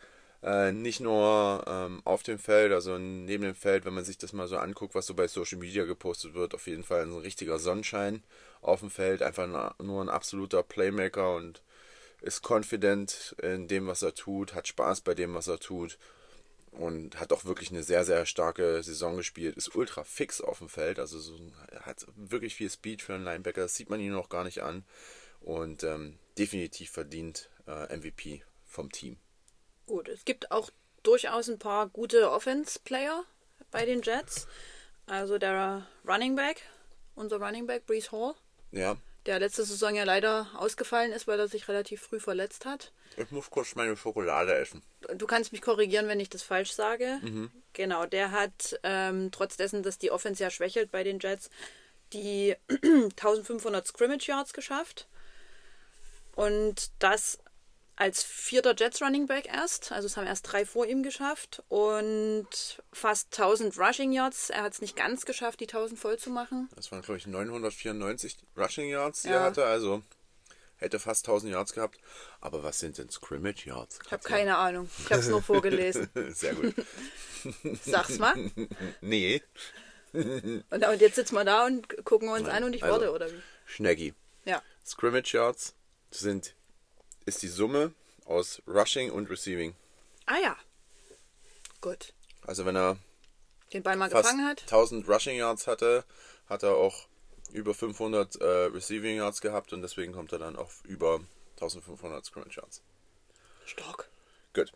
Äh, 0.42 0.72
nicht 0.72 1.00
nur 1.00 1.64
ähm, 1.66 2.00
auf 2.04 2.22
dem 2.22 2.38
Feld, 2.38 2.72
also 2.72 2.96
neben 2.96 3.44
dem 3.44 3.54
Feld, 3.54 3.84
wenn 3.84 3.94
man 3.94 4.04
sich 4.04 4.16
das 4.16 4.32
mal 4.32 4.48
so 4.48 4.56
anguckt, 4.56 4.94
was 4.94 5.06
so 5.06 5.14
bei 5.14 5.28
Social 5.28 5.58
Media 5.58 5.84
gepostet 5.84 6.34
wird, 6.34 6.54
auf 6.54 6.66
jeden 6.66 6.82
Fall 6.82 7.02
ein 7.02 7.12
richtiger 7.12 7.58
Sonnenschein 7.58 8.22
auf 8.62 8.80
dem 8.80 8.90
Feld. 8.90 9.22
Einfach 9.22 9.74
nur 9.78 10.02
ein 10.02 10.08
absoluter 10.08 10.62
Playmaker 10.62 11.34
und 11.36 11.62
ist 12.22 12.42
confident 12.42 13.36
in 13.42 13.68
dem, 13.68 13.86
was 13.86 14.02
er 14.02 14.14
tut, 14.14 14.54
hat 14.54 14.68
Spaß 14.68 15.02
bei 15.02 15.14
dem, 15.14 15.34
was 15.34 15.48
er 15.48 15.58
tut 15.58 15.98
und 16.72 17.18
hat 17.18 17.32
auch 17.32 17.44
wirklich 17.44 17.70
eine 17.70 17.82
sehr, 17.82 18.04
sehr 18.04 18.26
starke 18.26 18.82
Saison 18.82 19.16
gespielt. 19.16 19.56
Ist 19.56 19.74
ultra 19.74 20.04
fix 20.04 20.40
auf 20.40 20.58
dem 20.58 20.68
Feld, 20.68 20.98
also 20.98 21.18
so, 21.18 21.38
hat 21.82 22.06
wirklich 22.16 22.54
viel 22.54 22.70
Speed 22.70 23.02
für 23.02 23.14
einen 23.14 23.24
Linebacker. 23.24 23.62
Das 23.62 23.74
sieht 23.74 23.90
man 23.90 24.00
ihn 24.00 24.12
noch 24.12 24.28
gar 24.28 24.44
nicht 24.44 24.62
an. 24.62 24.84
Und 25.40 25.84
ähm, 25.84 26.18
definitiv 26.38 26.90
verdient 26.90 27.50
äh, 27.66 27.96
MVP 27.96 28.42
vom 28.66 28.92
Team. 28.92 29.16
Gut, 29.90 30.08
es 30.08 30.24
gibt 30.24 30.52
auch 30.52 30.70
durchaus 31.02 31.48
ein 31.48 31.58
paar 31.58 31.88
gute 31.88 32.30
Offense-Player 32.30 33.24
bei 33.72 33.84
den 33.84 34.02
Jets. 34.02 34.46
Also 35.06 35.36
der 35.36 35.84
Running 36.06 36.36
Back, 36.36 36.62
unser 37.16 37.38
Running 37.40 37.66
Back, 37.66 37.86
Brees 37.86 38.12
Hall, 38.12 38.34
Ja, 38.70 38.96
der 39.26 39.40
letzte 39.40 39.64
Saison 39.64 39.96
ja 39.96 40.04
leider 40.04 40.46
ausgefallen 40.54 41.10
ist, 41.10 41.26
weil 41.26 41.40
er 41.40 41.48
sich 41.48 41.66
relativ 41.66 42.02
früh 42.02 42.20
verletzt 42.20 42.66
hat. 42.66 42.92
ich 43.16 43.32
muss 43.32 43.50
kurz 43.50 43.74
meine 43.74 43.96
Schokolade 43.96 44.54
essen. 44.54 44.80
Du 45.16 45.26
kannst 45.26 45.50
mich 45.50 45.60
korrigieren, 45.60 46.06
wenn 46.06 46.20
ich 46.20 46.28
das 46.30 46.44
falsch 46.44 46.70
sage. 46.70 47.18
Genau, 47.72 48.06
der 48.06 48.30
hat 48.30 48.78
ähm, 48.84 49.32
trotz 49.32 49.56
dessen, 49.56 49.82
dass 49.82 49.98
die 49.98 50.12
Offense 50.12 50.40
ja 50.40 50.50
schwächelt 50.50 50.92
bei 50.92 51.02
den 51.02 51.18
Jets, 51.18 51.50
die 52.12 52.54
1500 52.68 53.84
Scrimmage 53.88 54.28
Yards 54.28 54.52
geschafft. 54.52 55.08
Und 56.36 56.92
das 57.00 57.40
als 58.00 58.22
vierter 58.22 58.74
Jets 58.76 59.00
Running 59.02 59.26
Back 59.26 59.46
erst. 59.46 59.92
Also 59.92 60.06
es 60.06 60.16
haben 60.16 60.26
erst 60.26 60.50
drei 60.50 60.64
vor 60.64 60.86
ihm 60.86 61.02
geschafft. 61.02 61.62
Und 61.68 62.48
fast 62.92 63.28
1000 63.38 63.78
Rushing 63.78 64.12
Yards. 64.12 64.50
Er 64.50 64.62
hat 64.62 64.72
es 64.72 64.80
nicht 64.80 64.96
ganz 64.96 65.24
geschafft, 65.26 65.60
die 65.60 65.66
1000 65.68 66.00
voll 66.00 66.18
zu 66.18 66.30
machen. 66.30 66.68
Das 66.76 66.90
waren, 66.90 67.02
glaube 67.02 67.18
ich, 67.18 67.26
994 67.26 68.38
Rushing 68.56 68.88
Yards, 68.88 69.22
die 69.22 69.28
Ja. 69.28 69.34
er 69.34 69.42
hatte. 69.42 69.64
Also 69.66 70.02
hätte 70.78 70.98
fast 70.98 71.26
1000 71.26 71.52
Yards 71.52 71.74
gehabt. 71.74 71.98
Aber 72.40 72.62
was 72.62 72.78
sind 72.78 72.96
denn 72.98 73.10
Scrimmage 73.10 73.66
Yards? 73.66 73.98
Ich 74.06 74.12
habe 74.12 74.22
keine 74.22 74.56
Ahnung. 74.56 74.88
Ich 74.98 75.04
habe 75.10 75.20
es 75.20 75.28
nur 75.28 75.42
vorgelesen. 75.42 76.08
Sehr 76.30 76.54
gut. 76.54 76.74
Sag's 77.84 78.18
mal. 78.18 78.34
nee, 79.00 79.42
Und, 80.12 80.64
und 80.70 81.00
jetzt 81.00 81.14
sitzen 81.14 81.36
wir 81.36 81.44
da 81.44 81.66
und 81.66 82.04
gucken 82.04 82.30
uns 82.30 82.48
an 82.48 82.64
und 82.64 82.74
ich 82.74 82.82
also- 82.82 82.94
warte, 82.94 83.12
oder 83.12 83.30
wie? 83.30 83.40
Schneggi. 83.66 84.12
Ja. 84.44 84.60
Scrimmage 84.84 85.34
Yards 85.34 85.74
sind, 86.10 86.54
ist 87.30 87.42
die 87.42 87.48
Summe 87.48 87.92
aus 88.24 88.60
Rushing 88.66 89.10
und 89.10 89.30
Receiving. 89.30 89.74
Ah 90.26 90.38
ja. 90.42 90.56
Gut. 91.80 92.12
Also 92.44 92.66
wenn 92.66 92.76
er 92.76 92.98
Den 93.72 93.84
Ball 93.84 93.96
mal 93.96 94.10
gefangen 94.10 94.46
hat. 94.46 94.62
1000 94.62 95.08
Rushing 95.08 95.36
Yards 95.36 95.68
hatte, 95.68 96.04
hat 96.48 96.64
er 96.64 96.74
auch 96.74 97.06
über 97.52 97.72
500 97.72 98.36
äh, 98.36 98.44
Receiving 98.44 99.16
Yards 99.16 99.40
gehabt 99.40 99.72
und 99.72 99.82
deswegen 99.82 100.12
kommt 100.12 100.32
er 100.32 100.40
dann 100.40 100.56
auf 100.56 100.82
über 100.84 101.20
1500 101.52 102.24
Scrimmage 102.24 102.56
Yards. 102.56 102.82
Stark. 103.64 104.08
Gut. 104.52 104.72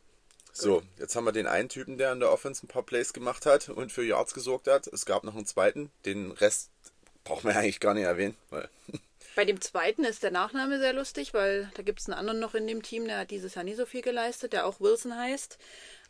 So, 0.53 0.83
jetzt 0.99 1.17
haben 1.17 1.25
wir 1.25 1.33
den 1.33 1.49
einen 1.49 1.69
Typen, 1.69 1.99
der 1.99 2.13
in 2.13 2.21
der 2.21 2.31
Offense 2.31 2.65
ein 2.65 2.69
paar 2.69 2.85
Plays 2.85 3.13
gemacht 3.13 3.47
hat 3.47 3.69
und 3.69 3.91
für 3.91 4.05
Yards 4.05 4.33
gesorgt 4.33 4.69
hat. 4.69 4.87
Es 4.87 5.05
gab 5.05 5.25
noch 5.25 5.35
einen 5.35 5.47
zweiten, 5.47 5.91
den 6.05 6.31
Rest 6.31 6.71
brauchen 7.25 7.49
wir 7.49 7.57
eigentlich 7.57 7.81
gar 7.81 7.95
nicht 7.95 8.05
erwähnen, 8.05 8.37
weil 8.51 8.69
Bei 9.37 9.45
dem 9.45 9.61
zweiten 9.61 10.05
ist 10.05 10.23
der 10.23 10.31
Nachname 10.31 10.79
sehr 10.79 10.93
lustig, 10.93 11.35
weil 11.35 11.71
da 11.75 11.83
gibt 11.83 12.01
es 12.01 12.07
einen 12.09 12.19
anderen 12.19 12.39
noch 12.41 12.55
in 12.55 12.67
dem 12.67 12.83
Team, 12.83 13.07
der 13.07 13.19
hat 13.19 13.31
dieses 13.31 13.55
Jahr 13.55 13.65
nie 13.65 13.75
so 13.75 13.85
viel 13.87 14.03
geleistet, 14.03 14.53
der 14.53 14.67
auch 14.67 14.81
Wilson 14.81 15.17
heißt. 15.17 15.59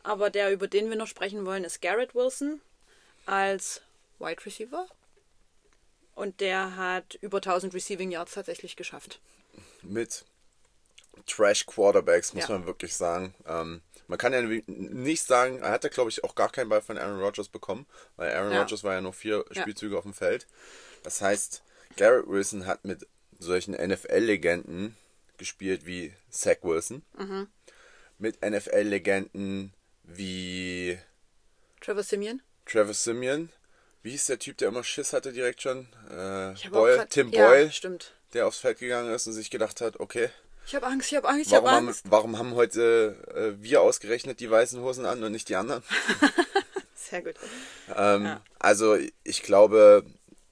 Aber 0.03 0.29
der, 0.29 0.51
über 0.51 0.67
den 0.67 0.89
wir 0.89 0.95
noch 0.97 1.07
sprechen 1.07 1.45
wollen, 1.45 1.63
ist 1.63 1.81
Garrett 1.81 2.13
Wilson 2.13 2.61
als 3.25 3.81
Wide 4.19 4.45
Receiver. 4.45 4.87
Und 6.13 6.39
der 6.39 6.75
hat 6.77 7.15
über 7.15 7.37
1000 7.37 7.73
Receiving 7.73 8.11
Yards 8.11 8.33
tatsächlich 8.33 8.75
geschafft. 8.75 9.19
mit 9.81 10.25
Trash 11.27 11.65
Quarterbacks, 11.65 12.33
muss 12.33 12.47
Ja. 12.47 12.57
man 12.57 12.65
wirklich 12.65 12.93
sagen. 12.95 13.33
Ähm, 13.47 13.81
man 14.07 14.17
kann 14.19 14.33
ja 14.33 14.41
nicht 14.67 15.23
sagen, 15.23 15.59
er 15.59 15.71
hat 15.71 15.83
ja, 15.83 15.89
glaube 15.89 16.09
ich, 16.09 16.23
auch 16.23 16.35
gar 16.35 16.51
keinen 16.51 16.69
Ball 16.69 16.81
von 16.81 16.97
Aaron 16.97 17.19
Rodgers 17.21 17.49
bekommen, 17.49 17.85
weil 18.15 18.31
Aaron 18.33 18.51
Ja. 18.51 18.61
Rodgers 18.61 18.83
war 18.83 18.93
ja 18.93 19.01
nur 19.01 19.13
vier 19.13 19.45
Ja. 19.51 19.61
Spielzüge 19.61 19.97
auf 19.97 20.03
dem 20.03 20.13
Feld. 20.13 20.45
Das 21.03 21.21
heißt, 21.21 21.63
Garrett 21.97 22.27
Wilson 22.27 22.65
hat 22.65 22.83
mit 22.85 23.07
solchen 23.39 23.73
NFL-Legenden 23.73 24.95
gespielt 25.37 25.85
wie 25.85 26.13
Zach 26.29 26.57
Wilson, 26.63 27.01
Mhm. 27.17 27.47
mit 28.17 28.41
NFL-Legenden 28.41 29.73
wie 30.03 30.97
Trevor 31.81 32.03
Simeon? 32.03 32.41
Travis 32.65 33.03
Simeon. 33.03 33.49
Wie 34.01 34.11
hieß 34.11 34.27
der 34.27 34.39
Typ, 34.39 34.57
der 34.57 34.69
immer 34.69 34.83
Schiss 34.83 35.13
hatte 35.13 35.33
direkt 35.33 35.61
schon? 35.61 35.87
Äh, 36.09 36.53
Boyle, 36.69 36.97
grad- 36.97 37.09
Tim 37.09 37.29
ja, 37.31 37.47
Boyle, 37.47 37.71
stimmt. 37.71 38.13
der 38.33 38.47
aufs 38.47 38.59
Feld 38.59 38.79
gegangen 38.79 39.13
ist 39.13 39.25
und 39.27 39.33
sich 39.33 39.49
gedacht 39.49 39.81
hat, 39.81 39.99
okay, 39.99 40.29
Ich 40.67 40.73
habe 40.75 40.87
Angst, 40.87 41.11
ich 41.11 41.17
habe 41.17 41.27
Angst, 41.29 41.47
ich 41.47 41.53
habe 41.53 41.65
Warum 41.65 41.77
haben, 41.77 41.87
Angst. 41.89 42.01
warum 42.09 42.37
haben 42.39 42.55
heute 42.55 43.15
äh, 43.35 43.61
wir 43.63 43.81
ausgerechnet 43.81 44.39
die 44.39 44.49
weißen 44.49 44.79
Hosen 44.81 45.05
an 45.05 45.23
und 45.23 45.31
nicht 45.31 45.49
die 45.49 45.55
anderen? 45.55 45.83
Sehr 46.95 47.21
gut. 47.21 47.35
Ähm, 47.95 48.25
Ja. 48.25 48.41
Also 48.59 48.97
ich 49.23 49.43
glaube, 49.43 50.03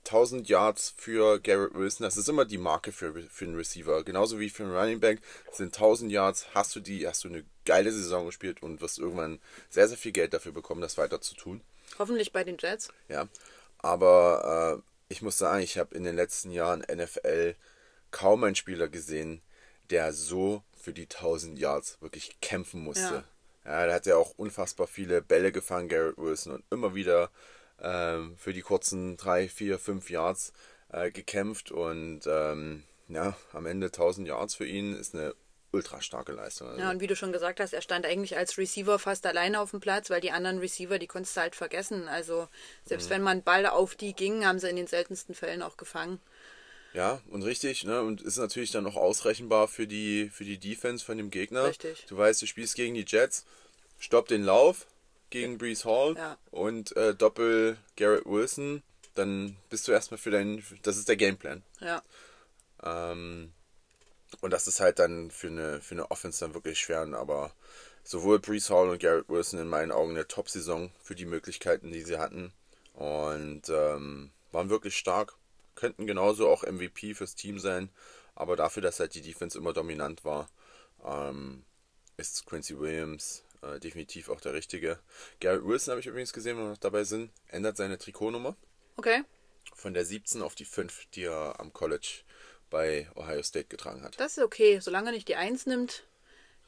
1000 0.05 0.49
Yards 0.49 0.93
für 0.97 1.39
Garrett 1.39 1.73
Wilson, 1.73 2.03
das 2.03 2.17
ist 2.17 2.29
immer 2.29 2.45
die 2.45 2.57
Marke 2.57 2.91
für, 2.91 3.13
für 3.13 3.45
einen 3.45 3.55
Receiver. 3.55 4.03
Genauso 4.03 4.39
wie 4.39 4.49
für 4.49 4.63
einen 4.63 4.75
Running 4.75 4.99
Back 4.99 5.21
sind 5.51 5.73
1000 5.73 6.11
Yards, 6.11 6.47
hast 6.53 6.75
du 6.75 6.79
die, 6.79 7.07
hast 7.07 7.23
du 7.23 7.29
eine 7.29 7.45
geile 7.65 7.91
Saison 7.91 8.25
gespielt 8.25 8.61
und 8.61 8.81
wirst 8.81 8.99
irgendwann 8.99 9.39
sehr, 9.69 9.87
sehr 9.87 9.97
viel 9.97 10.11
Geld 10.11 10.33
dafür 10.33 10.51
bekommen, 10.51 10.81
das 10.81 10.97
weiter 10.97 11.21
zu 11.21 11.35
tun. 11.35 11.61
Hoffentlich 11.99 12.31
bei 12.31 12.43
den 12.43 12.57
Jets. 12.59 12.89
Ja, 13.07 13.27
aber 13.77 14.81
äh, 14.81 15.13
ich 15.13 15.21
muss 15.21 15.37
sagen, 15.37 15.61
ich 15.61 15.77
habe 15.77 15.95
in 15.95 16.03
den 16.03 16.15
letzten 16.15 16.51
Jahren 16.51 16.79
NFL 16.81 17.55
kaum 18.11 18.43
einen 18.43 18.55
Spieler 18.55 18.87
gesehen, 18.87 19.41
der 19.89 20.13
so 20.13 20.63
für 20.75 20.93
die 20.93 21.03
1000 21.03 21.59
Yards 21.59 21.97
wirklich 22.01 22.39
kämpfen 22.41 22.81
musste. 22.81 23.23
Ja, 23.65 23.85
der 23.85 23.95
hat 23.95 24.05
ja 24.05 24.17
auch 24.17 24.33
unfassbar 24.37 24.87
viele 24.87 25.21
Bälle 25.21 25.51
gefangen, 25.51 25.87
Garrett 25.87 26.17
Wilson, 26.17 26.55
und 26.55 26.63
immer 26.69 26.95
wieder 26.95 27.29
ähm, 27.83 28.35
für 28.37 28.53
die 28.53 28.61
kurzen 28.61 29.17
3, 29.17 29.47
4, 29.47 29.77
5 29.77 30.09
Yards 30.09 30.53
äh, 30.91 31.11
gekämpft 31.11 31.71
und 31.71 32.21
ähm, 32.25 32.83
ja, 33.09 33.35
am 33.51 33.65
Ende 33.65 33.87
1000 33.87 34.27
Yards 34.27 34.55
für 34.55 34.65
ihn 34.65 34.95
ist 34.95 35.13
eine 35.13 35.35
ultra 35.71 36.01
starke 36.01 36.31
Leistung. 36.31 36.67
Also, 36.67 36.79
Ja, 36.79 36.91
und 36.91 37.01
wie 37.01 37.07
du 37.07 37.15
schon 37.15 37.31
gesagt 37.31 37.59
hast, 37.59 37.73
er 37.73 37.81
stand 37.81 38.05
eigentlich 38.05 38.37
als 38.37 38.57
Receiver 38.57 38.99
fast 38.99 39.25
alleine 39.25 39.59
auf 39.59 39.71
dem 39.71 39.79
Platz, 39.79 40.09
weil 40.09 40.21
die 40.21 40.31
anderen 40.31 40.59
Receiver, 40.59 40.99
die 40.99 41.07
konntest 41.07 41.35
du 41.35 41.41
halt 41.41 41.55
vergessen. 41.55 42.07
Also 42.07 42.47
selbst 42.85 43.09
wenn 43.09 43.23
man 43.23 43.41
Ball 43.41 43.65
auf 43.65 43.95
die 43.95 44.13
ging, 44.13 44.45
haben 44.45 44.59
sie 44.59 44.69
in 44.69 44.75
den 44.75 44.87
seltensten 44.87 45.33
Fällen 45.33 45.63
auch 45.63 45.77
gefangen. 45.77 46.19
Ja, 46.93 47.21
und 47.31 47.41
richtig, 47.41 47.85
ne? 47.85 48.01
Und 48.03 48.21
ist 48.21 48.37
natürlich 48.37 48.69
dann 48.69 48.85
auch 48.85 48.95
ausrechenbar 48.95 49.67
für 49.67 49.87
die, 49.87 50.29
für 50.31 50.45
die 50.45 50.59
Defense 50.59 51.03
von 51.03 51.17
dem 51.17 51.31
Gegner. 51.31 51.65
Richtig. 51.65 52.05
Du 52.07 52.17
weißt, 52.17 52.39
du 52.43 52.45
spielst 52.45 52.75
gegen 52.75 52.93
die 52.93 53.05
Jets, 53.07 53.45
stopp 53.97 54.27
den 54.27 54.43
Lauf 54.43 54.85
gegen 55.33 55.57
Brees 55.57 55.83
Hall 55.85 56.15
Ja. 56.15 56.37
und 56.51 56.95
äh, 56.95 57.13
Doppel 57.15 57.77
Garrett 57.97 58.25
Wilson, 58.25 58.83
dann 59.15 59.57
bist 59.69 59.87
du 59.87 59.91
erstmal 59.91 60.17
für 60.17 60.31
deinen. 60.31 60.63
Das 60.83 60.97
ist 60.97 61.07
der 61.09 61.17
Gameplan. 61.17 61.63
Ja, 61.79 62.01
Ähm, 62.83 63.51
und 64.41 64.51
das 64.51 64.67
ist 64.67 64.79
halt 64.79 64.99
dann 64.99 65.29
für 65.31 65.47
eine, 65.47 65.81
für 65.81 65.95
eine 65.95 66.09
Offense 66.11 66.39
dann 66.39 66.53
wirklich 66.53 66.79
schwer. 66.79 67.01
Aber 67.13 67.51
sowohl 68.03 68.39
Brees 68.39 68.69
Hall 68.69 68.89
und 68.89 68.99
Garrett 69.01 69.29
Wilson 69.29 69.59
in 69.59 69.67
meinen 69.67 69.91
Augen 69.91 70.11
eine 70.11 70.27
Top-Saison 70.27 70.91
für 71.01 71.15
die 71.15 71.25
Möglichkeiten, 71.25 71.91
die 71.91 72.01
sie 72.01 72.17
hatten. 72.17 72.51
Und 72.93 73.69
ähm, 73.69 74.31
waren 74.51 74.69
wirklich 74.69 74.97
stark. 74.97 75.35
Könnten 75.75 76.05
genauso 76.07 76.49
auch 76.49 76.63
MVP 76.63 77.13
fürs 77.15 77.35
Team 77.35 77.59
sein. 77.59 77.89
Aber 78.35 78.55
dafür, 78.55 78.81
dass 78.81 78.99
halt 78.99 79.13
die 79.15 79.21
Defense 79.21 79.57
immer 79.57 79.73
dominant 79.73 80.25
war, 80.25 80.49
ähm, 81.05 81.63
ist 82.17 82.45
Quincy 82.45 82.79
Williams 82.79 83.43
äh, 83.63 83.79
definitiv 83.79 84.29
auch 84.29 84.41
der 84.41 84.53
Richtige. 84.53 84.99
Garrett 85.39 85.65
Wilson 85.65 85.91
habe 85.91 86.01
ich 86.01 86.07
übrigens 86.07 86.33
gesehen, 86.33 86.57
wenn 86.57 86.65
wir 86.65 86.69
noch 86.71 86.77
dabei 86.77 87.03
sind, 87.03 87.31
ändert 87.47 87.77
seine 87.77 87.97
Trikotnummer 87.97 88.55
okay. 88.97 89.23
von 89.75 89.93
der 89.93 90.05
17 90.05 90.41
auf 90.41 90.55
die 90.55 90.65
5, 90.65 91.07
die 91.13 91.23
er 91.23 91.59
am 91.59 91.73
College 91.73 92.23
bei 92.69 93.07
Ohio 93.15 93.43
State 93.43 93.67
getragen 93.67 94.01
hat. 94.03 94.19
Das 94.19 94.37
ist 94.37 94.43
okay, 94.43 94.79
solange 94.79 95.09
er 95.09 95.13
nicht 95.13 95.27
die 95.27 95.35
Eins 95.35 95.65
nimmt. 95.65 96.03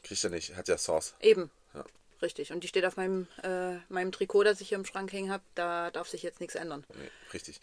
Kriegt 0.03 0.23
er 0.23 0.29
nicht, 0.29 0.55
hat 0.55 0.67
ja 0.67 0.77
Sauce. 0.77 1.15
Eben. 1.19 1.49
Ja. 1.73 1.83
Richtig. 2.21 2.51
Und 2.51 2.63
die 2.63 2.67
steht 2.67 2.85
auf 2.85 2.95
meinem, 2.95 3.27
äh, 3.43 3.77
meinem 3.89 4.11
Trikot, 4.11 4.43
das 4.43 4.61
ich 4.61 4.69
hier 4.69 4.77
im 4.77 4.85
Schrank 4.85 5.11
hängen 5.11 5.31
habe. 5.31 5.43
Da 5.55 5.91
darf 5.91 6.07
sich 6.07 6.23
jetzt 6.23 6.39
nichts 6.39 6.55
ändern. 6.55 6.85
Nee, 6.93 7.09
richtig. 7.33 7.59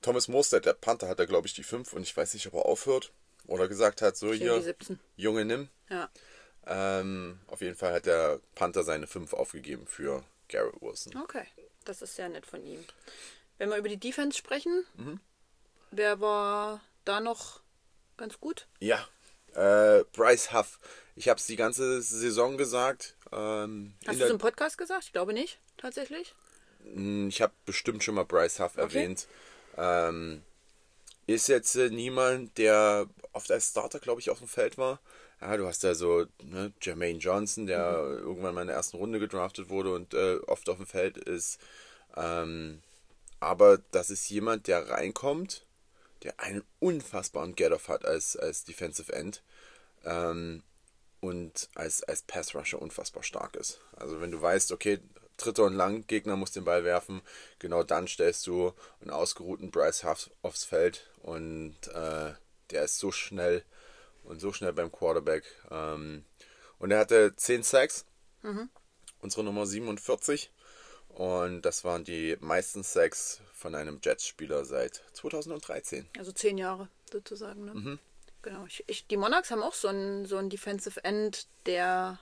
Thomas 0.00 0.28
Mostert, 0.28 0.66
der 0.66 0.74
Panther, 0.74 1.08
hat 1.08 1.18
da, 1.18 1.24
glaube 1.24 1.46
ich, 1.46 1.54
die 1.54 1.62
5 1.62 1.92
und 1.92 2.02
ich 2.02 2.16
weiß 2.16 2.34
nicht, 2.34 2.46
ob 2.46 2.54
er 2.54 2.66
aufhört 2.66 3.12
oder 3.46 3.68
gesagt 3.68 4.02
hat, 4.02 4.16
so 4.16 4.32
Ich 4.32 4.38
hier, 4.38 4.52
nehme 4.52 4.60
die 4.60 4.66
17. 4.66 4.98
Junge, 5.16 5.44
nimm. 5.44 5.68
Ja. 5.88 6.10
Ähm, 6.66 7.38
auf 7.48 7.60
jeden 7.60 7.76
Fall 7.76 7.92
hat 7.94 8.06
der 8.06 8.40
Panther 8.54 8.82
seine 8.84 9.06
5 9.06 9.32
aufgegeben 9.34 9.86
für 9.86 10.24
Garrett 10.48 10.80
Wilson. 10.80 11.16
Okay. 11.22 11.46
Das 11.84 12.00
ist 12.00 12.16
sehr 12.16 12.28
nett 12.30 12.46
von 12.46 12.64
ihm. 12.64 12.82
Wenn 13.58 13.68
wir 13.70 13.76
über 13.76 13.88
die 13.88 13.98
Defense 14.00 14.38
sprechen, 14.38 14.84
Mhm. 14.96 15.20
wer 15.90 16.20
war 16.20 16.80
da 17.04 17.20
noch 17.20 17.60
ganz 18.16 18.40
gut? 18.40 18.66
Ja, 18.80 19.06
äh, 19.54 20.04
Bryce 20.12 20.52
Huff. 20.52 20.78
Ich 21.16 21.28
habe 21.28 21.38
es 21.38 21.46
die 21.46 21.56
ganze 21.56 22.00
Saison 22.02 22.56
gesagt. 22.56 23.14
Ähm, 23.32 23.94
Hast 24.06 24.14
du 24.14 24.18
der- 24.18 24.26
es 24.28 24.32
im 24.32 24.38
Podcast 24.38 24.78
gesagt? 24.78 25.04
Ich 25.04 25.12
glaube 25.12 25.32
nicht, 25.34 25.60
tatsächlich. 25.76 26.34
Hm, 26.82 27.28
Ich 27.28 27.40
habe 27.42 27.52
bestimmt 27.66 28.02
schon 28.02 28.14
mal 28.14 28.24
Bryce 28.24 28.60
Huff 28.60 28.76
erwähnt. 28.76 29.26
Ähm, 29.76 30.42
ist 31.26 31.48
jetzt 31.48 31.74
äh, 31.76 31.90
niemand, 31.90 32.56
der 32.58 33.06
oft 33.32 33.50
als 33.50 33.70
Starter, 33.70 33.98
glaube 34.00 34.20
ich, 34.20 34.30
auf 34.30 34.38
dem 34.38 34.48
Feld 34.48 34.76
war. 34.78 35.00
Ja, 35.44 35.58
du 35.58 35.66
hast 35.66 35.82
ja 35.82 35.94
so 35.94 36.24
ne, 36.42 36.72
Jermaine 36.80 37.18
Johnson, 37.18 37.66
der 37.66 37.92
irgendwann 38.00 38.54
mal 38.54 38.62
in 38.62 38.68
der 38.68 38.76
ersten 38.76 38.96
Runde 38.96 39.18
gedraftet 39.18 39.68
wurde 39.68 39.92
und 39.92 40.14
äh, 40.14 40.36
oft 40.46 40.70
auf 40.70 40.78
dem 40.78 40.86
Feld 40.86 41.18
ist. 41.18 41.60
Ähm, 42.16 42.82
aber 43.40 43.76
das 43.90 44.08
ist 44.08 44.30
jemand, 44.30 44.68
der 44.68 44.88
reinkommt, 44.88 45.66
der 46.22 46.40
einen 46.40 46.64
unfassbaren 46.80 47.54
Get-Off 47.54 47.88
hat 47.88 48.06
als, 48.06 48.36
als 48.38 48.64
Defensive 48.64 49.12
End. 49.12 49.42
Ähm, 50.04 50.62
und 51.20 51.68
als, 51.74 52.02
als 52.04 52.22
Pass-Rusher 52.22 52.80
unfassbar 52.80 53.22
stark 53.22 53.56
ist. 53.56 53.80
Also 53.96 54.22
wenn 54.22 54.30
du 54.30 54.40
weißt, 54.40 54.72
okay, 54.72 54.98
dritter 55.36 55.64
und 55.64 55.74
lang, 55.74 56.06
Gegner 56.06 56.36
muss 56.36 56.52
den 56.52 56.64
Ball 56.64 56.84
werfen, 56.84 57.20
genau 57.58 57.82
dann 57.82 58.08
stellst 58.08 58.46
du 58.46 58.72
einen 59.02 59.10
ausgeruhten 59.10 59.70
Bryce 59.70 60.04
Huff 60.04 60.30
aufs 60.40 60.64
Feld 60.64 61.10
und 61.22 61.76
äh, 61.88 62.32
der 62.70 62.84
ist 62.84 62.98
so 62.98 63.12
schnell 63.12 63.62
und 64.24 64.40
so 64.40 64.52
schnell 64.52 64.72
beim 64.72 64.90
Quarterback. 64.90 65.44
Ähm, 65.70 66.24
und 66.78 66.90
er 66.90 66.98
hatte 66.98 67.34
10 67.36 67.62
Sacks, 67.62 68.04
unsere 69.20 69.44
Nummer 69.44 69.66
47. 69.66 70.50
Und 71.08 71.62
das 71.62 71.84
waren 71.84 72.04
die 72.04 72.36
meisten 72.40 72.82
Sacks 72.82 73.40
von 73.54 73.74
einem 73.74 74.00
Jets-Spieler 74.02 74.64
seit 74.64 75.02
2013. 75.12 76.08
Also 76.18 76.32
zehn 76.32 76.58
Jahre 76.58 76.88
sozusagen. 77.10 77.64
Ne? 77.64 77.74
Mhm. 77.74 77.98
Genau. 78.42 78.66
Ich, 78.66 78.84
ich, 78.88 79.06
die 79.06 79.16
Monarchs 79.16 79.50
haben 79.50 79.62
auch 79.62 79.74
so 79.74 79.88
einen, 79.88 80.26
so 80.26 80.36
einen 80.36 80.50
Defensive 80.50 81.02
End, 81.04 81.46
der 81.66 82.18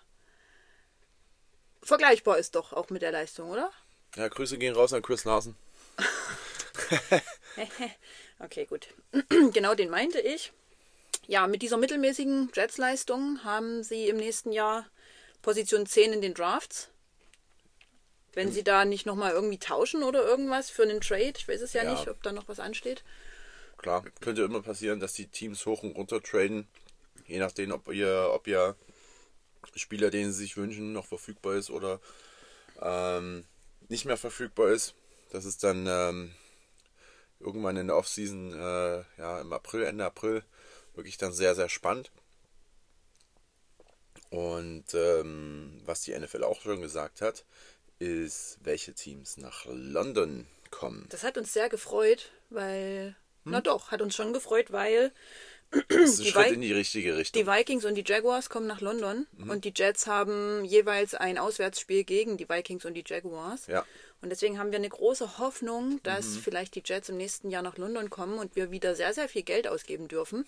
vergleichbar 1.83 2.39
ist 2.39 2.55
doch 2.55 2.73
auch 2.73 2.91
mit 2.91 3.03
der 3.03 3.13
Leistung, 3.13 3.51
oder? 3.51 3.73
Ja, 4.15 4.29
Grüße 4.29 4.59
gehen 4.59 4.75
raus 4.75 4.93
an 4.93 5.03
Chris 5.03 5.25
Larsen. 5.25 5.57
Okay, 8.39 8.67
gut. 8.67 8.89
genau 9.53 9.75
den 9.75 9.89
meinte 9.89 10.19
ich. 10.19 10.53
Ja, 11.27 11.47
mit 11.47 11.63
dieser 11.63 11.77
mittelmäßigen 11.77 12.51
Jets-Leistung 12.55 13.45
haben 13.45 13.83
sie 13.83 14.09
im 14.09 14.17
nächsten 14.17 14.53
Jahr 14.53 14.87
Position 15.41 15.87
10 15.87 16.13
in 16.15 16.21
den 16.21 16.35
Drafts. 16.35 16.89
Wenn 18.35 18.51
sie 18.51 18.65
da 18.65 18.85
nicht 18.85 19.05
nochmal 19.05 19.33
irgendwie 19.33 19.59
tauschen 19.59 20.03
oder 20.03 20.25
irgendwas 20.25 20.71
für 20.71 20.83
einen 20.83 21.01
Trade, 21.01 21.35
ich 21.37 21.47
weiß 21.47 21.61
es 21.61 21.75
ja, 21.75 21.85
Ja. 21.85 21.93
nicht, 21.93 22.09
ob 22.09 22.23
da 22.23 22.33
noch 22.33 22.49
was 22.49 22.61
ansteht. 22.61 23.05
Klar, 23.77 24.05
könnte 24.21 24.43
immer 24.43 24.63
passieren, 24.63 25.01
dass 25.01 25.13
die 25.13 25.27
Teams 25.27 25.67
hoch 25.67 25.83
und 25.83 25.97
runter 25.97 26.23
traden. 26.23 26.67
Je 27.27 27.39
nachdem, 27.39 27.73
ob 27.73 27.93
ihr, 27.93 28.31
ob 28.33 28.47
ihr 28.47 28.75
Spieler, 29.77 30.11
den 30.11 30.33
sie 30.33 30.39
sich 30.45 30.57
wünschen, 30.57 30.93
noch 30.93 31.07
verfügbar 31.07 31.55
ist 31.55 31.71
oder 31.71 32.01
ähm, 32.81 33.45
nicht 33.89 34.07
mehr 34.07 34.17
verfügbar 34.17 34.69
ist. 34.71 34.95
Das 35.31 35.45
ist 35.45 35.63
dann 35.63 35.87
ähm, 35.87 36.35
irgendwann 37.39 37.77
in 37.77 37.89
der 37.89 37.97
Offseason, 37.97 38.53
äh, 38.55 39.05
ja, 39.19 39.41
im 39.41 39.53
April, 39.53 39.85
Ende 39.85 40.05
April, 40.05 40.43
wirklich 40.95 41.17
dann 41.19 41.33
sehr, 41.33 41.55
sehr 41.55 41.69
spannend. 41.69 42.11
Und 44.31 44.85
ähm, 44.95 45.81
was 45.85 46.03
die 46.03 46.19
NFL 46.19 46.45
auch 46.45 46.61
schon 46.63 46.81
gesagt 46.81 47.21
hat, 47.21 47.45
ist, 47.99 48.59
welche 48.63 48.95
Teams 48.95 49.37
nach 49.37 49.67
London 49.67 50.47
kommen. 50.71 51.07
Das 51.11 51.23
hat 51.23 51.37
uns 51.37 51.53
sehr 51.53 51.69
gefreut, 51.69 52.31
weil, 52.51 53.15
na 53.45 53.59
Hm? 53.59 53.65
doch, 53.65 53.91
hat 53.91 54.01
uns 54.01 54.15
schon 54.17 54.33
gefreut, 54.33 54.73
weil 54.73 55.13
Das 55.71 55.89
ist 56.13 56.21
ein 56.21 56.27
Schritt 56.27 56.47
Vi- 56.51 56.55
in 56.55 56.61
die 56.63 56.73
richtige 56.73 57.17
Richtung. 57.17 57.43
die 57.43 57.47
Vikings 57.51 57.85
und 57.85 57.95
die 57.95 58.05
Jaguars 58.07 58.49
kommen 58.51 58.67
nach 58.67 58.81
London 58.81 59.27
Mhm. 59.33 59.51
und 59.51 59.65
die 59.65 59.73
Jets 59.75 60.07
haben 60.07 60.65
jeweils 60.65 61.15
ein 61.15 61.39
Auswärtsspiel 61.39 62.05
gegen 62.05 62.37
die 62.37 62.49
Vikings 62.49 62.85
und 62.85 62.95
die 62.95 63.05
Jaguars. 63.07 63.67
Ja. 63.67 63.85
Und 64.23 64.31
deswegen 64.31 64.59
haben 64.59 64.71
wir 64.71 64.79
eine 64.79 64.89
große 64.89 65.39
Hoffnung, 65.39 66.01
dass 66.05 66.27
Mhm. 66.37 66.39
vielleicht 66.41 66.75
die 66.77 66.83
Jets 66.85 67.09
im 67.09 67.17
nächsten 67.17 67.51
Jahr 67.51 67.63
nach 67.63 67.77
London 67.77 68.09
kommen 68.09 68.39
und 68.39 68.55
wir 68.57 68.71
wieder 68.71 68.95
sehr, 68.95 69.13
sehr 69.13 69.29
viel 69.29 69.43
Geld 69.43 69.67
ausgeben 69.67 70.07
dürfen, 70.09 70.47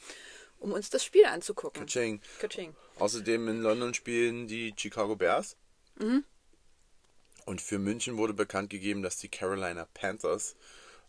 um 0.60 0.72
uns 0.72 0.90
das 0.90 1.04
Spiel 1.04 1.26
anzugucken. 1.26 1.84
Kaching. 1.84 2.20
Kaching. 2.38 2.74
Außerdem 3.00 3.48
in 3.48 3.60
London 3.62 3.92
spielen 3.92 4.46
die 4.46 4.72
Chicago 4.76 5.16
Bears. 5.16 5.56
Und 7.46 7.60
für 7.60 7.78
München 7.78 8.16
wurde 8.16 8.32
bekannt 8.32 8.70
gegeben, 8.70 9.02
dass 9.02 9.16
die 9.18 9.28
Carolina 9.28 9.86
Panthers 9.92 10.54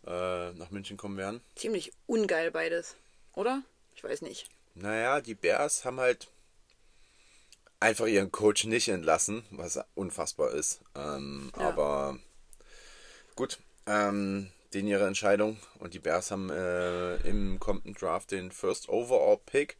äh, 0.06 0.52
nach 0.52 0.70
München 0.70 0.96
kommen 0.96 1.16
werden. 1.16 1.40
Ziemlich 1.54 1.92
ungeil 2.06 2.50
beides, 2.50 2.94
oder? 3.34 3.62
Ich 3.94 4.04
weiß 4.04 4.22
nicht. 4.22 4.48
Naja, 4.74 5.20
die 5.20 5.34
Bears 5.34 5.84
haben 5.84 5.98
halt 6.00 6.28
einfach 7.80 8.06
ihren 8.06 8.30
Coach 8.30 8.64
nicht 8.64 8.88
entlassen, 8.88 9.44
was 9.50 9.78
unfassbar 9.94 10.50
ist. 10.50 10.80
Ähm, 10.94 11.52
Ja. 11.56 11.68
Aber 11.68 12.18
gut, 13.36 13.58
ähm, 13.86 14.50
denen 14.74 14.88
ihre 14.88 15.06
Entscheidung. 15.06 15.58
Und 15.78 15.94
die 15.94 15.98
Bears 15.98 16.30
haben 16.30 16.50
äh, 16.50 17.16
im 17.28 17.60
kommenden 17.60 17.94
Draft 17.94 18.32
den 18.32 18.50
First 18.50 18.88
Overall 18.88 19.38
Pick. 19.46 19.76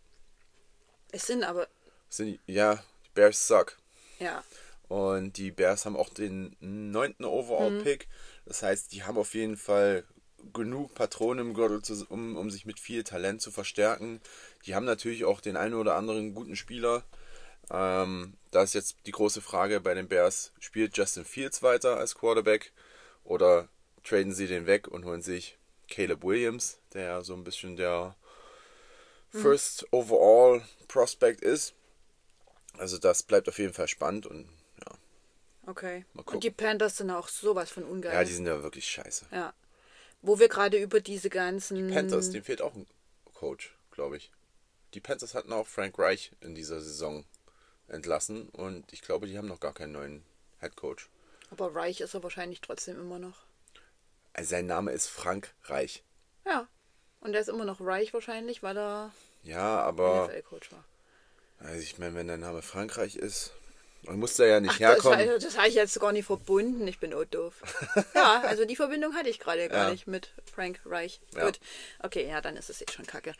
Es 1.12 1.26
sind 1.26 1.44
aber, 1.44 1.66
Sind, 2.09 2.38
ja, 2.46 2.74
die 2.76 3.11
Bears 3.14 3.46
suck. 3.46 3.78
ja, 4.18 4.44
Und 4.88 5.36
die 5.36 5.50
Bears 5.50 5.86
haben 5.86 5.96
auch 5.96 6.11
den 6.11 6.57
neunten 6.61 7.24
Overall-Pick. 7.24 8.09
Das 8.44 8.62
heißt, 8.62 8.92
die 8.92 9.02
haben 9.04 9.18
auf 9.18 9.34
jeden 9.34 9.57
Fall 9.57 10.04
genug 10.52 10.94
Patronen 10.94 11.48
im 11.48 11.54
Gürtel, 11.54 11.82
zu, 11.82 12.07
um, 12.09 12.36
um 12.36 12.50
sich 12.50 12.66
mit 12.66 12.78
viel 12.78 13.02
Talent 13.02 13.40
zu 13.40 13.50
verstärken. 13.50 14.20
Die 14.64 14.74
haben 14.74 14.84
natürlich 14.84 15.24
auch 15.24 15.40
den 15.40 15.57
einen 15.57 15.74
oder 15.74 15.96
anderen 15.96 16.34
guten 16.34 16.54
Spieler. 16.57 17.02
Ähm, 17.70 18.34
da 18.52 18.62
ist 18.62 18.74
jetzt 18.74 18.96
die 19.07 19.12
große 19.12 19.40
Frage 19.40 19.80
bei 19.80 19.94
den 19.94 20.07
Bears, 20.07 20.52
spielt 20.61 20.96
Justin 20.96 21.24
Fields 21.24 21.62
weiter 21.62 21.96
als 21.96 22.14
Quarterback 22.14 22.72
oder 23.27 23.68
traden 24.05 24.33
sie 24.33 24.47
den 24.47 24.66
weg 24.66 24.89
und 24.89 25.05
holen 25.05 25.22
sich 25.22 25.59
Caleb 25.89 26.24
Williams, 26.24 26.79
der 26.95 27.03
ja 27.03 27.22
so 27.22 27.35
ein 27.35 27.45
bisschen 27.45 27.77
der 27.77 28.16
First 29.31 29.87
Overall 29.93 30.62
Prospect 30.89 31.43
ist. 31.43 31.74
Also 32.79 32.99
das 32.99 33.22
bleibt 33.22 33.49
auf 33.49 33.59
jeden 33.59 33.72
Fall 33.72 33.89
spannend 33.89 34.27
und 34.27 34.49
ja, 34.81 34.95
okay. 35.66 36.05
Und 36.14 36.45
die 36.45 36.51
Panthers 36.51 36.99
sind 36.99 37.11
auch 37.11 37.29
sowas 37.29 37.70
von 37.70 37.85
ungeil. 37.85 38.12
ja 38.12 38.24
die 38.24 38.33
sind 38.33 38.47
ja 38.47 38.62
wirklich 38.62 38.87
scheiße. 38.87 39.27
Ja. 39.33 39.55
Wo 40.22 40.39
wir 40.39 40.49
gerade 40.49 40.79
über 40.79 41.01
diese 41.01 41.31
ganzen. 41.31 41.91
Panthers, 41.91 42.31
dem 42.31 42.43
fehlt 42.43 42.62
auch 42.62 42.74
ein 42.74 42.87
Coach, 43.35 43.74
glaube 43.91 44.16
ich. 44.16 44.31
Die 44.95 45.01
Panthers 45.01 45.35
hatten 45.35 45.53
auch 45.53 45.66
Frank 45.66 45.99
Reich 45.99 46.33
in 46.41 46.55
dieser 46.55 46.81
Saison 46.81 47.24
entlassen 47.89 48.49
und 48.51 48.93
ich 48.93 49.03
glaube, 49.03 49.27
die 49.27 49.39
haben 49.39 49.49
noch 49.49 49.61
gar 49.61 49.74
keinen 49.74 49.93
neuen 49.93 50.24
Head 50.61 50.77
Coach. 50.77 51.09
Aber 51.51 51.74
reich 51.74 52.01
ist 52.01 52.14
er 52.14 52.22
wahrscheinlich 52.22 52.61
trotzdem 52.61 52.97
immer 53.01 53.18
noch. 53.18 53.38
Also 54.32 54.51
sein 54.51 54.66
Name 54.66 54.92
ist 54.92 55.07
Frank 55.09 55.55
Reich. 55.64 56.03
Ja. 56.44 56.66
Und 57.20 57.34
er 57.34 57.40
ist 57.40 57.49
immer 57.49 57.64
noch 57.64 57.80
reich 57.80 58.12
wahrscheinlich, 58.14 58.62
weil 58.62 58.76
er 58.76 59.12
Ja, 59.42 59.80
aber 59.80 60.26
NFL-Coach 60.28 60.72
war. 60.72 60.84
also 61.61 61.80
ich 61.80 61.99
meine, 61.99 62.14
wenn 62.14 62.26
der 62.26 62.36
Name 62.36 62.62
Frankreich 62.62 63.16
ist, 63.16 63.53
man 64.03 64.18
muss 64.18 64.36
da 64.36 64.44
ja 64.44 64.61
nicht 64.61 64.72
Ach, 64.74 64.78
das, 64.78 64.88
herkommen. 65.05 65.26
war- 65.28 65.38
das 65.38 65.57
habe 65.57 65.68
ich 65.68 65.74
jetzt 65.74 65.99
gar 65.99 66.12
nicht 66.12 66.26
verbunden. 66.26 66.86
Ich 66.86 66.99
bin 67.01 67.14
auch 67.14 67.24
doof. 67.24 67.55
ja, 68.14 68.42
also 68.42 68.64
die 68.64 68.76
Verbindung 68.76 69.14
hatte 69.14 69.28
ich 69.30 69.40
gerade 69.40 69.68
gar 69.68 69.86
Ja. 69.86 69.90
nicht 69.90 70.07
mit 70.07 70.30
Frank 70.55 70.80
Reich. 70.84 71.20
Ja. 71.34 71.47
Gut. 71.47 71.59
Okay, 72.01 72.28
ja, 72.28 72.40
dann 72.40 72.57
ist 72.57 72.70
es 72.70 72.82
eh 72.82 72.86
schon 72.92 73.07
kacke. 73.07 73.32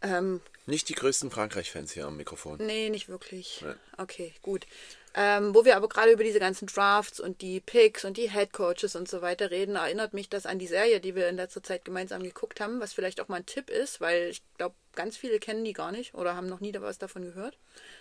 Ähm, 0.00 0.40
Nicht 0.66 0.88
die 0.88 0.94
größten 0.94 1.30
Frankreich-Fans 1.30 1.92
hier 1.92 2.06
am 2.06 2.16
Mikrofon. 2.16 2.58
nee, 2.64 2.88
nicht 2.90 3.08
wirklich. 3.08 3.62
Nee. 3.64 3.74
Okay, 3.98 4.34
gut. 4.42 4.66
Ähm, 5.14 5.54
wo 5.54 5.66
wir 5.66 5.76
aber 5.76 5.88
gerade 5.90 6.10
über 6.10 6.24
diese 6.24 6.38
ganzen 6.38 6.66
Drafts 6.66 7.20
und 7.20 7.42
die 7.42 7.60
Picks 7.60 8.04
und 8.06 8.16
die 8.16 8.30
Head 8.30 8.54
Coaches 8.54 8.96
und 8.96 9.08
so 9.08 9.20
weiter 9.20 9.50
reden, 9.50 9.76
erinnert 9.76 10.14
mich 10.14 10.30
das 10.30 10.46
an 10.46 10.58
die 10.58 10.66
Serie, 10.66 11.00
die 11.00 11.14
wir 11.14 11.28
in 11.28 11.36
letzter 11.36 11.62
Zeit 11.62 11.84
gemeinsam 11.84 12.22
geguckt 12.22 12.60
haben, 12.60 12.80
was 12.80 12.94
vielleicht 12.94 13.20
auch 13.20 13.28
mal 13.28 13.36
ein 13.36 13.46
Tipp 13.46 13.68
ist, 13.68 14.00
weil 14.00 14.28
ich 14.30 14.42
glaube, 14.56 14.74
ganz 14.94 15.18
viele 15.18 15.38
kennen 15.38 15.64
die 15.64 15.74
gar 15.74 15.92
nicht 15.92 16.14
oder 16.14 16.34
haben 16.34 16.46
noch 16.46 16.60
nie 16.60 16.72
was 16.78 16.96
davon 16.98 17.24
gehört. 17.24 17.58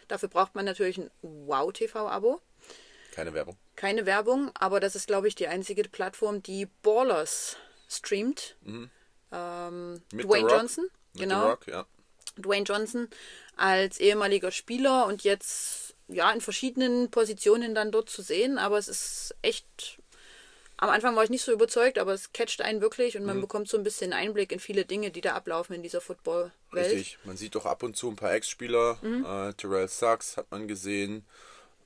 Dafür 0.08 0.30
braucht 0.30 0.56
man 0.56 0.64
natürlich 0.64 0.98
ein 1.00 1.12
Wow-TV-Abo. 1.22 2.40
Keine 3.12 3.34
Werbung. 3.34 3.58
Keine 3.76 4.06
Werbung, 4.06 4.52
aber 4.54 4.80
das 4.80 4.96
ist, 4.96 5.08
glaube 5.08 5.28
ich, 5.28 5.36
die 5.36 5.48
einzige 5.48 5.84
Plattform, 5.84 6.42
die 6.42 6.68
Ballers 6.82 7.58
streamt. 7.90 8.56
Ähm, 9.34 10.02
Mit 10.14 10.26
Dwayne. 10.26 10.50
Johnson, 10.50 10.88
Mit 11.14 11.24
genau. 11.24 11.50
Rock, 11.50 11.68
ja. 11.68 11.86
Dwayne 12.38 12.64
Johnson 12.66 13.08
als 13.58 14.00
ehemaliger 14.00 14.52
Spieler 14.52 15.06
und 15.06 15.24
jetzt 15.24 15.96
ja, 16.08 16.32
in 16.32 16.42
verschiedenen 16.42 17.10
Positionen 17.12 17.74
dann 17.76 17.92
dort 17.92 18.10
zu 18.10 18.22
sehen, 18.22 18.58
aber 18.58 18.78
es 18.78 18.88
ist 18.88 19.36
echt. 19.42 19.98
Am 20.78 20.90
Anfang 20.90 21.16
war 21.16 21.24
ich 21.24 21.30
nicht 21.30 21.44
so 21.44 21.52
überzeugt, 21.52 22.00
aber 22.00 22.12
es 22.14 22.34
catcht 22.34 22.62
einen 22.62 22.82
wirklich 22.82 23.16
und 23.16 23.24
man 23.24 23.38
Mhm. 23.38 23.42
bekommt 23.42 23.70
so 23.70 23.78
ein 23.78 23.84
bisschen 23.84 24.14
Einblick 24.14 24.52
in 24.52 24.60
viele 24.60 24.84
Dinge, 24.84 25.12
die 25.12 25.22
da 25.22 25.36
ablaufen 25.36 25.76
in 25.76 25.84
dieser 25.84 26.02
Football-Welt. 26.02 26.92
Richtig. 26.92 27.20
Man 27.24 27.38
sieht 27.38 27.54
doch 27.54 27.66
ab 27.68 27.84
und 27.84 27.96
zu 27.96 28.10
ein 28.10 28.16
paar 28.16 28.34
Ex-Spieler. 28.34 28.98
Mhm. 29.04 29.24
Äh, 29.24 29.54
Terrell 29.54 29.88
Sachs 29.88 30.38
hat 30.38 30.50
man 30.50 30.68
gesehen. 30.68 31.24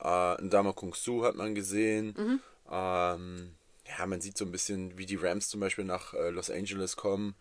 Äh, 0.02 0.42
Ndama 0.42 0.72
Kung 0.72 0.94
Su 0.96 1.24
hat 1.26 1.36
man 1.36 1.56
gesehen. 1.56 2.16
Mhm. 2.18 2.40
Ähm, 2.72 3.56
ja, 3.86 4.06
man 4.06 4.22
sieht 4.22 4.38
so 4.38 4.46
ein 4.46 4.52
bisschen, 4.52 4.98
wie 4.98 5.06
die 5.06 5.18
Rams 5.18 5.50
zum 5.50 5.60
Beispiel 5.60 5.84
nach 5.86 6.14
äh, 6.14 6.30
Los 6.30 6.50
Angeles 6.50 6.96
kommen 6.96 7.36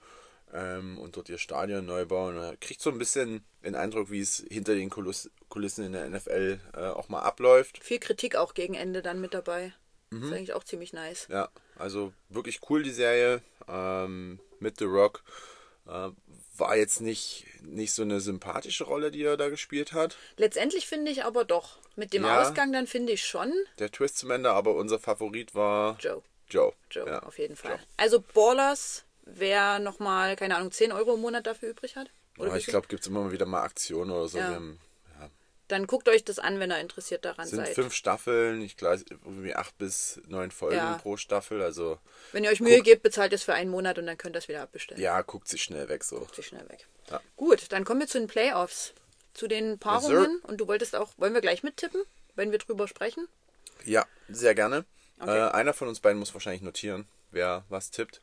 ähm, 0.55 0.99
und 0.99 1.17
dort 1.17 1.29
ihr 1.29 1.39
Stadion 1.39 1.85
neu 1.85 2.07
bauen. 2.07 2.37
Man 2.37 2.59
kriegt 2.61 2.81
so 2.81 2.91
ein 2.91 2.99
bisschen 2.99 3.45
den 3.65 3.75
Eindruck, 3.75 4.11
wie 4.11 4.21
es 4.21 4.45
hinter 4.49 4.75
den 4.75 4.89
Kuliss 4.89 5.31
Kulissen 5.49 5.85
in 5.85 5.93
der 5.93 6.09
NFL 6.09 6.59
äh, 6.75 6.87
auch 6.87 7.09
mal 7.09 7.21
abläuft. 7.21 7.79
Viel 7.83 7.99
Kritik 7.99 8.37
auch 8.37 8.55
gegen 8.55 8.75
Ende 8.75 9.03
dann 9.03 9.21
mit 9.21 9.35
dabei. 9.35 9.73
Mhm. 10.11 10.21
Das 10.21 10.31
ist 10.31 10.37
eigentlich 10.37 10.53
auch 10.55 10.65
ziemlich 10.65 10.93
nice. 10.93 11.27
Ja, 11.31 11.49
also 11.77 12.13
wirklich 12.29 12.61
cool 12.71 12.83
die 12.83 12.91
Serie 12.91 13.43
ähm, 13.69 14.41
mit 14.61 14.79
The 14.79 14.85
Rock. 14.85 15.23
Äh, 15.87 16.11
war 16.57 16.77
jetzt 16.77 17.01
nicht, 17.01 17.47
nicht 17.63 17.93
so 17.93 18.03
eine 18.03 18.21
sympathische 18.21 18.85
Rolle, 18.85 19.11
die 19.11 19.23
er 19.25 19.37
da 19.37 19.49
gespielt 19.49 19.93
hat. 19.93 20.17
Letztendlich 20.37 20.87
finde 20.87 21.11
ich 21.11 21.25
aber 21.25 21.45
doch. 21.45 21.79
Mit 21.97 22.13
dem 22.13 22.25
Ja. 22.25 22.43
Ausgang 22.43 22.73
dann 22.73 22.87
finde 22.87 23.13
ich 23.13 23.25
schon 23.25 23.53
Der 23.79 23.91
Twist 23.91 24.19
zum 24.19 24.31
Ende, 24.31 24.51
aber 24.53 24.75
unser 24.75 24.99
Favorit 24.99 25.55
war 25.55 25.97
Joe. 26.01 26.23
Joe. 26.49 26.73
Joe, 26.91 27.07
ja. 27.07 27.23
auf 27.23 27.39
jeden 27.39 27.57
Fall. 27.57 27.73
Joe. 27.73 27.81
Also 27.97 28.21
Ballers, 28.35 29.05
wer 29.25 29.79
nochmal, 29.79 30.37
keine 30.37 30.57
Ahnung, 30.57 30.70
10 30.70 30.93
Euro 30.93 31.14
im 31.14 31.20
Monat 31.20 31.47
dafür 31.47 31.70
übrig 31.70 31.97
hat. 31.97 32.11
Oder 32.39 32.51
Ja, 32.51 32.57
ich 32.57 32.66
glaube, 32.66 32.89
gibt 32.89 33.03
es 33.03 33.07
immer 33.09 33.31
wieder 33.33 33.47
mal 33.47 33.62
Aktionen 33.62 34.11
oder 34.11 34.29
so. 34.29 34.39
Ja. 34.39 34.49
Haben, 34.49 34.81
ja, 35.20 35.31
Dann 35.68 35.87
guckt 35.87 36.09
euch 36.09 36.25
das 36.25 36.39
an, 36.39 36.59
wenn 36.61 36.70
ihr 36.72 36.79
interessiert 36.81 37.25
daran 37.25 37.47
sind 37.47 37.64
seid. 37.64 37.75
fünf 37.75 37.95
Staffeln, 37.95 38.61
ich 38.62 38.77
glaube, 38.77 39.03
irgendwie 39.09 39.55
acht 39.55 39.77
bis 39.79 40.20
neun 40.27 40.51
Folgen 40.51 40.99
pro 40.99 41.16
Staffel. 41.16 41.62
Also 41.62 41.99
Wenn 42.33 42.45
ihr 42.45 42.51
euch 42.51 42.61
Mühe 42.61 42.83
gebt, 42.83 43.03
bezahlt 43.03 43.33
es 43.33 43.43
für 43.45 43.55
einen 43.55 43.70
Monat 43.70 43.99
und 43.99 44.07
dann 44.07 44.18
könnt 44.18 44.37
ihr 44.37 44.41
es 44.41 44.49
wieder 44.49 44.62
abbestellen. 44.62 45.01
ja, 45.03 45.22
guckt 45.22 45.49
sich 45.49 45.62
schnell 45.62 45.89
weg 45.89 46.05
so. 46.05 46.27
Sich 46.35 46.47
schnell 46.49 46.68
weg. 46.68 46.87
Gut, 47.37 47.70
dann 47.72 47.85
kommen 47.85 48.01
wir 48.01 48.09
zu 48.09 48.18
den 48.18 48.29
Playoffs. 48.29 48.93
Zu 49.33 49.49
den 49.49 49.79
Paarungen. 49.79 50.41
und 50.43 50.61
du 50.61 50.68
wolltest 50.68 50.95
auch, 50.95 51.11
wollen 51.16 51.35
wir 51.35 51.41
gleich 51.41 51.62
mittippen, 51.64 52.03
wenn 52.37 52.53
wir 52.53 52.59
drüber 52.59 52.87
sprechen? 52.87 53.27
Ja, 53.85 54.07
sehr 54.29 54.55
gerne. 54.55 54.85
Okay. 55.18 55.37
Äh, 55.39 55.51
einer 55.51 55.75
von 55.75 55.89
uns 55.89 55.99
beiden 56.01 56.18
muss 56.20 56.33
wahrscheinlich 56.35 56.62
notieren, 56.62 57.07
wer 57.33 57.64
was 57.68 57.91
tippt. 57.91 58.20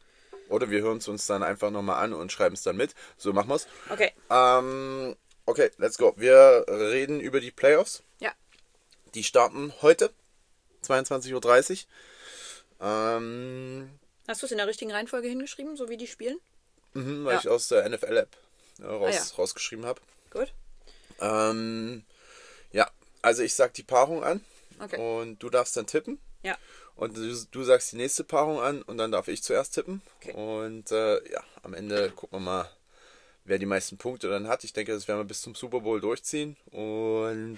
Oder 0.52 0.70
wir 0.70 0.82
hören 0.82 0.98
es 0.98 1.08
uns 1.08 1.26
dann 1.28 1.44
einfach 1.44 1.72
nochmal 1.72 2.04
an 2.04 2.14
und 2.14 2.32
schreiben 2.32 2.54
es 2.56 2.64
dann 2.64 2.76
mit. 2.78 2.94
So 3.18 3.34
machen 3.34 3.50
wir's. 3.50 3.68
Okay. 3.90 4.12
Ähm, 4.30 5.16
okay, 5.46 5.72
let's 5.78 5.98
go. 5.98 6.14
Wir 6.18 6.66
reden 6.68 7.20
über 7.20 7.40
die 7.40 7.52
Playoffs. 7.52 8.04
Ja. 8.20 8.32
Die 9.16 9.24
starten 9.24 9.74
heute, 9.82 10.12
22.30 10.86 11.86
Uhr. 12.80 12.88
Ähm, 12.88 13.90
Hast 14.28 14.42
du 14.42 14.46
es 14.46 14.52
in 14.52 14.58
der 14.58 14.68
richtigen 14.68 14.92
Reihenfolge 14.92 15.28
hingeschrieben, 15.28 15.76
so 15.76 15.90
wie 15.90 15.98
die 15.98 16.08
spielen? 16.08 16.38
mhm, 16.94 17.24
weil 17.26 17.36
Ja. 17.36 17.40
ich 17.40 17.48
aus 17.50 17.68
der 17.70 17.88
NFL-App 17.90 18.36
äh, 18.80 18.86
raus, 18.86 19.16
Ah, 19.16 19.18
ja. 19.32 19.36
rausgeschrieben 19.38 19.86
habe. 19.86 20.02
Gut. 20.32 20.54
Ähm, 21.22 22.04
ja, 22.72 22.90
also 23.22 23.44
ich 23.44 23.54
sag 23.54 23.74
die 23.76 23.84
Paarung 23.84 24.24
an 24.24 24.44
Okay. 24.80 24.98
und 24.98 25.40
du 25.42 25.50
darfst 25.50 25.78
dann 25.78 25.88
tippen. 25.88 26.20
Ja. 26.44 26.58
Und 27.02 27.18
du, 27.18 27.36
du 27.52 27.64
sagst 27.64 27.92
die 27.92 27.96
nächste 27.98 28.24
Paarung 28.24 28.60
an 28.60 28.82
und 28.84 28.98
dann 28.98 29.12
darf 29.12 29.28
ich 29.28 29.42
zuerst 29.42 29.74
tippen. 29.74 30.02
Okay. 30.18 30.34
Und 30.34 30.92
äh, 30.92 31.32
ja, 31.32 31.44
am 31.64 31.74
Ende 31.74 32.12
gucken 32.12 32.38
wir 32.40 32.46
mal, 32.46 32.70
wer 33.44 33.58
die 33.58 33.66
meisten 33.66 33.98
Punkte 33.98 34.30
dann 34.30 34.48
hat. 34.48 34.64
Ich 34.64 34.74
denke, 34.74 34.94
das 34.94 35.08
werden 35.08 35.20
wir 35.20 35.26
bis 35.26 35.42
zum 35.42 35.56
Super 35.56 35.80
Bowl 35.80 36.00
durchziehen. 36.00 36.58
Und 36.72 37.58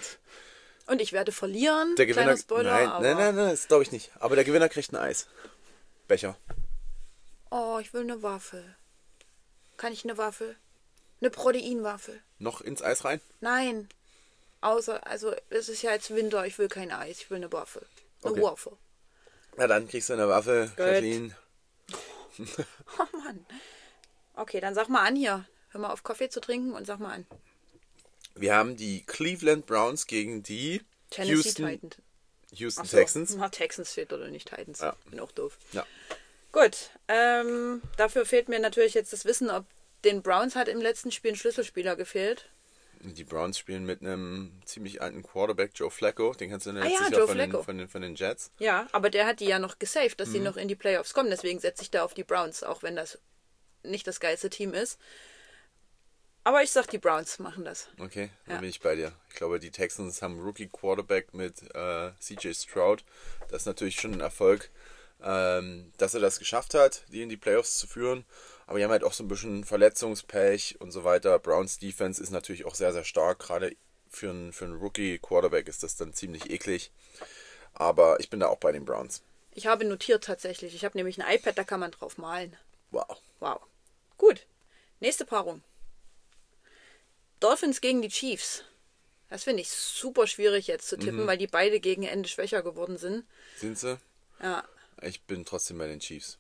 Und 0.88 1.02
ich 1.02 1.12
werde 1.12 1.34
verlieren. 1.34 1.96
der 1.98 2.06
Gewinner. 2.06 2.38
Spoiler, 2.38 2.72
nein, 2.72 3.02
nein, 3.02 3.18
nein, 3.18 3.36
nein, 3.36 3.50
das 3.50 3.68
glaube 3.68 3.84
ich 3.84 3.92
nicht. 3.92 4.12
Aber 4.20 4.36
der 4.36 4.46
Gewinner 4.46 4.70
kriegt 4.70 4.94
ein 4.94 4.96
Eis. 4.96 5.28
Becher. 6.08 6.38
Oh, 7.52 7.80
ich 7.82 7.94
will 7.94 8.02
eine 8.04 8.24
Waffel. 8.24 8.64
Kann 9.76 9.92
ich 9.92 10.06
eine 10.06 10.18
Waffel? 10.18 10.56
Eine 11.20 11.30
Proteinwaffel? 11.32 12.22
Noch 12.40 12.62
ins 12.62 12.82
Eis 12.82 13.04
rein? 13.04 13.20
Nein. 13.42 13.90
Außer, 14.62 15.06
also 15.06 15.34
es 15.50 15.68
ist 15.68 15.82
ja 15.82 15.92
jetzt 15.92 16.16
Winter, 16.16 16.46
ich 16.46 16.58
will 16.58 16.70
kein 16.70 16.92
Eis, 16.92 17.20
ich 17.20 17.30
will 17.30 17.38
eine 17.38 17.52
Waffel. 17.52 17.86
Eine 18.24 18.32
Okay. 18.32 18.42
Waffel. 18.42 18.74
Na 19.58 19.68
dann 19.68 19.88
kriegst 19.88 20.10
du 20.10 20.14
eine 20.14 20.28
Waffe, 20.28 20.72
Kathleen. 20.76 21.36
Oh 22.40 23.18
Mann. 23.18 23.46
Okay, 24.34 24.60
dann 24.60 24.74
sag 24.74 24.90
mal 24.90 25.06
an 25.06 25.16
hier. 25.16 25.46
Hör 25.70 25.82
mal 25.82 25.92
auf 25.92 26.04
Kaffee 26.04 26.30
zu 26.30 26.42
trinken 26.42 26.74
und 26.74 26.88
sag 26.88 27.00
mal 27.00 27.14
an. 27.14 27.28
Wir 28.36 28.56
haben 28.56 28.76
die 28.76 29.04
Cleveland 29.06 29.68
Browns 29.68 30.08
gegen 30.08 30.42
die 30.42 30.82
Tennessee 31.12 31.34
Houston, 31.34 31.68
Titans. 31.68 31.96
Houston 32.54 32.86
so. 32.86 32.98
Texans. 32.98 33.36
Na, 33.36 33.50
Texans 33.50 33.92
steht 33.92 34.12
oder 34.14 34.30
nicht 34.30 34.50
Titans. 34.50 34.80
Ja. 34.80 34.96
Bin 35.10 35.20
auch 35.20 35.32
doof. 35.32 35.58
Ja. 35.74 35.86
Gut. 36.52 36.90
Ähm, 37.08 37.82
dafür 37.98 38.26
fehlt 38.26 38.50
mir 38.50 38.60
natürlich 38.60 38.94
jetzt 38.94 39.14
das 39.14 39.26
Wissen, 39.26 39.50
ob 39.50 39.66
den 40.04 40.22
Browns 40.22 40.56
hat 40.56 40.68
im 40.68 40.82
letzten 40.82 41.12
Spiel 41.12 41.32
ein 41.34 41.38
Schlüsselspieler 41.38 41.96
gefehlt. 41.96 42.50
Die 43.04 43.24
Browns 43.26 43.58
spielen 43.58 43.86
mit 43.86 44.02
einem 44.02 44.62
ziemlich 44.66 45.02
alten 45.02 45.24
Quarterback, 45.24 45.72
Joe 45.76 45.92
Flacco. 45.92 46.34
Den 46.34 46.50
kannst 46.50 46.66
du 46.66 46.72
Ah 46.72 46.74
letztes 46.76 46.94
ja, 46.94 47.02
Jahr 47.12 47.20
Joe 47.20 47.28
von 47.28 47.38
den, 47.38 47.52
von, 47.52 47.78
den, 47.78 47.88
von 47.90 48.02
den 48.02 48.16
Jets. 48.16 48.52
Ja, 48.60 48.88
aber 48.94 49.10
der 49.10 49.26
hat 49.26 49.40
die 49.42 49.46
ja 49.48 49.60
noch 49.60 49.78
gesaved, 49.78 50.20
dass 50.20 50.32
sie 50.32 50.40
Mhm. 50.40 50.46
noch 50.46 50.58
in 50.58 50.68
die 50.68 50.76
Playoffs 50.76 51.14
kommen. 51.14 51.30
Deswegen 51.30 51.60
setze 51.60 51.84
ich 51.84 51.92
da 51.92 52.04
auf 52.04 52.14
die 52.14 52.24
Browns, 52.24 52.64
auch 52.64 52.82
wenn 52.82 52.96
das 52.96 53.20
nicht 53.84 54.08
das 54.08 54.20
geilste 54.22 54.50
Team 54.50 54.74
ist. 54.74 55.00
Aber 56.46 56.62
ich 56.62 56.72
sag, 56.72 56.88
die 56.90 56.98
Browns 56.98 57.40
machen 57.40 57.64
das. 57.64 57.90
Okay, 58.00 58.30
dann 58.46 58.56
Ja. 58.56 58.62
bin 58.62 58.70
ich 58.70 58.82
bei 58.82 58.96
dir. 58.96 59.14
Ich 59.30 59.36
glaube, 59.36 59.60
die 59.60 59.72
Texans 59.72 60.22
haben 60.22 60.40
Rookie 60.42 60.68
Quarterback 60.68 61.34
mit 61.34 61.62
äh, 61.74 62.12
CJ 62.20 62.54
Stroud. 62.54 63.04
Das 63.50 63.62
ist 63.62 63.66
natürlich 63.66 63.96
schon 63.96 64.14
ein 64.14 64.20
Erfolg, 64.20 64.70
ähm, 65.22 65.94
dass 65.98 66.14
er 66.14 66.20
das 66.20 66.40
geschafft 66.40 66.74
hat, 66.74 67.06
die 67.10 67.22
in 67.22 67.30
die 67.30 67.38
Playoffs 67.38 67.78
zu 67.78 67.88
führen. 67.88 68.26
Aber 68.66 68.78
die 68.78 68.84
haben 68.84 68.92
halt 68.92 69.04
auch 69.04 69.14
so 69.14 69.24
ein 69.24 69.28
bisschen 69.28 69.64
Verletzungspech 69.64 70.78
und 70.80 70.92
so 70.92 71.04
weiter. 71.04 71.38
Browns 71.40 71.80
Defense 71.80 72.22
ist 72.22 72.30
natürlich 72.32 72.66
auch 72.66 72.76
sehr, 72.76 72.94
sehr 72.94 73.04
stark. 73.04 73.40
Gerade 73.40 73.76
für 74.10 74.30
einen, 74.30 74.54
für 74.54 74.66
einen 74.66 74.76
Rookie 74.78 75.20
Quarterback 75.20 75.68
ist 75.68 75.84
das 75.84 75.96
dann 75.96 76.14
ziemlich 76.14 76.50
eklig. 76.50 76.92
Aber 77.74 78.20
ich 78.20 78.30
bin 78.30 78.40
da 78.40 78.48
auch 78.48 78.60
bei 78.60 78.72
den 78.72 78.86
Browns. 78.86 79.22
Ich 79.52 79.68
habe 79.68 79.86
notiert 79.86 80.24
tatsächlich. 80.24 80.74
Ich 80.76 80.86
habe 80.86 80.98
nämlich 80.98 81.22
ein 81.22 81.36
iPad, 81.36 81.58
da 81.58 81.64
kann 81.64 81.80
man 81.80 81.92
drauf 81.92 82.18
malen. 82.18 82.56
Wow. 82.92 83.22
Wow. 83.40 83.60
Gut. 84.18 84.46
Nächste 85.00 85.26
Paarung. 85.26 85.62
Dolphins 87.40 87.82
gegen 87.82 88.02
die 88.02 88.10
Chiefs. 88.10 88.64
Das 89.30 89.44
finde 89.44 89.62
ich 89.62 89.70
super 89.70 90.28
schwierig 90.28 90.68
jetzt 90.68 90.88
zu 90.88 90.96
Mhm. 90.96 91.02
tippen, 91.02 91.28
weil 91.28 91.38
die 91.38 91.48
beide 91.48 91.80
gegen 91.80 92.04
Ende 92.04 92.30
schwächer 92.30 92.62
geworden 92.62 92.98
sind. 92.98 93.26
Sind 93.58 93.78
sie? 93.78 94.00
Ja. 94.42 94.64
Ich 95.02 95.22
bin 95.24 95.44
trotzdem 95.44 95.78
bei 95.80 95.88
den 95.88 96.00
Chiefs. 96.00 96.38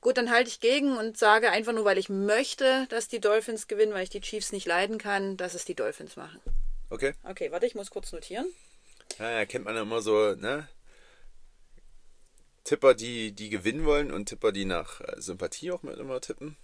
Gut, 0.00 0.16
dann 0.16 0.30
halte 0.30 0.48
ich 0.48 0.60
gegen 0.60 0.96
und 0.96 1.18
sage 1.18 1.50
einfach 1.50 1.72
nur, 1.72 1.84
weil 1.84 1.98
ich 1.98 2.08
möchte, 2.08 2.86
dass 2.88 3.08
die 3.08 3.20
Dolphins 3.20 3.68
gewinnen, 3.68 3.92
weil 3.92 4.02
ich 4.04 4.10
die 4.10 4.20
Chiefs 4.22 4.50
nicht 4.52 4.66
leiden 4.66 4.96
kann, 4.98 5.36
dass 5.36 5.54
es 5.54 5.66
die 5.66 5.74
Dolphins 5.74 6.16
machen. 6.16 6.40
Okay. 6.88 7.12
Okay, 7.24 7.52
warte, 7.52 7.66
ich 7.66 7.74
muss 7.74 7.90
kurz 7.90 8.12
notieren. 8.12 8.46
Ja, 9.18 9.30
ja, 9.30 9.44
kennt 9.44 9.66
man 9.66 9.74
ja 9.76 9.82
immer 9.82 10.00
so, 10.00 10.34
ne? 10.34 10.68
Tipper, 12.64 12.94
die, 12.94 13.32
die 13.32 13.50
gewinnen 13.50 13.84
wollen 13.84 14.10
und 14.12 14.26
Tipper, 14.26 14.52
die 14.52 14.64
nach 14.64 15.00
äh, 15.00 15.20
Sympathie 15.20 15.70
auch 15.72 15.82
mit 15.82 15.98
immer 15.98 16.20
tippen. 16.20 16.56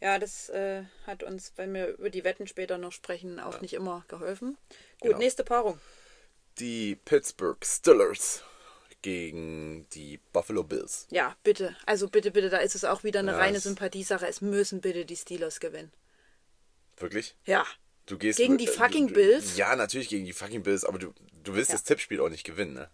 Ja, 0.00 0.18
das 0.18 0.48
äh, 0.48 0.84
hat 1.06 1.22
uns, 1.22 1.52
wenn 1.56 1.74
wir 1.74 1.88
über 1.88 2.10
die 2.10 2.24
Wetten 2.24 2.46
später 2.46 2.78
noch 2.78 2.92
sprechen, 2.92 3.40
auch 3.40 3.60
nicht 3.60 3.74
immer 3.74 4.04
geholfen. 4.08 4.56
Gut, 5.00 5.10
Genau. 5.10 5.18
nächste 5.18 5.44
Paarung. 5.44 5.80
Die 6.58 6.96
Pittsburgh 7.04 7.64
Steelers 7.64 8.42
gegen 9.08 9.86
die 9.94 10.18
Buffalo 10.32 10.62
Bills. 10.64 11.06
Ja, 11.10 11.36
bitte. 11.42 11.74
Also 11.86 12.08
bitte, 12.08 12.30
bitte, 12.30 12.50
da 12.50 12.58
ist 12.58 12.74
es 12.74 12.84
auch 12.84 13.04
wieder 13.04 13.20
eine 13.20 13.32
Ja, 13.32 13.38
reine 13.38 13.56
es- 13.58 13.62
Sympathiesache. 13.64 14.26
Es 14.26 14.40
müssen 14.40 14.80
bitte 14.80 15.04
die 15.04 15.16
Steelers 15.16 15.60
gewinnen. 15.60 15.92
Wirklich? 16.96 17.36
Ja. 17.44 17.64
Du 18.06 18.18
gehst 18.18 18.38
Gegen 18.38 18.58
die 18.58 18.66
äh, 18.66 18.70
fucking 18.70 19.08
du, 19.08 19.14
Bills? 19.14 19.56
Ja, 19.56 19.76
natürlich 19.76 20.08
gegen 20.08 20.24
die 20.24 20.32
fucking 20.32 20.62
Bills, 20.62 20.84
aber 20.84 20.98
du, 20.98 21.12
du 21.44 21.54
willst 21.54 21.70
Ja. 21.70 21.76
das 21.76 21.84
Tippspiel 21.84 22.20
auch 22.20 22.28
nicht 22.30 22.44
gewinnen, 22.44 22.74
ne? 22.74 22.90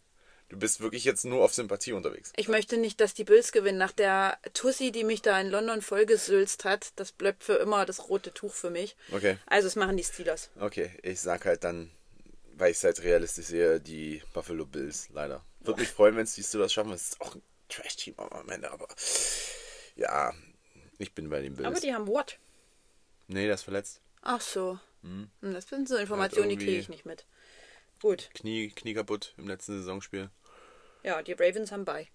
Du 0.51 0.59
bist 0.59 0.81
wirklich 0.81 1.05
jetzt 1.05 1.25
nur 1.25 1.43
auf 1.43 1.55
Sympathie 1.55 1.93
unterwegs. 1.93 2.33
Ich 2.37 2.49
möchte 2.49 2.77
nicht, 2.77 3.01
dass 3.01 3.15
die 3.15 3.25
Bills 3.25 3.51
gewinnen. 3.51 3.79
Nach 3.79 3.93
der 3.93 4.39
Tussi, 4.53 4.93
die 4.93 5.03
mich 5.03 5.23
da 5.23 5.41
in 5.41 5.49
London 5.49 5.81
vollgesülzt 5.83 6.65
hat, 6.65 6.93
das 6.97 7.13
bleibt 7.13 7.43
für 7.43 7.55
immer 7.55 7.87
das 7.87 8.09
rote 8.09 8.33
Tuch 8.33 8.53
für 8.53 8.71
mich. 8.71 8.95
Okay. 9.11 9.39
Also 9.47 9.67
es 9.69 9.75
machen 9.75 9.97
die 9.97 10.05
Steelers. 10.05 10.51
Okay, 10.61 10.91
ich 11.03 11.21
sag 11.21 11.47
halt 11.47 11.65
dann, 11.65 11.91
weil 12.57 12.71
ich 12.73 12.77
es 12.77 12.85
halt 12.85 13.03
realistisch 13.03 13.47
sehe, 13.47 13.81
die 13.81 14.23
Buffalo 14.35 14.67
Bills, 14.67 15.09
leider. 15.13 15.43
Würde 15.65 15.81
mich 15.81 15.91
freuen, 15.91 16.17
wenn 16.17 16.25
es 16.25 16.35
die 16.35 16.43
Steelers 16.43 16.73
schaffen. 16.73 16.93
Es 16.93 17.11
ist 17.11 17.21
auch 17.21 17.35
ein 17.35 17.43
Trash-Team 17.69 18.15
am 18.19 18.49
Ende, 18.49 18.71
aber 18.71 18.87
ja, 19.97 20.33
ich 20.99 21.13
bin 21.15 21.29
bei 21.31 21.41
den 21.41 21.55
Bills. 21.57 21.67
Aber 21.67 21.81
die 21.81 21.95
haben 21.95 22.07
what? 22.07 22.39
nee, 23.29 23.47
der 23.47 23.55
ist 23.55 23.63
verletzt. 23.63 24.01
Ach 24.23 24.41
so. 24.41 24.79
Hm, 25.03 25.31
Das 25.41 25.69
sind 25.69 25.89
so 25.89 25.97
Informationen, 25.97 26.49
die 26.51 26.57
kriege 26.57 26.79
ich 26.79 26.89
nicht 26.89 27.05
mit. 27.07 27.27
Gut. 28.01 28.31
Knie, 28.35 28.71
Knie 28.71 28.95
kaputt 28.95 29.35
im 29.39 29.49
letzten 29.49 29.79
Saisonspiel. 29.79 30.31
Ja, 31.03 31.23
die 31.23 31.33
Ravens 31.33 31.73
haben 31.73 31.85
bei. 31.85 32.09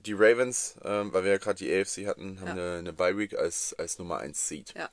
Die 0.00 0.12
Ravens, 0.14 0.76
ähm, 0.84 1.12
weil 1.12 1.24
wir 1.24 1.32
ja 1.32 1.38
gerade 1.38 1.58
die 1.58 1.72
AFC 1.72 2.06
hatten, 2.06 2.40
haben 2.40 2.46
Ja. 2.48 2.52
eine, 2.52 2.78
eine 2.78 2.92
Bye-Week 2.92 3.34
als, 3.34 3.74
als 3.74 3.98
Nummer 3.98 4.18
1 4.18 4.48
Seed. 4.48 4.74
Ja. 4.76 4.90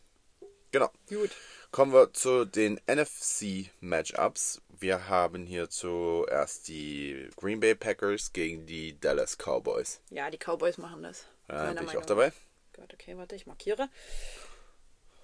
Genau. 0.74 0.89
Gut. 1.07 1.30
Kommen 1.69 1.93
wir 1.93 2.13
zu 2.13 2.45
den 2.45 2.82
NFC-Matchups. 2.88 4.59
Wir 4.69 5.07
haben 5.07 5.45
hier 5.45 5.69
zuerst 5.69 6.67
die 6.67 7.30
Green 7.36 7.59
Bay 7.59 7.76
Packers 7.76 8.34
gegen 8.34 8.65
die 8.65 8.99
Dallas 8.99 9.38
Cowboys. 9.38 10.01
Ja, 10.09 10.32
die 10.32 10.39
Cowboys 10.39 10.80
machen 10.80 11.03
das. 11.03 11.28
Ja, 11.47 11.65
bin 11.65 11.76
ich 11.78 11.84
Meinung 11.86 12.01
auch 12.01 12.07
dabei. 12.07 12.34
Gut, 12.76 12.91
okay, 12.91 13.15
warte, 13.15 13.36
ich 13.36 13.45
markiere. 13.45 13.88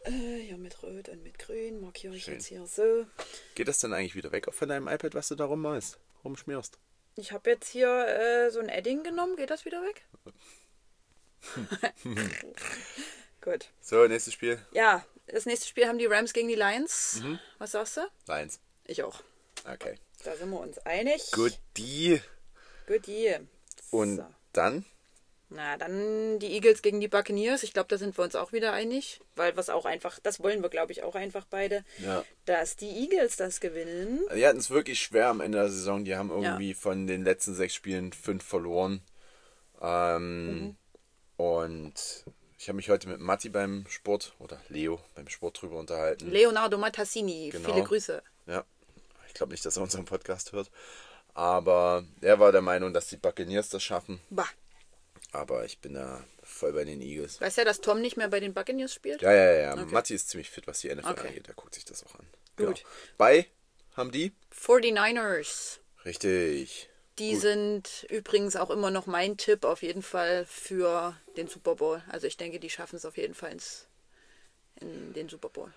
Äh, 0.05 0.51
ja, 0.51 0.57
mit 0.57 0.83
Rot 0.83 1.09
und 1.09 1.23
mit 1.23 1.39
Grün 1.39 1.81
markiere 1.81 2.15
ich 2.15 2.25
Schön. 2.25 2.35
jetzt 2.35 2.45
hier 2.45 2.67
so. 2.67 3.07
Geht 3.55 3.67
das 3.67 3.79
dann 3.79 3.93
eigentlich 3.93 4.15
wieder 4.15 4.31
weg 4.31 4.53
von 4.53 4.69
deinem 4.69 4.87
iPad, 4.87 5.15
was 5.15 5.29
du 5.29 5.35
da 5.35 5.45
rummalst? 5.45 5.97
Rumschmierst? 6.23 6.77
Ich 7.15 7.31
habe 7.31 7.49
jetzt 7.49 7.69
hier 7.69 7.89
äh, 8.07 8.51
so 8.51 8.59
ein 8.59 8.69
Edding 8.69 9.01
genommen. 9.01 9.35
Geht 9.35 9.49
das 9.49 9.65
wieder 9.65 9.81
weg? 9.81 10.05
Gut. 13.41 13.69
So, 13.81 14.05
nächstes 14.05 14.33
Spiel. 14.35 14.63
Ja, 14.73 15.03
das 15.32 15.45
nächste 15.45 15.67
Spiel 15.67 15.88
haben 15.88 15.97
die 15.97 16.05
Rams 16.05 16.34
gegen 16.34 16.47
die 16.47 16.55
Lions. 16.55 17.21
Mhm. 17.23 17.39
Was 17.57 17.71
sagst 17.71 17.97
du? 17.97 18.01
Lions. 18.27 18.59
Ich 18.86 19.03
auch. 19.03 19.21
Okay. 19.71 19.95
Da 20.23 20.36
sind 20.36 20.49
wir 20.49 20.59
uns 20.59 20.77
einig. 20.80 21.32
Gut, 21.32 21.57
die. 21.77 22.21
Gut, 22.88 23.07
die. 23.07 23.36
Und 23.91 24.17
So. 24.17 24.25
dann? 24.53 24.86
Na, 25.51 25.77
dann 25.77 26.38
die 26.38 26.53
Eagles 26.53 26.84
gegen 26.84 26.99
die 26.99 27.07
Buccaneers. 27.07 27.63
Ich 27.63 27.73
glaube, 27.73 27.88
da 27.89 27.97
sind 27.97 28.15
wir 28.17 28.23
uns 28.23 28.36
auch 28.36 28.51
wieder 28.53 28.71
einig. 28.71 29.19
Weil 29.36 29.57
was 29.57 29.69
auch 29.69 29.86
einfach, 29.86 30.19
das 30.19 30.39
wollen 30.41 30.61
wir, 30.61 30.69
glaube 30.69 30.91
ich, 30.91 31.01
auch 31.01 31.15
einfach 31.15 31.45
beide. 31.49 31.84
Ja. 31.97 32.23
Dass 32.45 32.75
die 32.75 32.89
Eagles 32.89 33.36
das 33.36 33.59
gewinnen. 33.59 34.19
Die 34.36 34.45
hatten 34.45 34.59
es 34.59 34.69
wirklich 34.69 34.99
schwer 34.99 35.27
am 35.30 35.41
Ende 35.41 35.57
der 35.57 35.69
Saison. 35.69 36.05
Die 36.05 36.15
haben 36.15 36.30
irgendwie 36.30 36.75
von 36.75 37.07
den 37.07 37.23
letzten 37.23 37.55
sechs 37.55 37.73
Spielen 37.73 38.13
fünf 38.13 38.43
verloren. 38.43 39.01
Ähm, 39.82 40.75
Und 41.38 42.25
ich 42.60 42.68
habe 42.68 42.76
mich 42.76 42.89
heute 42.89 43.07
mit 43.07 43.20
Matti 43.20 43.49
beim 43.49 43.86
Sport 43.89 44.34
oder 44.38 44.60
Leo 44.70 44.99
beim 45.16 45.28
Sport 45.30 45.62
drüber 45.62 45.78
unterhalten. 45.78 46.30
Leonardo 46.30 46.78
Matassini, 46.78 47.49
Genau. 47.51 47.74
viele 47.74 47.86
Grüße. 47.86 48.22
Ja, 48.47 48.66
ich 49.28 49.34
glaube 49.34 49.53
nicht, 49.53 49.66
dass 49.66 49.78
er 49.78 49.84
unseren 49.84 50.05
Podcast 50.05 50.51
hört. 50.51 50.70
Aber 51.34 52.03
er 52.22 52.39
war 52.39 52.51
der 52.51 52.62
Meinung, 52.62 52.93
dass 52.93 53.07
die 53.07 53.16
Buccaneers 53.18 53.70
das 53.70 53.82
schaffen. 53.84 54.20
Bah. 54.30 54.49
Aber 55.32 55.64
ich 55.64 55.80
bin 55.80 55.93
da 55.93 56.24
voll 56.43 56.74
bei 56.74 56.84
den 56.84 57.01
Eagles. 57.01 57.39
Weißt 57.39 57.57
ja, 57.57 57.64
dass 57.64 57.80
Tom 57.82 58.01
nicht 58.01 58.18
mehr 58.18 58.28
bei 58.28 58.39
den 58.39 58.53
Buccaneers 58.53 58.93
spielt? 58.93 59.22
Ja, 59.22 59.32
ja, 59.32 59.53
ja. 59.53 59.76
Matti 59.86 60.16
ist 60.16 60.30
ziemlich 60.30 60.49
fit, 60.49 60.68
was 60.68 60.80
die 60.82 60.89
NFL 60.93 61.07
Okay. 61.12 61.28
angeht. 61.28 61.47
Der 61.47 61.53
guckt 61.53 61.76
sich 61.76 61.86
das 61.86 62.03
auch 62.05 62.16
an. 62.16 62.26
Gut. 62.57 62.78
Genau. 62.78 62.89
Bei 63.18 63.47
haben 63.95 64.12
die? 64.12 64.34
49ers. 64.53 65.78
Richtig. 66.03 66.88
Die 67.20 67.36
sind 67.36 68.05
übrigens 68.09 68.55
auch 68.55 68.70
immer 68.70 68.91
noch 68.91 69.05
mein 69.05 69.38
Tipp 69.38 69.65
auf 69.65 69.82
jeden 69.84 70.01
Fall 70.01 70.45
für 70.45 71.15
den 71.38 71.47
Super 71.47 71.76
Bowl. 71.76 72.01
Also 72.09 72.28
ich 72.28 72.38
denke, 72.38 72.59
die 72.59 72.70
schaffen 72.70 72.95
es 72.95 73.05
auf 73.05 73.17
jeden 73.17 73.34
Fall 73.34 73.51
ins, 73.51 73.88
in 74.80 75.13
den 75.13 75.30
Super 75.30 75.49
Bowl. 75.49 75.72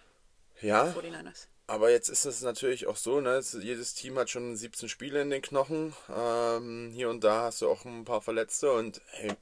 Ja, 0.61 0.93
49ers. 0.93 1.49
aber 1.67 1.91
jetzt 1.91 2.09
ist 2.09 2.25
es 2.25 2.43
natürlich 2.43 2.87
auch 2.87 2.97
so, 2.97 3.21
ne? 3.21 3.31
es- 3.35 3.57
jedes 3.61 3.95
Team 3.95 4.17
hat 4.19 4.31
schon 4.31 4.57
17 4.57 4.89
Spiele 4.89 5.21
in 5.23 5.31
den 5.31 5.43
Knochen. 5.43 5.95
Ähm, 6.15 6.91
hier 6.95 7.11
und 7.11 7.25
da 7.25 7.43
hast 7.45 7.63
du 7.63 7.69
auch 7.69 7.85
ein 7.85 8.05
paar 8.05 8.23
Verletzte 8.23 8.71
und 8.73 9.01
hey, 9.11 9.33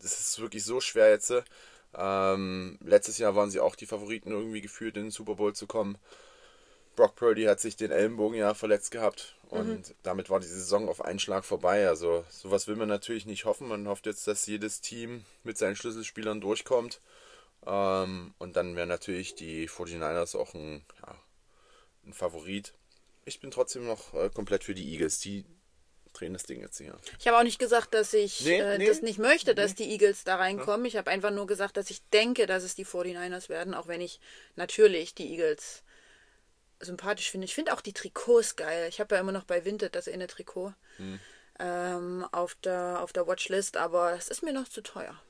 das 0.00 0.20
ist 0.20 0.40
wirklich 0.40 0.64
so 0.64 0.80
schwer 0.80 1.10
jetzt. 1.10 1.32
Ähm, 1.94 2.78
letztes 2.84 3.18
Jahr 3.18 3.34
waren 3.34 3.50
sie 3.50 3.60
auch 3.60 3.74
die 3.76 3.86
Favoriten 3.86 4.30
irgendwie 4.30 4.60
gefühlt 4.60 4.96
in 4.96 5.04
den 5.04 5.10
Super 5.10 5.34
Bowl 5.34 5.52
zu 5.54 5.66
kommen. 5.66 5.98
Brock 6.96 7.16
Purdy 7.16 7.44
hat 7.44 7.60
sich 7.60 7.76
den 7.76 7.90
Ellenbogen 7.90 8.38
ja 8.38 8.54
verletzt 8.54 8.90
gehabt 8.90 9.36
und 9.52 9.94
damit 10.02 10.30
war 10.30 10.40
die 10.40 10.46
Saison 10.46 10.88
auf 10.88 11.04
einen 11.04 11.18
Schlag 11.18 11.44
vorbei. 11.44 11.86
Also 11.86 12.24
sowas 12.30 12.68
will 12.68 12.76
man 12.76 12.88
natürlich 12.88 13.26
nicht 13.26 13.44
hoffen. 13.44 13.68
Man 13.68 13.86
hofft 13.86 14.06
jetzt, 14.06 14.26
dass 14.26 14.46
jedes 14.46 14.80
Team 14.80 15.26
mit 15.44 15.58
seinen 15.58 15.76
Schlüsselspielern 15.76 16.40
durchkommt. 16.40 17.00
Ähm, 17.66 18.32
und 18.38 18.56
dann 18.56 18.76
wären 18.76 18.88
natürlich 18.88 19.34
die 19.34 19.68
49ers 19.68 20.38
auch 20.38 20.54
ein, 20.54 20.84
ja, 21.06 21.16
ein 22.06 22.14
Favorit. 22.14 22.72
Ich 23.26 23.40
bin 23.40 23.50
trotzdem 23.50 23.84
noch 23.86 24.14
äh, 24.14 24.30
komplett 24.30 24.64
für 24.64 24.74
die 24.74 24.90
Eagles. 24.90 25.20
Die 25.20 25.44
drehen 26.14 26.32
das 26.32 26.44
Ding 26.44 26.60
jetzt 26.60 26.78
hier. 26.78 26.96
Ich 27.18 27.28
habe 27.28 27.38
auch 27.38 27.42
nicht 27.42 27.58
gesagt, 27.58 27.92
dass 27.92 28.14
ich 28.14 28.40
Nee, 28.40 28.58
äh, 28.58 28.78
nee. 28.78 28.86
das 28.86 29.02
nicht 29.02 29.18
möchte, 29.18 29.54
dass 29.54 29.74
die 29.74 29.90
Eagles 29.90 30.24
da 30.24 30.36
reinkommen. 30.36 30.86
Ich 30.86 30.96
habe 30.96 31.10
einfach 31.10 31.30
nur 31.30 31.46
gesagt, 31.46 31.76
dass 31.76 31.90
ich 31.90 32.02
denke, 32.08 32.46
dass 32.46 32.62
es 32.62 32.74
die 32.74 32.86
49ers 32.86 33.48
werden, 33.48 33.74
auch 33.74 33.86
wenn 33.86 34.00
ich 34.00 34.18
natürlich 34.56 35.14
die 35.14 35.30
Eagles 35.30 35.82
sympathisch 36.82 37.30
finde. 37.30 37.44
Ich 37.46 37.54
finde 37.54 37.72
auch 37.72 37.80
die 37.80 37.92
Trikots 37.92 38.56
geil. 38.56 38.88
Ich 38.88 39.00
habe 39.00 39.14
ja 39.14 39.20
immer 39.20 39.32
noch 39.32 39.44
bei 39.44 39.64
Vinted 39.64 39.94
das 39.94 40.08
eine 40.08 40.26
Trikot 40.26 40.74
Hm. 40.98 41.18
ähm, 41.58 42.26
auf, 42.32 42.54
der, 42.56 43.00
auf 43.00 43.12
der 43.12 43.26
Watchlist, 43.26 43.76
aber 43.76 44.12
es 44.12 44.28
ist 44.28 44.42
mir 44.42 44.52
noch 44.52 44.68
zu 44.68 44.82
teuer. 44.82 45.20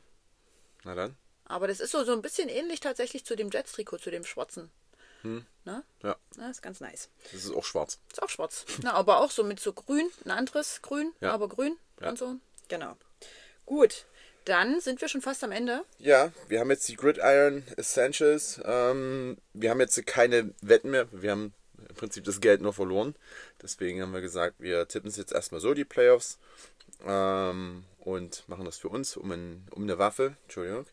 Na 0.84 0.94
dann. 0.94 1.16
Aber 1.44 1.68
das 1.68 1.80
ist 1.80 1.90
so, 1.92 2.02
so 2.04 2.12
ein 2.12 2.22
bisschen 2.22 2.48
ähnlich 2.48 2.80
tatsächlich 2.80 3.24
zu 3.24 3.36
dem 3.36 3.50
Jets-Trikot, 3.50 3.98
zu 3.98 4.10
dem 4.10 4.24
schwarzen. 4.24 4.70
Hm. 5.22 5.46
Ne? 5.64 5.84
Ja, 6.02 6.16
Na, 6.36 6.50
ist 6.50 6.62
ganz 6.62 6.80
nice. 6.80 7.08
das 7.30 7.44
ist 7.44 7.54
auch 7.54 7.64
schwarz. 7.64 7.98
Ist 8.10 8.20
auch 8.22 8.28
schwarz. 8.30 8.64
Na, 8.82 8.94
aber 8.94 9.20
auch 9.20 9.30
so 9.30 9.44
mit 9.44 9.60
so 9.60 9.72
grün, 9.72 10.10
ein 10.24 10.30
anderes 10.32 10.82
grün, 10.82 11.12
Ja. 11.20 11.32
aber 11.32 11.48
grün 11.48 11.76
Ja. 12.00 12.08
und 12.08 12.18
so. 12.18 12.36
Genau. 12.68 12.96
Gut, 13.66 14.06
dann 14.44 14.80
sind 14.80 15.00
wir 15.00 15.08
schon 15.08 15.22
fast 15.22 15.44
am 15.44 15.52
Ende. 15.52 15.84
Ja, 15.98 16.32
wir 16.48 16.60
haben 16.60 16.70
jetzt 16.70 16.88
die 16.88 16.96
Gridiron 16.96 17.64
Essentials. 17.76 18.60
Ähm, 18.64 19.36
wir 19.52 19.70
haben 19.70 19.80
jetzt 19.80 20.04
keine 20.06 20.54
Wetten 20.60 20.90
mehr. 20.90 21.06
Wir 21.12 21.30
haben 21.32 21.52
im 21.88 21.94
Prinzip 21.94 22.24
das 22.24 22.40
Geld 22.40 22.60
nur 22.60 22.72
verloren. 22.72 23.14
Deswegen 23.60 24.02
haben 24.02 24.12
wir 24.12 24.20
gesagt, 24.20 24.56
wir 24.58 24.86
tippen 24.88 25.08
es 25.08 25.16
jetzt 25.16 25.32
erstmal 25.32 25.60
so, 25.60 25.74
die 25.74 25.84
Playoffs. 25.84 26.38
Ähm, 27.06 27.84
und 28.00 28.48
machen 28.48 28.64
das 28.64 28.78
für 28.78 28.88
uns 28.88 29.16
um, 29.16 29.30
ein, 29.30 29.66
um 29.70 29.82
eine 29.82 29.98
Waffe. 29.98 30.36
Entschuldigung. 30.44 30.86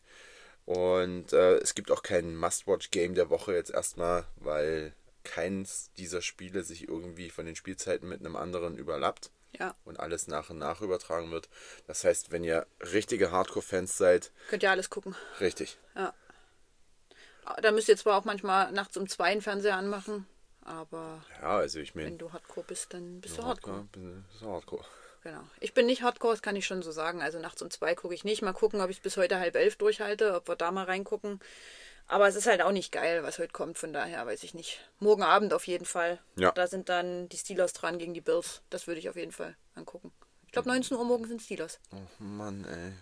Und 0.66 1.32
äh, 1.32 1.56
es 1.56 1.74
gibt 1.74 1.90
auch 1.90 2.02
kein 2.02 2.36
Must-Watch-Game 2.36 3.14
der 3.14 3.30
Woche 3.30 3.54
jetzt 3.54 3.70
erstmal, 3.70 4.24
weil 4.36 4.92
keins 5.24 5.90
dieser 5.98 6.22
Spiele 6.22 6.62
sich 6.62 6.88
irgendwie 6.88 7.30
von 7.30 7.46
den 7.46 7.56
Spielzeiten 7.56 8.08
mit 8.08 8.20
einem 8.20 8.36
anderen 8.36 8.78
überlappt 8.78 9.30
Ja, 9.58 9.74
und 9.84 9.98
alles 9.98 10.28
nach 10.28 10.48
und 10.50 10.58
nach 10.58 10.80
übertragen 10.80 11.30
wird. 11.32 11.48
Das 11.86 12.04
heißt, 12.04 12.30
wenn 12.30 12.44
ihr 12.44 12.66
richtige 12.92 13.32
Hardcore-Fans 13.32 13.96
seid, 13.98 14.30
könnt 14.48 14.62
ihr 14.62 14.70
alles 14.70 14.90
gucken. 14.90 15.14
richtig, 15.40 15.76
Ja. 15.96 16.14
Da 17.62 17.72
müsst 17.72 17.88
ihr 17.88 17.96
zwar 17.96 18.16
auch 18.16 18.24
manchmal 18.24 18.70
nachts 18.70 18.96
um 18.96 19.08
zwei 19.08 19.24
einen 19.24 19.42
Fernseher 19.42 19.76
anmachen, 19.76 20.26
aber 20.62 21.24
Ja, 21.40 21.56
also 21.56 21.80
ich 21.80 21.96
wenn 21.96 22.04
meine, 22.04 22.16
du 22.16 22.32
Hardcore 22.32 22.64
bist, 22.66 22.94
dann 22.94 23.20
bist 23.20 23.38
du 23.38 23.42
Hardcore. 23.44 23.78
Hardcore. 23.78 24.22
Bist 24.30 24.42
du 24.42 24.46
Hardcore. 24.46 24.84
Genau. 25.22 25.42
Ich 25.58 25.74
bin 25.74 25.86
nicht 25.86 26.02
Hardcore, 26.02 26.32
das 26.34 26.42
kann 26.42 26.54
ich 26.54 26.64
schon 26.64 26.82
so 26.82 26.92
sagen. 26.92 27.22
Also 27.22 27.40
nachts 27.40 27.60
um 27.60 27.70
zwei 27.70 27.94
gucke 27.96 28.14
ich 28.14 28.22
nicht. 28.24 28.40
Mal 28.42 28.52
gucken, 28.52 28.80
ob 28.80 28.88
ich 28.88 28.98
es 28.98 29.02
bis 29.02 29.16
heute 29.16 29.38
halb 29.40 29.56
elf 29.56 29.76
durchhalte, 29.76 30.34
ob 30.34 30.48
wir 30.48 30.54
da 30.56 30.70
mal 30.70 30.84
reingucken. 30.84 31.40
Aber 32.10 32.26
es 32.26 32.34
ist 32.34 32.46
halt 32.46 32.60
auch 32.60 32.72
nicht 32.72 32.90
geil, 32.90 33.22
was 33.22 33.38
heute 33.38 33.52
kommt. 33.52 33.78
Von 33.78 33.92
daher 33.92 34.26
weiß 34.26 34.42
ich 34.42 34.52
nicht. 34.52 34.80
Morgen 34.98 35.22
Abend 35.22 35.52
auf 35.54 35.66
jeden 35.68 35.84
Fall. 35.84 36.18
Ja. 36.36 36.50
Da 36.52 36.66
sind 36.66 36.88
dann 36.88 37.28
die 37.28 37.36
Steelers 37.38 37.72
dran 37.72 37.98
gegen 37.98 38.14
die 38.14 38.20
Bills. 38.20 38.62
Das 38.68 38.86
würde 38.88 38.98
ich 38.98 39.08
auf 39.08 39.14
jeden 39.16 39.30
Fall 39.30 39.56
angucken. 39.76 40.12
Ich 40.46 40.52
glaube, 40.52 40.68
19 40.68 40.96
Uhr 40.96 41.04
morgen 41.04 41.26
sind 41.28 41.40
Steelers. 41.40 41.78
Oh 41.92 42.22
Mann, 42.22 42.64
ey. 42.64 42.92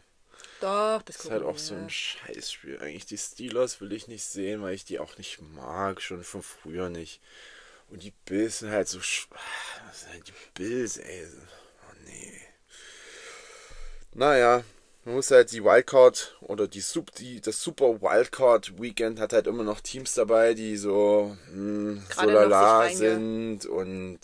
Doch, 0.61 1.01
das 1.03 1.17
Das 1.17 1.25
ist 1.25 1.31
halt 1.31 1.43
auch 1.43 1.57
so 1.57 1.75
ein 1.75 1.89
Scheißspiel. 1.89 2.81
Eigentlich 2.83 3.07
die 3.07 3.17
Steelers 3.17 3.81
will 3.81 3.93
ich 3.93 4.09
nicht 4.09 4.25
sehen, 4.25 4.61
weil 4.63 4.75
ich 4.75 4.85
die 4.85 4.99
auch 4.99 5.17
nicht 5.17 5.41
mag, 5.41 6.03
schon 6.03 6.23
von 6.23 6.43
früher 6.43 6.91
nicht. 6.91 7.23
Und 7.89 8.03
die 8.03 8.13
Bills 8.27 8.59
sind 8.59 8.71
halt 8.71 8.89
so 8.89 8.99
sch- 8.99 9.29
Das 9.87 10.01
sind 10.03 10.13
halt 10.13 10.29
die 10.29 10.33
Bills, 10.53 10.99
ey. 10.99 11.27
Oh 11.89 11.95
nee. 12.05 12.41
Naja, 14.13 14.63
man 15.09 15.17
muss 15.17 15.31
halt 15.31 15.53
die 15.53 15.65
Wildcard 15.65 16.37
oder 16.43 16.69
die, 16.69 16.83
Sup 16.83 17.11
die 17.15 17.41
das 17.41 17.63
Super 17.63 18.03
Wildcard 18.03 18.79
Weekend 18.79 19.19
hat 19.19 19.33
halt 19.33 19.47
immer 19.47 19.65
noch 19.65 19.81
Teams 19.81 20.13
dabei, 20.13 20.53
die 20.53 20.77
so 20.77 21.35
hm, 21.51 22.03
so 22.15 22.27
lala 22.29 22.91
sind 22.91 23.65
und 23.65 24.21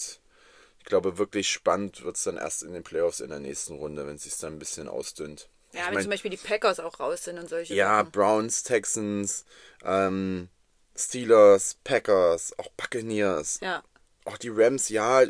ich 0.79 0.85
glaube 0.85 1.17
wirklich 1.17 1.49
spannend 1.49 2.05
wird 2.05 2.17
es 2.17 2.25
dann 2.25 2.37
erst 2.37 2.63
in 2.63 2.75
den 2.75 2.83
Playoffs 2.83 3.21
in 3.21 3.31
der 3.31 3.41
nächsten 3.41 3.77
Runde, 3.77 4.07
wenn 4.07 4.17
es 4.17 4.25
sich 4.25 4.37
dann 4.37 4.53
ein 4.53 4.59
bisschen 4.59 4.87
ausdünnt. 4.89 5.49
Ja, 5.73 5.81
Ich 5.81 5.87
wenn 5.87 5.95
mein- 5.95 6.03
zum 6.03 6.11
Beispiel 6.11 6.31
die 6.31 6.37
Packers 6.37 6.81
auch 6.81 7.01
raus 7.01 7.25
sind 7.25 7.39
und 7.39 7.49
solche 7.49 7.75
ja, 7.75 8.01
Sachen. 8.01 8.11
Browns, 8.13 8.63
Texans, 8.63 9.47
ähm, 9.83 10.51
Steelers, 10.95 11.79
Packers, 11.83 12.59
auch 12.59 12.69
Buccaneers. 12.77 13.59
Ja. 13.63 13.83
Auch 14.27 14.37
die 14.37 14.51
Rams, 14.51 14.91
ja, 14.91 15.23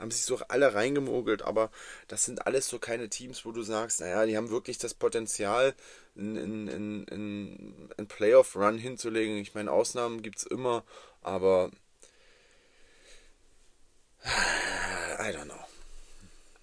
haben 0.00 0.10
sich 0.10 0.22
so 0.22 0.38
alle 0.48 0.74
reingemogelt, 0.74 1.42
aber 1.42 1.70
das 2.08 2.24
sind 2.24 2.46
alles 2.46 2.68
so 2.68 2.78
keine 2.78 3.08
Teams, 3.08 3.44
wo 3.44 3.52
du 3.52 3.62
sagst, 3.62 4.00
naja, 4.00 4.26
die 4.26 4.36
haben 4.36 4.50
wirklich 4.50 4.78
das 4.78 4.94
Potenzial, 4.94 5.74
einen 6.16 6.68
in, 6.68 7.04
in, 7.06 7.90
in 7.96 8.06
Playoff-Run 8.06 8.78
hinzulegen. 8.78 9.36
Ich 9.36 9.54
meine, 9.54 9.70
Ausnahmen 9.70 10.22
gibt 10.22 10.38
es 10.38 10.44
immer, 10.44 10.84
aber 11.22 11.70
I 14.24 15.32
don't 15.32 15.44
know. 15.44 15.54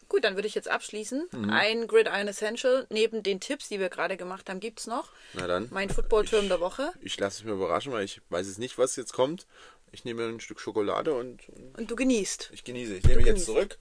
Gut, 0.09 0.23
dann 0.23 0.35
würde 0.35 0.47
ich 0.47 0.55
jetzt 0.55 0.69
abschließen. 0.69 1.27
Mhm. 1.31 1.49
Ein 1.49 1.87
Gridiron 1.87 2.27
Essential. 2.27 2.87
Neben 2.89 3.23
den 3.23 3.41
Tipps, 3.41 3.67
die 3.67 3.79
wir 3.79 3.89
gerade 3.89 4.15
gemacht 4.15 4.49
haben, 4.49 4.59
gibt 4.59 4.79
es 4.79 4.87
noch. 4.87 5.11
Na 5.33 5.47
dann. 5.47 5.67
Mein 5.71 5.89
Football-Turm 5.89 6.47
der 6.47 6.61
Woche. 6.61 6.93
Ich 7.01 7.19
lasse 7.19 7.39
es 7.39 7.43
mir 7.43 7.51
überraschen, 7.51 7.91
weil 7.91 8.05
ich 8.05 8.21
weiß 8.29 8.47
jetzt 8.47 8.59
nicht, 8.59 8.77
was 8.77 8.95
jetzt 8.95 9.13
kommt. 9.13 9.45
Ich 9.91 10.05
nehme 10.05 10.27
ein 10.27 10.39
Stück 10.39 10.59
Schokolade 10.59 11.13
und, 11.13 11.41
und 11.77 11.89
du 11.89 11.95
genießt. 11.95 12.51
ich 12.53 12.63
genieße. 12.63 12.95
Ich 12.95 13.03
nehme 13.05 13.21
jetzt 13.21 13.45
zurück. 13.45 13.77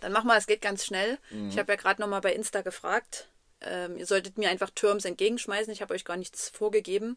Dann 0.00 0.12
mach 0.12 0.24
mal, 0.24 0.38
es 0.38 0.46
geht 0.46 0.62
ganz 0.62 0.84
schnell. 0.84 1.18
Mhm. 1.30 1.50
Ich 1.50 1.58
habe 1.58 1.72
ja 1.72 1.76
gerade 1.76 2.00
nochmal 2.00 2.20
bei 2.20 2.32
Insta 2.32 2.62
gefragt. 2.62 3.28
Ähm, 3.60 3.98
ihr 3.98 4.06
solltet 4.06 4.38
mir 4.38 4.48
einfach 4.48 4.70
Terms 4.70 5.04
entgegenschmeißen. 5.04 5.72
Ich 5.72 5.82
habe 5.82 5.94
euch 5.94 6.04
gar 6.04 6.16
nichts 6.16 6.48
vorgegeben. 6.48 7.16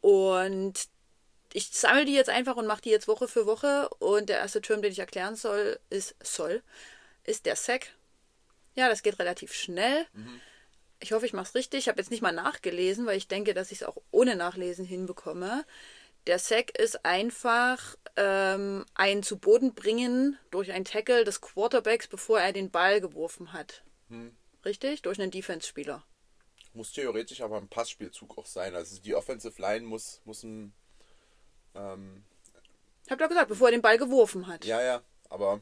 Und 0.00 0.88
ich 1.52 1.68
sammle 1.68 2.06
die 2.06 2.14
jetzt 2.14 2.30
einfach 2.30 2.56
und 2.56 2.66
mache 2.66 2.82
die 2.82 2.90
jetzt 2.90 3.08
Woche 3.08 3.28
für 3.28 3.46
Woche. 3.46 3.88
Und 3.98 4.28
der 4.28 4.38
erste 4.38 4.62
Term, 4.62 4.82
den 4.82 4.92
ich 4.92 4.98
erklären 4.98 5.36
soll, 5.36 5.78
ist 5.90 6.14
soll, 6.22 6.62
ist 7.24 7.46
der 7.46 7.56
SEC. 7.56 7.92
Ja, 8.74 8.88
das 8.88 9.02
geht 9.02 9.18
relativ 9.18 9.52
schnell. 9.52 10.06
Ich 10.98 11.12
hoffe, 11.12 11.26
ich 11.26 11.34
mache 11.34 11.48
es 11.48 11.54
richtig. 11.54 11.80
Ich 11.80 11.88
habe 11.88 12.00
jetzt 12.00 12.10
nicht 12.10 12.22
mal 12.22 12.32
nachgelesen, 12.32 13.04
weil 13.04 13.18
ich 13.18 13.28
denke, 13.28 13.52
dass 13.52 13.70
ich 13.70 13.82
es 13.82 13.86
auch 13.86 13.96
ohne 14.10 14.34
Nachlesen 14.34 14.84
hinbekomme. 14.86 15.64
Der 16.26 16.38
Sack 16.38 16.78
ist 16.78 17.04
einfach 17.04 17.96
ähm, 18.16 18.84
ein 18.94 19.22
zu 19.22 19.38
Boden 19.38 19.74
bringen 19.74 20.38
durch 20.50 20.70
ein 20.72 20.84
Tackle 20.84 21.24
des 21.24 21.40
Quarterbacks, 21.40 22.06
bevor 22.06 22.40
er 22.40 22.52
den 22.52 22.70
Ball 22.70 23.00
geworfen 23.00 23.52
hat. 23.52 23.82
Richtig? 24.64 25.02
Durch 25.02 25.20
einen 25.20 25.30
Defense-Spieler. 25.30 26.04
Muss 26.74 26.92
theoretisch 26.92 27.40
aber 27.40 27.56
ein 27.56 27.68
Passspielzug 27.68 28.38
auch 28.38 28.46
sein. 28.46 28.74
Also 28.74 29.00
die 29.00 29.14
Offensive 29.14 29.60
Line 29.60 29.84
muss, 29.86 30.20
muss 30.24 30.42
ein. 30.42 30.72
Ähm, 31.74 32.22
Ich 33.04 33.10
habe 33.10 33.22
doch 33.22 33.28
gesagt, 33.28 33.48
bevor 33.48 33.68
er 33.68 33.72
den 33.72 33.82
Ball 33.82 33.98
geworfen 33.98 34.46
hat. 34.46 34.64
ja, 34.64 34.80
ja, 34.82 35.02
aber 35.28 35.60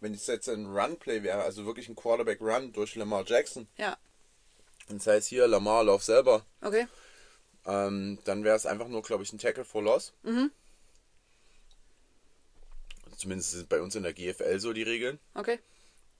wenn 0.00 0.12
es 0.12 0.26
jetzt 0.26 0.48
ein 0.48 0.66
Run-Play 0.66 1.22
wäre, 1.22 1.42
also 1.42 1.64
wirklich 1.64 1.88
ein 1.88 1.94
Quarterback-Run 1.96 2.72
durch 2.72 2.94
Lamar 2.96 3.24
Jackson, 3.24 3.66
Ja. 3.78 3.96
und 4.90 4.98
das 5.00 5.06
heißt 5.06 5.28
hier, 5.28 5.46
Lamar 5.48 5.84
lauf 5.84 6.02
selber, 6.02 6.44
Okay. 6.60 6.86
Ähm, 7.66 8.18
dann 8.24 8.44
wäre 8.44 8.56
es 8.56 8.66
einfach 8.66 8.88
nur, 8.88 9.02
glaube 9.02 9.22
ich, 9.22 9.32
ein 9.32 9.38
Tackle 9.38 9.64
for 9.64 9.82
Loss. 9.82 10.12
Mhm. 10.22 10.50
Zumindest 13.16 13.52
sind 13.52 13.68
bei 13.68 13.80
uns 13.80 13.94
in 13.94 14.02
der 14.02 14.12
GFL 14.12 14.58
so 14.58 14.72
die 14.72 14.82
Regeln. 14.82 15.18
Okay. 15.34 15.60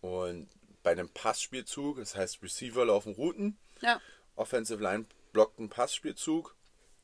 Und 0.00 0.48
bei 0.82 0.92
einem 0.92 1.08
Passspielzug, 1.08 1.98
das 1.98 2.14
heißt 2.14 2.42
Receiver 2.42 2.84
laufen 2.84 3.14
Routen, 3.14 3.56
Ja. 3.80 4.00
Offensive 4.36 4.82
Line 4.82 5.06
blockt 5.32 5.58
einen 5.58 5.70
Passspielzug, 5.70 6.54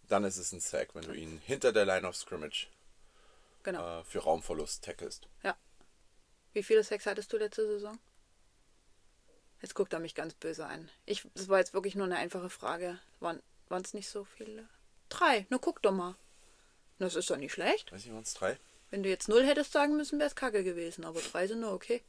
dann 0.08 0.24
ist 0.24 0.36
es 0.36 0.52
ein 0.52 0.60
Sack, 0.60 0.94
wenn 0.94 1.02
du 1.04 1.12
ihn 1.12 1.40
hinter 1.44 1.72
der 1.72 1.84
Line 1.86 2.06
of 2.06 2.16
Scrimmage 2.16 2.68
Genau. 3.62 4.00
äh, 4.00 4.04
für 4.04 4.20
Raumverlust 4.20 4.84
tackelst. 4.84 5.28
Ja. 5.42 5.56
Wie 6.52 6.62
viele 6.62 6.82
Sex 6.84 7.06
hattest 7.06 7.32
du 7.32 7.36
letzte 7.38 7.66
Saison? 7.66 7.98
Jetzt 9.62 9.74
guckt 9.74 9.92
er 9.92 10.00
mich 10.00 10.14
ganz 10.14 10.34
böse 10.34 10.66
an. 10.66 10.88
Ich, 11.04 11.26
das 11.34 11.48
war 11.48 11.58
jetzt 11.58 11.74
wirklich 11.74 11.94
nur 11.94 12.06
eine 12.06 12.16
einfache 12.16 12.48
Frage. 12.50 12.98
Waren 13.20 13.42
es 13.78 13.94
nicht 13.94 14.08
so 14.08 14.24
viele? 14.24 14.68
Drei. 15.08 15.46
Na, 15.50 15.58
guck 15.58 15.82
doch 15.82 15.92
mal. 15.92 16.16
Das 16.98 17.14
ist 17.16 17.30
doch 17.30 17.36
nicht 17.36 17.52
schlecht. 17.52 17.90
Weiß 17.92 18.04
ich, 18.04 18.12
waren 18.12 18.22
es 18.22 18.34
drei? 18.34 18.58
Wenn 18.90 19.02
du 19.02 19.08
jetzt 19.08 19.28
null 19.28 19.44
hättest 19.46 19.72
sagen 19.72 19.96
müssen, 19.96 20.18
wäre 20.18 20.28
es 20.28 20.34
kacke 20.34 20.64
gewesen. 20.64 21.04
Aber 21.04 21.20
drei 21.20 21.46
sind 21.46 21.60
nur 21.60 21.72
okay. 21.72 22.02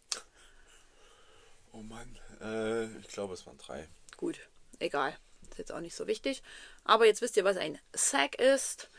Oh 1.72 1.82
Mann, 1.82 2.18
äh, 2.42 2.88
ich 3.00 3.08
glaube, 3.08 3.34
es 3.34 3.46
waren 3.46 3.58
drei. 3.58 3.88
Gut, 4.18 4.40
egal. 4.80 5.16
Ist 5.50 5.58
jetzt 5.58 5.72
auch 5.72 5.80
nicht 5.80 5.96
so 5.96 6.08
wichtig. 6.08 6.44
Aber 6.84 7.06
jetzt 7.06 7.22
wisst 7.22 7.38
ihr, 7.38 7.44
was 7.44 7.58
ein 7.58 7.80
Sack 7.94 8.36
ist. 8.36 8.90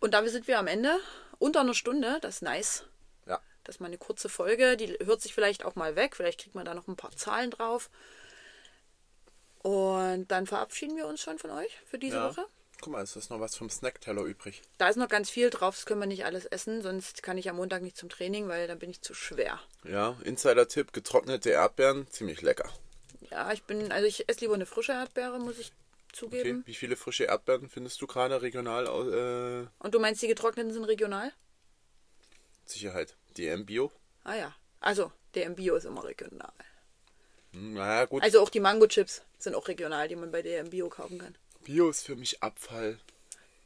Und 0.00 0.14
damit 0.14 0.30
sind 0.30 0.46
wir 0.48 0.58
am 0.58 0.66
Ende. 0.66 0.98
Unter 1.38 1.60
einer 1.60 1.74
Stunde. 1.74 2.18
Das 2.20 2.36
ist 2.36 2.42
nice. 2.42 2.84
Ja, 3.26 3.40
Das 3.64 3.76
ist 3.76 3.80
mal 3.80 3.86
eine 3.88 3.98
kurze 3.98 4.28
Folge. 4.28 4.76
Die 4.76 4.96
hört 5.04 5.20
sich 5.20 5.34
vielleicht 5.34 5.64
auch 5.64 5.74
mal 5.74 5.96
weg. 5.96 6.16
Vielleicht 6.16 6.40
kriegt 6.40 6.54
man 6.54 6.64
da 6.64 6.74
noch 6.74 6.88
ein 6.88 6.96
paar 6.96 7.14
Zahlen 7.16 7.50
drauf. 7.50 7.90
Und 9.64 10.28
dann 10.30 10.46
verabschieden 10.46 10.94
wir 10.96 11.06
uns 11.06 11.22
schon 11.22 11.38
von 11.38 11.50
euch 11.50 11.80
für 11.86 11.98
diese 11.98 12.16
ja. 12.16 12.28
Woche. 12.28 12.44
Guck 12.82 12.92
mal, 12.92 13.02
es 13.02 13.16
ist 13.16 13.30
noch 13.30 13.40
was 13.40 13.56
vom 13.56 13.70
Snackteller 13.70 14.22
übrig. 14.22 14.60
Da 14.76 14.90
ist 14.90 14.96
noch 14.96 15.08
ganz 15.08 15.30
viel 15.30 15.48
drauf. 15.48 15.74
Das 15.74 15.86
können 15.86 16.00
wir 16.00 16.06
nicht 16.06 16.26
alles 16.26 16.44
essen. 16.44 16.82
Sonst 16.82 17.22
kann 17.22 17.38
ich 17.38 17.48
am 17.48 17.56
Montag 17.56 17.80
nicht 17.80 17.96
zum 17.96 18.10
Training, 18.10 18.46
weil 18.48 18.68
dann 18.68 18.78
bin 18.78 18.90
ich 18.90 19.00
zu 19.00 19.14
schwer. 19.14 19.58
Ja, 19.84 20.18
Insider-Tipp, 20.22 20.92
getrocknete 20.92 21.48
Erdbeeren, 21.48 22.06
ziemlich 22.10 22.42
lecker. 22.42 22.68
Ja, 23.30 23.52
ich 23.52 23.62
bin, 23.62 23.90
also 23.90 24.06
ich 24.06 24.28
esse 24.28 24.40
lieber 24.40 24.52
eine 24.52 24.66
frische 24.66 24.92
Erdbeere, 24.92 25.38
muss 25.38 25.58
ich 25.58 25.68
Okay, 25.68 26.12
zugeben. 26.12 26.62
wie 26.66 26.74
viele 26.74 26.96
frische 26.96 27.24
Erdbeeren 27.24 27.70
findest 27.70 28.02
du 28.02 28.06
gerade 28.06 28.42
regional? 28.42 28.84
Äh, 28.86 29.66
Und 29.82 29.94
du 29.94 29.98
meinst, 29.98 30.20
die 30.20 30.28
getrockneten 30.28 30.74
sind 30.74 30.84
regional? 30.84 31.32
Sicherheit. 32.66 33.16
DM 33.38 33.64
Bio? 33.64 33.90
Ah 34.24 34.34
ja. 34.34 34.54
Also, 34.80 35.10
im 35.32 35.54
Bio 35.56 35.74
ist 35.76 35.84
immer 35.86 36.04
regional. 36.04 36.52
Hm, 37.52 37.74
naja, 37.74 38.04
gut. 38.04 38.22
Also 38.22 38.42
auch 38.42 38.50
die 38.50 38.60
Mango-Chips 38.60 39.22
sind 39.44 39.54
auch 39.54 39.68
regional, 39.68 40.08
die 40.08 40.16
man 40.16 40.32
bei 40.32 40.42
der 40.42 40.60
im 40.60 40.70
Bio 40.70 40.88
kaufen 40.88 41.18
kann. 41.18 41.36
Bio 41.64 41.88
ist 41.88 42.04
für 42.04 42.16
mich 42.16 42.42
Abfall. 42.42 42.98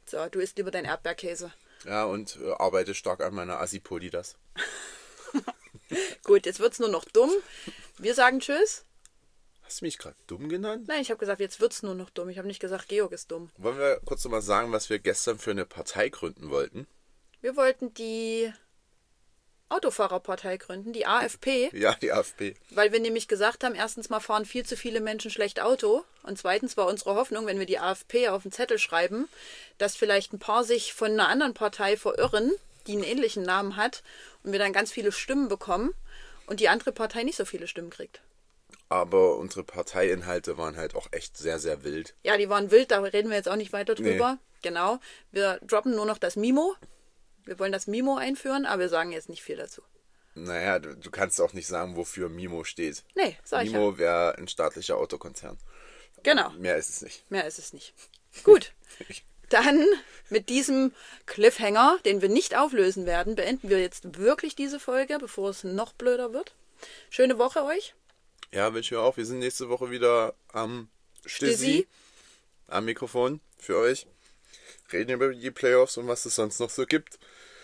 So, 0.06 0.26
du 0.28 0.40
isst 0.40 0.56
lieber 0.58 0.70
deinen 0.70 0.86
Erdbeerkäse. 0.86 1.52
Ja, 1.84 2.04
und 2.04 2.38
äh, 2.42 2.52
arbeite 2.52 2.94
stark 2.94 3.20
an 3.20 3.34
meiner 3.34 3.60
Asipolidas. 3.60 4.36
Gut, 6.24 6.46
jetzt 6.46 6.60
wird's 6.60 6.78
nur 6.78 6.88
noch 6.88 7.04
dumm. 7.04 7.30
Wir 7.98 8.14
sagen 8.14 8.40
Tschüss. 8.40 8.84
Hast 9.62 9.80
du 9.80 9.84
mich 9.84 9.98
gerade 9.98 10.16
dumm 10.26 10.48
genannt? 10.48 10.88
Nein, 10.88 11.02
ich 11.02 11.10
habe 11.10 11.18
gesagt, 11.18 11.40
jetzt 11.40 11.60
wird's 11.60 11.82
nur 11.82 11.94
noch 11.94 12.08
dumm. 12.10 12.30
Ich 12.30 12.38
habe 12.38 12.48
nicht 12.48 12.60
gesagt, 12.60 12.88
Georg 12.88 13.12
ist 13.12 13.30
dumm. 13.30 13.50
Wollen 13.58 13.78
wir 13.78 14.00
kurz 14.04 14.24
noch 14.24 14.30
mal 14.30 14.40
sagen, 14.40 14.72
was 14.72 14.88
wir 14.88 14.98
gestern 14.98 15.38
für 15.38 15.50
eine 15.50 15.66
Partei 15.66 16.08
gründen 16.08 16.50
wollten? 16.50 16.86
Wir 17.42 17.54
wollten 17.54 17.92
die 17.94 18.52
Autofahrerpartei 19.70 20.56
gründen, 20.56 20.92
die 20.92 21.06
AFP, 21.06 21.70
Ja, 21.72 21.94
die 21.94 22.12
AfP. 22.12 22.54
weil 22.70 22.92
wir 22.92 23.00
nämlich 23.00 23.28
gesagt 23.28 23.64
haben, 23.64 23.74
erstens 23.74 24.08
mal 24.08 24.20
fahren 24.20 24.44
viel 24.46 24.64
zu 24.64 24.76
viele 24.76 25.00
Menschen 25.00 25.30
schlecht 25.30 25.60
Auto 25.60 26.04
und 26.22 26.38
zweitens 26.38 26.76
war 26.76 26.86
unsere 26.86 27.14
Hoffnung, 27.14 27.46
wenn 27.46 27.58
wir 27.58 27.66
die 27.66 27.78
AFP 27.78 28.28
auf 28.28 28.42
den 28.42 28.52
Zettel 28.52 28.78
schreiben, 28.78 29.28
dass 29.78 29.96
vielleicht 29.96 30.32
ein 30.32 30.38
paar 30.38 30.64
sich 30.64 30.94
von 30.94 31.12
einer 31.12 31.28
anderen 31.28 31.54
Partei 31.54 31.96
verirren, 31.96 32.52
die 32.86 32.92
einen 32.92 33.04
ähnlichen 33.04 33.42
Namen 33.42 33.76
hat 33.76 34.02
und 34.42 34.52
wir 34.52 34.58
dann 34.58 34.72
ganz 34.72 34.90
viele 34.90 35.12
Stimmen 35.12 35.48
bekommen 35.48 35.92
und 36.46 36.60
die 36.60 36.68
andere 36.68 36.92
Partei 36.92 37.22
nicht 37.22 37.36
so 37.36 37.44
viele 37.44 37.66
Stimmen 37.68 37.90
kriegt. 37.90 38.20
Aber 38.88 39.36
unsere 39.36 39.64
Parteiinhalte 39.64 40.56
waren 40.56 40.78
halt 40.78 40.94
auch 40.94 41.08
echt 41.10 41.36
sehr, 41.36 41.58
sehr 41.58 41.84
wild. 41.84 42.14
Ja, 42.22 42.38
die 42.38 42.48
waren 42.48 42.70
wild, 42.70 42.90
da 42.90 43.00
reden 43.00 43.28
wir 43.28 43.36
jetzt 43.36 43.48
auch 43.48 43.56
nicht 43.56 43.74
weiter 43.74 43.94
drüber. 43.94 44.38
Genau. 44.62 44.98
Wir 45.30 45.58
droppen 45.62 45.94
nur 45.94 46.06
noch 46.06 46.16
das 46.18 46.36
Mimo. 46.36 46.74
Wir 47.48 47.58
wollen 47.58 47.72
das 47.72 47.86
Mimo 47.86 48.16
einführen, 48.16 48.66
aber 48.66 48.82
wir 48.82 48.88
sagen 48.90 49.10
jetzt 49.10 49.30
nicht 49.30 49.42
viel 49.42 49.56
dazu. 49.56 49.80
Naja, 50.34 50.78
du, 50.78 50.94
du 50.94 51.10
kannst 51.10 51.40
auch 51.40 51.54
nicht 51.54 51.66
sagen, 51.66 51.96
wofür 51.96 52.28
Mimo 52.28 52.62
steht. 52.62 53.04
Nee, 53.14 53.38
sag 53.42 53.64
ich 53.64 53.72
ja. 53.72 53.78
Mimo 53.78 53.96
wäre 53.96 54.36
ein 54.36 54.48
staatlicher 54.48 54.98
Autokonzern. 54.98 55.56
Genau. 56.22 56.50
Mehr 56.50 56.76
ist 56.76 56.90
es 56.90 57.00
nicht. 57.00 57.30
Mehr 57.30 57.46
ist 57.46 57.58
es 57.58 57.72
nicht. 57.72 57.94
Gut. 58.44 58.74
Dann 59.48 59.82
mit 60.28 60.50
diesem 60.50 60.92
Cliffhanger, 61.24 61.98
den 62.04 62.20
wir 62.20 62.28
nicht 62.28 62.54
auflösen 62.54 63.06
werden, 63.06 63.34
beenden 63.34 63.70
wir 63.70 63.80
jetzt 63.80 64.18
wirklich 64.18 64.54
diese 64.54 64.78
Folge, 64.78 65.16
bevor 65.18 65.48
es 65.48 65.64
noch 65.64 65.94
blöder 65.94 66.34
wird. 66.34 66.54
Schöne 67.08 67.38
Woche 67.38 67.64
euch. 67.64 67.94
Ja, 68.52 68.74
wünsche 68.74 68.94
ich 68.94 68.98
auch. 69.00 69.16
Wir 69.16 69.24
sind 69.24 69.38
nächste 69.38 69.70
Woche 69.70 69.90
wieder 69.90 70.34
am. 70.52 70.90
Stissi, 71.24 71.88
am 72.66 72.84
Mikrofon 72.84 73.40
für 73.58 73.78
euch. 73.78 74.06
Reden 74.92 75.12
über 75.12 75.34
die 75.34 75.50
Playoffs 75.50 75.96
und 75.96 76.08
was 76.08 76.26
es 76.26 76.34
sonst 76.34 76.60
noch 76.60 76.70
so 76.70 76.84
gibt. 76.84 77.18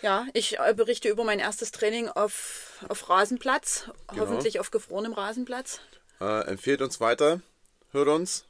Ja, 0.05 0.27
ich 0.33 0.59
äh, 0.59 0.73
berichte 0.75 1.09
über 1.09 1.23
mein 1.23 1.39
erstes 1.39 1.71
Training 1.71 2.09
auf, 2.09 2.85
auf 2.89 3.09
Rasenplatz, 3.09 3.89
Genau. 4.09 4.21
hoffentlich 4.21 4.59
auf 4.59 4.69
gefrorenem 4.69 5.13
Rasenplatz. 5.13 5.79
Äh, 6.21 6.41
empfehlt 6.45 6.83
uns 6.83 6.99
weiter, 6.99 7.41
hört 7.89 8.07
uns, 8.09 8.45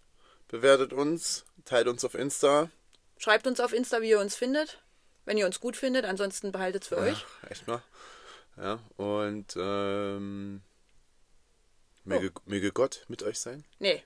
bewertet 0.50 0.92
uns, 0.92 1.46
teilt 1.64 1.88
uns 1.88 2.04
auf 2.04 2.14
Insta. 2.14 2.70
Schreibt 3.18 3.48
uns 3.48 3.62
auf 3.62 3.72
Insta, 3.72 4.02
wie 4.02 4.10
ihr 4.10 4.20
uns 4.20 4.36
findet, 4.36 4.84
wenn 5.24 5.38
ihr 5.38 5.46
uns 5.46 5.62
gut 5.62 5.78
findet. 5.78 6.04
Ansonsten 6.04 6.52
behaltet 6.52 6.84
es 6.84 6.90
für 6.90 6.98
euch. 6.98 7.26
Ja, 7.44 7.50
echt 7.50 7.68
mal. 7.68 7.82
Ja, 8.58 8.80
und 8.98 9.56
ähm, 9.58 10.62
möge, 12.04 12.34
möge 12.44 12.74
Gott 12.74 13.06
mit 13.08 13.24
euch 13.24 13.40
sein, 13.40 13.64
Nee, 13.80 14.04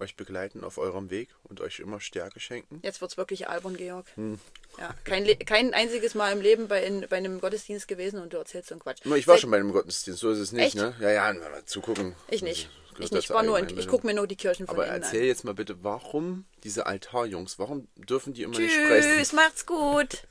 euch 0.00 0.16
begleiten 0.16 0.64
auf 0.64 0.78
eurem 0.78 1.10
Weg 1.10 1.28
und 1.44 1.60
euch 1.60 1.80
immer 1.80 2.00
Stärke 2.00 2.40
schenken. 2.40 2.80
jetzt 2.82 3.00
wird's 3.00 3.16
wirklich 3.16 3.48
albern, 3.48 3.76
Georg. 3.76 4.06
Hm. 4.16 4.38
Ja, 4.78 4.94
kein, 5.04 5.26
kein 5.40 5.74
einziges 5.74 6.14
Mal 6.14 6.32
im 6.32 6.40
Leben 6.40 6.68
bei, 6.68 6.82
in, 6.84 7.06
bei 7.08 7.16
einem 7.16 7.40
Gottesdienst 7.40 7.88
gewesen 7.88 8.20
und 8.20 8.32
du 8.32 8.36
erzählst 8.36 8.68
so 8.68 8.74
einen 8.74 8.80
Quatsch. 8.80 9.00
Ich 9.04 9.26
war 9.26 9.34
Seit- 9.34 9.40
schon 9.40 9.50
bei 9.50 9.56
einem 9.58 9.72
Gottesdienst, 9.72 10.20
so 10.20 10.30
ist 10.30 10.38
es 10.38 10.52
nicht, 10.52 10.66
Echt? 10.66 10.76
ne? 10.76 10.94
Ja, 11.00 11.10
ja, 11.10 11.32
mal 11.32 11.64
zugucken. 11.64 12.14
Ich 12.28 12.42
nicht. 12.42 12.70
Das 12.96 13.06
Ich 13.06 13.12
nicht. 13.12 13.30
War 13.30 13.42
nur 13.44 13.60
ich 13.70 13.86
gucke 13.88 14.06
mir 14.06 14.14
nur 14.14 14.26
die 14.26 14.34
Kirchen 14.36 14.66
von 14.66 14.74
Aber 14.74 14.86
erzähl 14.86 15.20
an. 15.20 15.26
jetzt 15.26 15.44
mal 15.44 15.54
bitte, 15.54 15.84
warum 15.84 16.46
diese 16.64 16.86
Altarjungs, 16.86 17.58
warum 17.58 17.86
dürfen 17.96 18.34
die 18.34 18.42
immer 18.42 18.58
nicht 18.58 18.74
sprechen? 18.74 19.16
Tschüss, 19.18 19.32
macht's 19.32 19.66
gut. 19.66 20.26